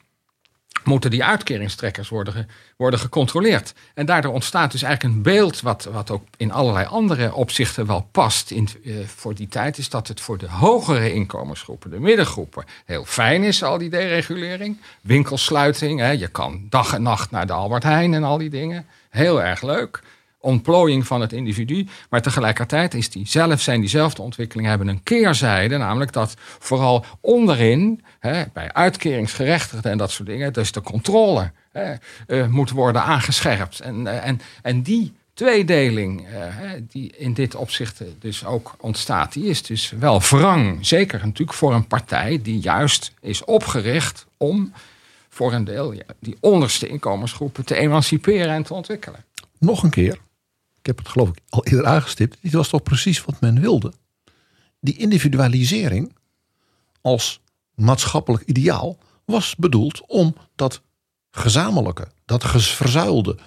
[0.85, 3.73] moeten die uitkeringstrekkers worden, worden gecontroleerd.
[3.93, 8.07] En daardoor ontstaat dus eigenlijk een beeld wat, wat ook in allerlei andere opzichten wel
[8.11, 9.77] past in, eh, voor die tijd.
[9.77, 14.77] Is dat het voor de hogere inkomensgroepen, de middengroepen, heel fijn is, al die deregulering.
[15.01, 18.85] Winkelsluiting, hè, je kan dag en nacht naar de Albert Heijn en al die dingen.
[19.09, 20.01] Heel erg leuk.
[20.43, 21.87] Ontplooiing van het individu.
[22.09, 25.77] Maar tegelijkertijd is die zelf, zijn diezelfde ontwikkelingen hebben een keerzijde.
[25.77, 31.93] Namelijk dat vooral onderin, hè, bij uitkeringsgerechtigden en dat soort dingen, dus de controle hè,
[32.27, 33.79] eh, moet worden aangescherpt.
[33.79, 36.45] En, eh, en, en die tweedeling eh,
[36.89, 40.85] die in dit opzicht dus ook ontstaat, die is dus wel wrang.
[40.85, 44.73] Zeker natuurlijk voor een partij die juist is opgericht om
[45.29, 49.23] voor een deel die onderste inkomensgroepen te emanciperen en te ontwikkelen.
[49.57, 50.17] Nog een keer,
[50.83, 53.93] ik heb het geloof ik al eerder aangestipt, dit was toch precies wat men wilde.
[54.79, 56.15] Die individualisering
[57.01, 57.41] als
[57.75, 60.81] maatschappelijk ideaal was bedoeld om dat
[61.31, 63.37] gezamenlijke, dat verzuilde,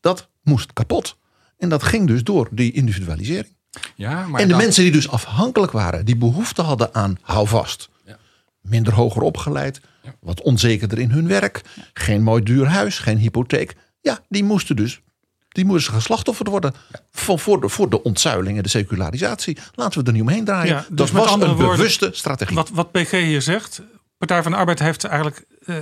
[0.00, 1.16] dat moest kapot.
[1.58, 3.56] En dat ging dus door die individualisering.
[3.94, 7.88] Ja, maar en de dan- mensen die dus afhankelijk waren, die behoefte hadden aan houvast.
[8.60, 9.80] Minder hoger opgeleid,
[10.20, 11.62] wat onzekerder in hun werk,
[11.92, 13.76] geen mooi duur huis, geen hypotheek.
[14.00, 15.00] Ja, die moesten dus
[15.54, 16.74] die moesten geslachtofferd worden
[17.12, 19.58] voor, voor, de, voor de ontzuiling en de secularisatie.
[19.74, 20.74] Laten we er niet omheen draaien.
[20.74, 22.56] Ja, dus dat met was een woorden, bewuste strategie.
[22.56, 23.82] Wat, wat PG hier zegt,
[24.18, 25.76] Partij van de Arbeid heeft eigenlijk eh,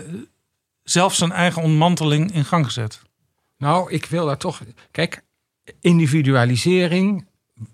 [0.82, 3.03] zelf zijn eigen ontmanteling in gang gezet.
[3.59, 4.61] Nou, ik wil daar toch.
[4.90, 5.23] Kijk,
[5.81, 7.27] individualisering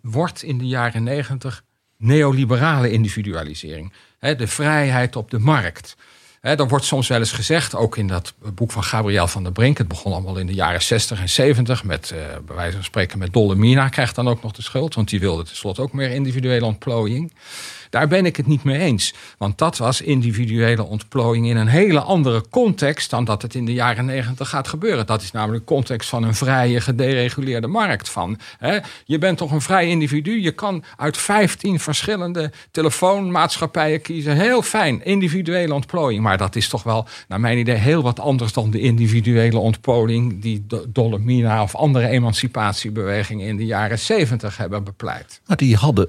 [0.02, 1.64] wordt in de jaren negentig
[1.96, 3.92] neoliberale individualisering.
[4.18, 5.96] Hè, de vrijheid op de markt.
[6.40, 9.52] Hè, er wordt soms wel eens gezegd, ook in dat boek van Gabriel van der
[9.52, 9.78] Brink.
[9.78, 13.18] Het begon allemaal in de jaren 60 en 70 met, eh, bij wijze van spreken,
[13.18, 14.94] met Dolle Mina krijgt dan ook nog de schuld.
[14.94, 17.32] Want die wilde tenslotte ook meer individuele ontplooiing.
[17.90, 19.14] Daar ben ik het niet mee eens.
[19.38, 23.72] Want dat was individuele ontplooiing in een hele andere context dan dat het in de
[23.72, 25.06] jaren negentig gaat gebeuren.
[25.06, 28.08] Dat is namelijk de context van een vrije, gedereguleerde markt.
[28.08, 30.40] Van, hè, je bent toch een vrij individu.
[30.40, 34.36] Je kan uit 15 verschillende telefoonmaatschappijen kiezen.
[34.36, 36.22] Heel fijn, individuele ontplooiing.
[36.22, 40.42] Maar dat is toch wel, naar mijn idee, heel wat anders dan de individuele ontplooiing
[40.42, 45.40] die Do- Dolomina of andere emancipatiebewegingen in de jaren 70 hebben bepleit.
[45.46, 46.08] Maar die hadden.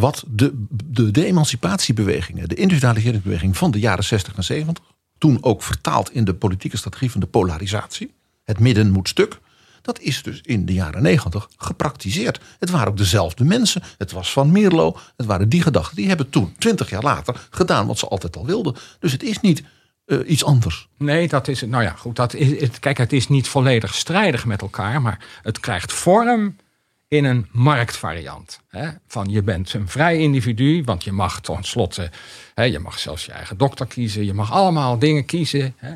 [0.00, 0.64] Wat de,
[1.10, 4.84] de, emancipatiebewegingen, de individualiseringsbeweging van de jaren 60 en 70,
[5.18, 8.14] toen ook vertaald in de politieke strategie van de polarisatie,
[8.44, 9.40] het midden moet stuk,
[9.82, 12.40] dat is dus in de jaren 90 gepraktiseerd.
[12.58, 13.82] Het waren ook dezelfde mensen.
[13.98, 14.96] Het was van Mierlo.
[15.16, 15.96] Het waren die gedachten.
[15.96, 18.74] Die hebben toen, 20 jaar later, gedaan wat ze altijd al wilden.
[18.98, 19.62] Dus het is niet
[20.04, 20.88] eh, iets anders.
[20.96, 21.70] Nee, dat is het.
[21.70, 22.16] Nou ja, goed.
[22.16, 26.56] Dat is, het, kijk, het is niet volledig strijdig met elkaar, maar het krijgt vorm
[27.10, 28.60] in een marktvariant.
[28.68, 28.88] Hè?
[29.06, 32.10] Van je bent een vrij individu, want je mag tenslotte,
[32.54, 35.74] hè, je mag zelfs je eigen dokter kiezen, je mag allemaal dingen kiezen.
[35.76, 35.94] Hè?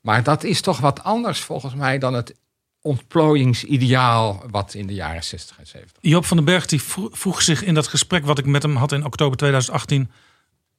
[0.00, 2.34] Maar dat is toch wat anders volgens mij dan het
[2.80, 5.96] ontplooiingsideaal wat in de jaren 60 en 70.
[6.00, 8.76] Joop van den Berg die vro- vroeg zich in dat gesprek wat ik met hem
[8.76, 10.10] had in oktober 2018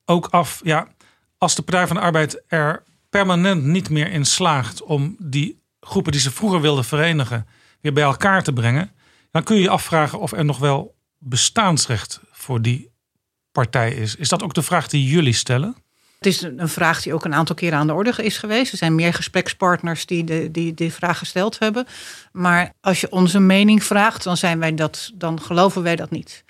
[0.06, 0.62] ook af.
[0.64, 0.88] Ja,
[1.38, 6.12] als de Partij van de Arbeid er permanent niet meer in slaagt om die groepen
[6.12, 7.48] die ze vroeger wilden verenigen
[7.82, 8.92] weer bij elkaar te brengen,
[9.36, 12.92] dan kun je je afvragen of er nog wel bestaansrecht voor die
[13.52, 14.16] partij is.
[14.16, 15.76] Is dat ook de vraag die jullie stellen?
[16.18, 18.72] Het is een vraag die ook een aantal keren aan de orde is geweest.
[18.72, 21.86] Er zijn meer gesprekspartners die de, die, die vraag gesteld hebben.
[22.32, 26.45] Maar als je onze mening vraagt, dan, zijn wij dat, dan geloven wij dat niet.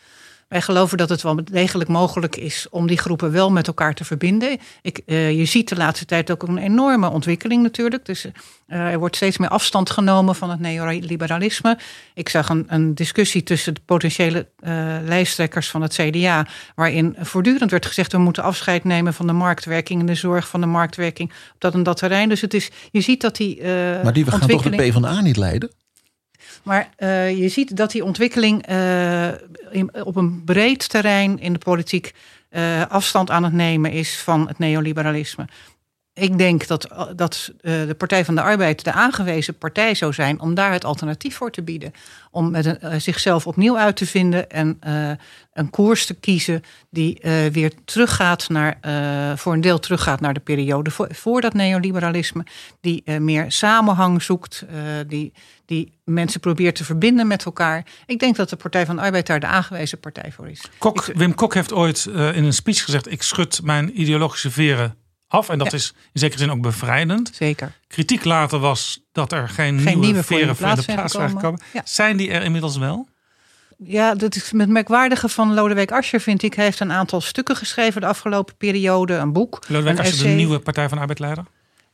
[0.47, 4.05] Wij geloven dat het wel degelijk mogelijk is om die groepen wel met elkaar te
[4.05, 4.57] verbinden.
[4.81, 8.05] Ik, eh, je ziet de laatste tijd ook een enorme ontwikkeling natuurlijk.
[8.05, 8.27] Dus
[8.67, 11.77] eh, er wordt steeds meer afstand genomen van het neoliberalisme.
[12.13, 17.71] Ik zag een, een discussie tussen de potentiële eh, lijsttrekkers van het CDA, waarin voortdurend
[17.71, 21.29] werd gezegd we moeten afscheid nemen van de marktwerking en de zorg van de marktwerking
[21.29, 22.29] op dat en dat terrein.
[22.29, 25.37] Dus het is, je ziet dat die Maar die we gaan toch de PvdA niet
[25.37, 25.69] leiden?
[26.65, 29.29] Maar eh, je ziet dat die ontwikkeling eh,
[30.03, 32.13] op een breed terrein in de politiek
[32.49, 35.47] eh, afstand aan het nemen is van het neoliberalisme.
[36.13, 40.53] ik denk dat, dat de Partij van de Arbeid de aangewezen partij zou zijn om
[40.53, 41.93] daar het alternatief voor te bieden.
[42.31, 44.79] Om met zichzelf opnieuw uit te vinden en
[45.53, 47.19] een koers te kiezen die
[47.51, 48.77] weer teruggaat naar,
[49.37, 52.45] voor een deel teruggaat naar de periode voor, voor dat neoliberalisme.
[52.81, 54.65] Die meer samenhang zoekt,
[55.07, 55.33] die,
[55.65, 57.85] die mensen probeert te verbinden met elkaar.
[58.05, 60.61] Ik denk dat de Partij van de Arbeid daar de aangewezen partij voor is.
[60.77, 64.97] Kok, Wim Kok heeft ooit in een speech gezegd: Ik schud mijn ideologische veren
[65.27, 65.49] af.
[65.49, 67.31] En dat is in zekere zin ook bevrijdend.
[67.33, 67.71] Zeker.
[67.87, 71.29] Kritiek later was dat er geen, geen nieuwe, nieuwe veren voor in de plaats waren
[71.29, 71.61] gekomen.
[71.73, 71.81] Ja.
[71.85, 73.07] Zijn die er inmiddels wel?
[73.77, 76.53] Ja, dat is het merkwaardige van Lodewijk Asscher vind ik.
[76.53, 79.13] Hij heeft een aantal stukken geschreven de afgelopen periode.
[79.13, 79.63] Een boek.
[79.67, 81.45] Lodewijk een Asscher, de nieuwe Partij van de Arbeid-leider?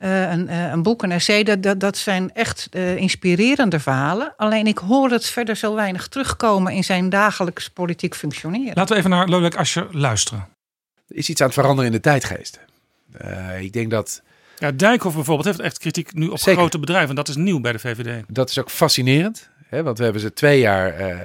[0.03, 4.34] Uh, een, uh, een, boek, een essay, dat, dat, dat zijn echt uh, inspirerende verhalen.
[4.38, 8.76] Alleen ik hoor het verder zo weinig terugkomen in zijn dagelijks politiek functioneren.
[8.76, 10.48] Laten we even naar Lodewijk Asscher luisteren.
[11.07, 12.60] Er is iets aan het veranderen in de tijdgeest.
[13.22, 14.22] Uh, ik denk dat.
[14.57, 16.60] Ja, Dijkhoff bijvoorbeeld heeft echt kritiek nu op Zeker.
[16.60, 17.10] grote bedrijven.
[17.10, 18.23] En dat is nieuw bij de VVD.
[18.28, 19.49] Dat is ook fascinerend.
[19.68, 21.18] Hè, want we hebben ze twee jaar uh,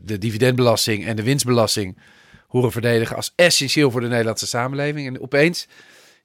[0.00, 1.98] de dividendbelasting en de winstbelasting
[2.46, 5.06] horen verdedigen als essentieel voor de Nederlandse samenleving.
[5.06, 5.66] En opeens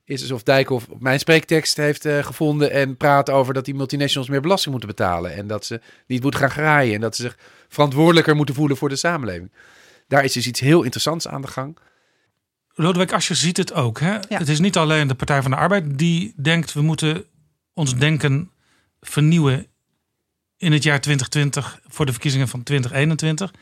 [0.06, 4.42] is alsof Dijkhoff mijn spreektekst heeft uh, gevonden en praat over dat die multinationals meer
[4.42, 5.34] belasting moeten betalen.
[5.34, 8.90] En dat ze niet moeten gaan graaien en dat ze zich verantwoordelijker moeten voelen voor
[8.90, 9.52] de samenleving.
[10.08, 11.78] Daar is dus iets heel interessants aan de gang.
[12.76, 14.00] Lodewijk Asscher ziet het ook.
[14.00, 14.14] Hè?
[14.14, 14.38] Ja.
[14.38, 17.26] Het is niet alleen de Partij van de Arbeid die denkt we moeten
[17.74, 18.52] ons denken
[19.02, 19.68] vernieuwen
[20.58, 23.54] in het jaar 2020 voor de verkiezingen van 2021.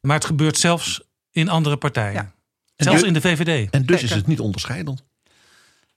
[0.00, 2.12] Maar het gebeurt zelfs in andere partijen.
[2.12, 2.32] Ja.
[2.76, 3.70] Zelfs dus- in de VVD.
[3.70, 5.04] En dus is het niet onderscheidend.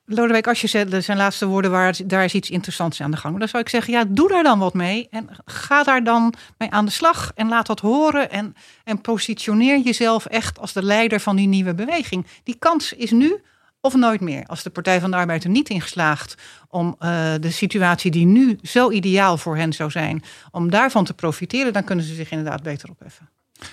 [0.09, 3.39] Lodewijk Asscher zei, zijn laatste woorden waren, daar is iets interessants aan de gang.
[3.39, 5.07] Dan zou ik zeggen, ja, doe daar dan wat mee.
[5.09, 7.31] En ga daar dan mee aan de slag.
[7.35, 8.31] En laat dat horen.
[8.31, 12.25] En, en positioneer jezelf echt als de leider van die nieuwe beweging.
[12.43, 13.41] Die kans is nu
[13.81, 14.45] of nooit meer.
[14.45, 16.35] Als de Partij van de Arbeid er niet in geslaagd
[16.69, 21.13] om uh, de situatie die nu zo ideaal voor hen zou zijn, om daarvan te
[21.13, 23.29] profiteren, dan kunnen ze zich inderdaad beter opheffen.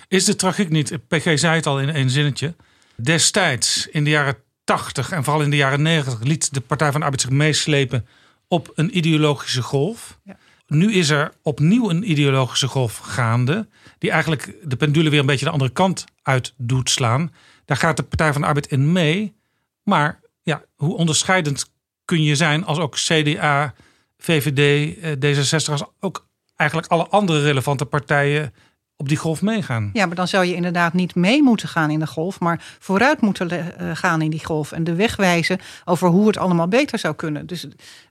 [0.07, 2.55] Is de tragiek niet, PG zei het al in één zinnetje,
[2.95, 6.99] destijds in de jaren 80 en vooral in de jaren 90 liet de Partij van
[6.99, 8.07] de Arbeid zich meeslepen
[8.47, 10.19] op een ideologische golf.
[10.23, 10.37] Ja.
[10.67, 13.67] Nu is er opnieuw een ideologische golf gaande,
[13.97, 17.33] die eigenlijk de pendule weer een beetje de andere kant uit doet slaan.
[17.65, 19.35] Daar gaat de Partij van de Arbeid in mee.
[19.83, 21.71] Maar ja, hoe onderscheidend
[22.05, 23.73] kun je zijn als ook CDA,
[24.17, 28.53] VVD, eh, D66, als ook eigenlijk alle andere relevante partijen
[28.97, 29.89] op die golf meegaan?
[29.93, 33.21] Ja, maar dan zou je inderdaad niet mee moeten gaan in de golf, maar vooruit
[33.21, 36.99] moeten uh, gaan in die golf en de weg wijzen over hoe het allemaal beter
[36.99, 37.45] zou kunnen.
[37.47, 37.61] Dus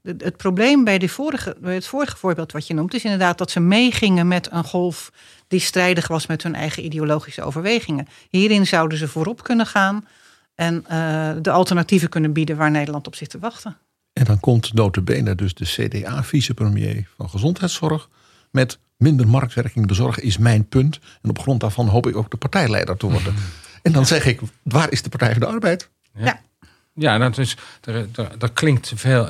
[0.02, 3.39] het, het probleem bij, de vorige, bij het vorige voorbeeld wat je noemt, is inderdaad
[3.39, 5.12] dat ze meegingen met een golf
[5.48, 8.09] die strijdig was met hun eigen ideologische overwegingen.
[8.31, 10.06] Hierin zouden ze voorop kunnen gaan
[10.55, 13.77] en uh, de alternatieven kunnen bieden waar Nederland op zit te wachten.
[14.12, 18.09] En dan komt notabene dus de CDA-vicepremier van Gezondheidszorg
[18.51, 21.01] met minder marktwerking de zorg is mijn punt.
[21.23, 23.35] En op grond daarvan hoop ik ook de partijleider te worden.
[23.83, 25.91] en dan zeg ik, waar is de Partij van de Arbeid?
[26.15, 26.41] Ja, ja.
[26.95, 29.29] ja dat, is, er, er, er, klinkt te veel,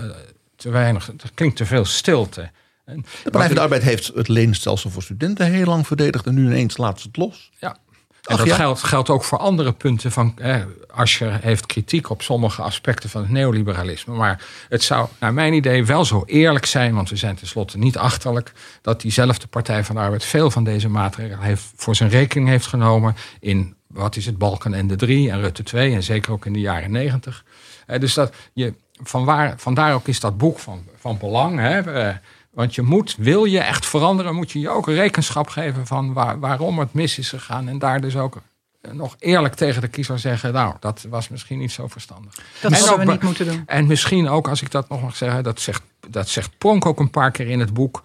[0.57, 2.51] te weinig, er klinkt te veel stilte.
[2.85, 6.45] De Partij van de Arbeid heeft het leenstelsel voor studenten heel lang verdedigd en nu
[6.45, 7.51] ineens laat ze het los.
[7.59, 7.77] Ja,
[8.25, 8.55] en dat ja.
[8.55, 10.35] geldt, geldt ook voor andere punten van.
[10.39, 10.57] Eh,
[10.91, 14.15] Asscher heeft kritiek op sommige aspecten van het neoliberalisme.
[14.15, 16.95] Maar het zou, naar mijn idee, wel zo eerlijk zijn.
[16.95, 18.53] Want we zijn tenslotte niet achterlijk.
[18.83, 22.67] dat diezelfde Partij van de Arbeid veel van deze maatregelen heeft, voor zijn rekening heeft
[22.67, 23.17] genomen.
[23.41, 25.95] in wat is het, Balken en de 3 en Rutte 2.
[25.95, 27.45] En zeker ook in de jaren 90.
[27.87, 31.59] Eh, dus dat je, vanwaar, vandaar ook is dat boek van, van belang.
[31.59, 32.15] Hè, eh,
[32.55, 36.39] want je moet, wil je echt veranderen, moet je je ook rekenschap geven van waar,
[36.41, 37.69] waarom het mis is gegaan.
[37.69, 38.43] En daar dus ook
[38.93, 42.35] nog eerlijk tegen de kiezer zeggen, nou, dat was misschien niet zo verstandig.
[42.61, 43.63] Dat en zouden we niet moeten doen.
[43.67, 47.01] En misschien ook, als ik dat nog mag zeggen, dat zegt, dat zegt Pronk ook
[47.01, 48.03] een paar keer in het boek.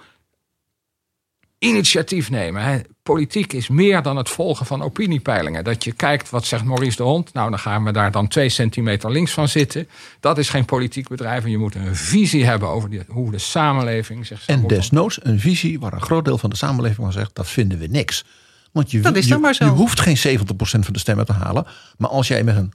[1.60, 2.64] Initiatief nemen.
[2.64, 2.80] Hè.
[3.04, 5.64] Politiek is meer dan het volgen van opiniepeilingen.
[5.64, 7.34] Dat je kijkt, wat zegt Maurice de Hond?
[7.34, 9.88] Nou, dan gaan we daar dan twee centimeter links van zitten.
[10.20, 11.44] Dat is geen politiek bedrijf.
[11.44, 15.40] En je moet een visie hebben over die, hoe de samenleving zich En desnoods een
[15.40, 18.26] visie waar een groot deel van de samenleving van zegt, dat vinden we niks.
[18.72, 19.66] Want je, dat is je, maar zo.
[19.66, 21.66] je hoeft geen 70% van de stemmen te halen.
[21.98, 22.74] Maar als jij met een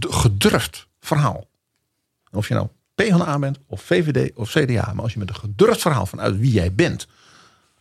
[0.00, 1.48] gedurfd verhaal,
[2.30, 5.80] of je nou PvdA bent, of VVD of CDA, maar als je met een gedurfd
[5.80, 7.06] verhaal vanuit wie jij bent,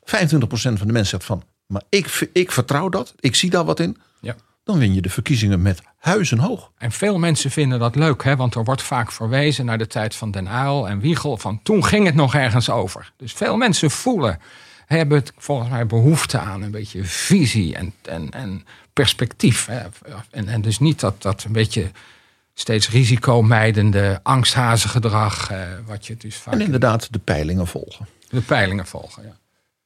[0.06, 0.08] 25%
[0.52, 3.98] van de mensen zegt van, maar ik, ik vertrouw dat, ik zie daar wat in.
[4.20, 4.36] Ja.
[4.64, 6.72] Dan win je de verkiezingen met huizenhoog.
[6.78, 8.36] En veel mensen vinden dat leuk, hè?
[8.36, 11.38] want er wordt vaak verwezen naar de tijd van Den Uyl en Wiegel.
[11.38, 13.12] Van toen ging het nog ergens over.
[13.18, 14.40] Dus veel mensen voelen,
[14.86, 19.66] hebben het volgens mij behoefte aan een beetje visie en, en, en perspectief.
[19.66, 19.80] Hè?
[20.32, 21.92] En, en dus niet dat, dat een beetje
[22.54, 25.52] steeds risicomijdende angsthazengedrag.
[25.52, 28.08] Uh, wat je dus vaak en inderdaad de peilingen volgen.
[28.30, 29.40] De peilingen volgen, ja.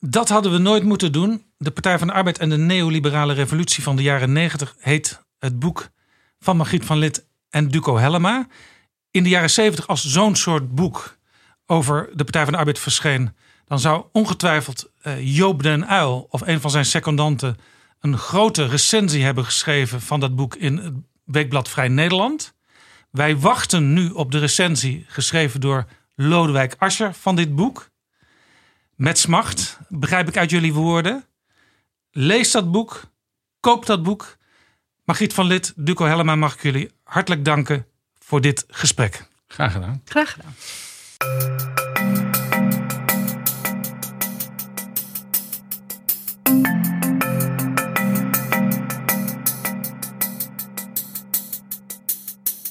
[0.10, 1.45] Dat hadden we nooit moeten doen.
[1.57, 5.60] De Partij van de Arbeid en de neoliberale revolutie van de jaren 90 heet het
[5.60, 5.90] boek
[6.40, 8.48] van Margriet van Lid en Duco Hellema.
[9.11, 11.18] In de jaren 70 als zo'n soort boek
[11.65, 16.41] over de Partij van de Arbeid verscheen, dan zou ongetwijfeld uh, Joop den Uil of
[16.41, 17.57] een van zijn secondanten
[17.99, 22.53] een grote recensie hebben geschreven van dat boek in het weekblad Vrij Nederland.
[23.11, 27.94] Wij wachten nu op de recensie geschreven door Lodewijk Asscher van dit boek.
[28.96, 31.26] Met smacht, begrijp ik uit jullie woorden.
[32.12, 33.04] Lees dat boek,
[33.60, 34.38] koop dat boek.
[35.04, 37.86] Margriet van Lid, Duco Hellema, mag ik jullie hartelijk danken
[38.20, 39.28] voor dit gesprek.
[39.48, 40.02] Graag gedaan.
[40.06, 40.54] Graag gedaan.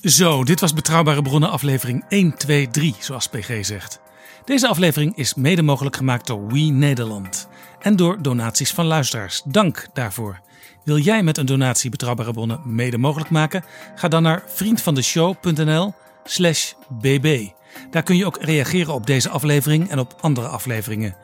[0.03, 4.03] Zo, dit was Betrouwbare Bronnen aflevering 1, 2, 3, zoals PG zegt.
[4.45, 7.49] Deze aflevering is mede mogelijk gemaakt door We Nederland
[7.81, 9.43] en door donaties van luisteraars.
[9.45, 10.41] Dank daarvoor.
[10.85, 13.65] Wil jij met een donatie Betrouwbare Bronnen mede mogelijk maken?
[13.95, 17.49] Ga dan naar vriendvandeshow.nl/slash bb.
[17.91, 21.16] Daar kun je ook reageren op deze aflevering en op andere afleveringen.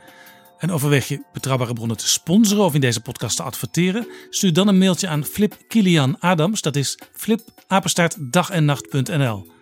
[0.58, 4.06] En overweeg je betrouwbare bronnen te sponsoren of in deze podcast te adverteren?
[4.30, 6.60] Stuur dan een mailtje aan Flip Kilian Adams.
[6.60, 9.58] Dat is flipapenstaartdagennacht.nl.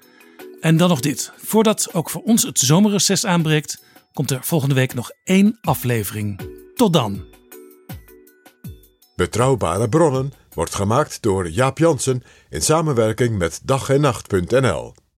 [0.61, 1.33] En dan nog dit.
[1.37, 3.83] Voordat ook voor ons het zomerreces aanbreekt,
[4.13, 6.41] komt er volgende week nog één aflevering.
[6.75, 7.25] Tot dan.
[9.17, 14.95] Betrouwbare bronnen wordt gemaakt door Jaap Jansen in samenwerking met dag en nacht.nl.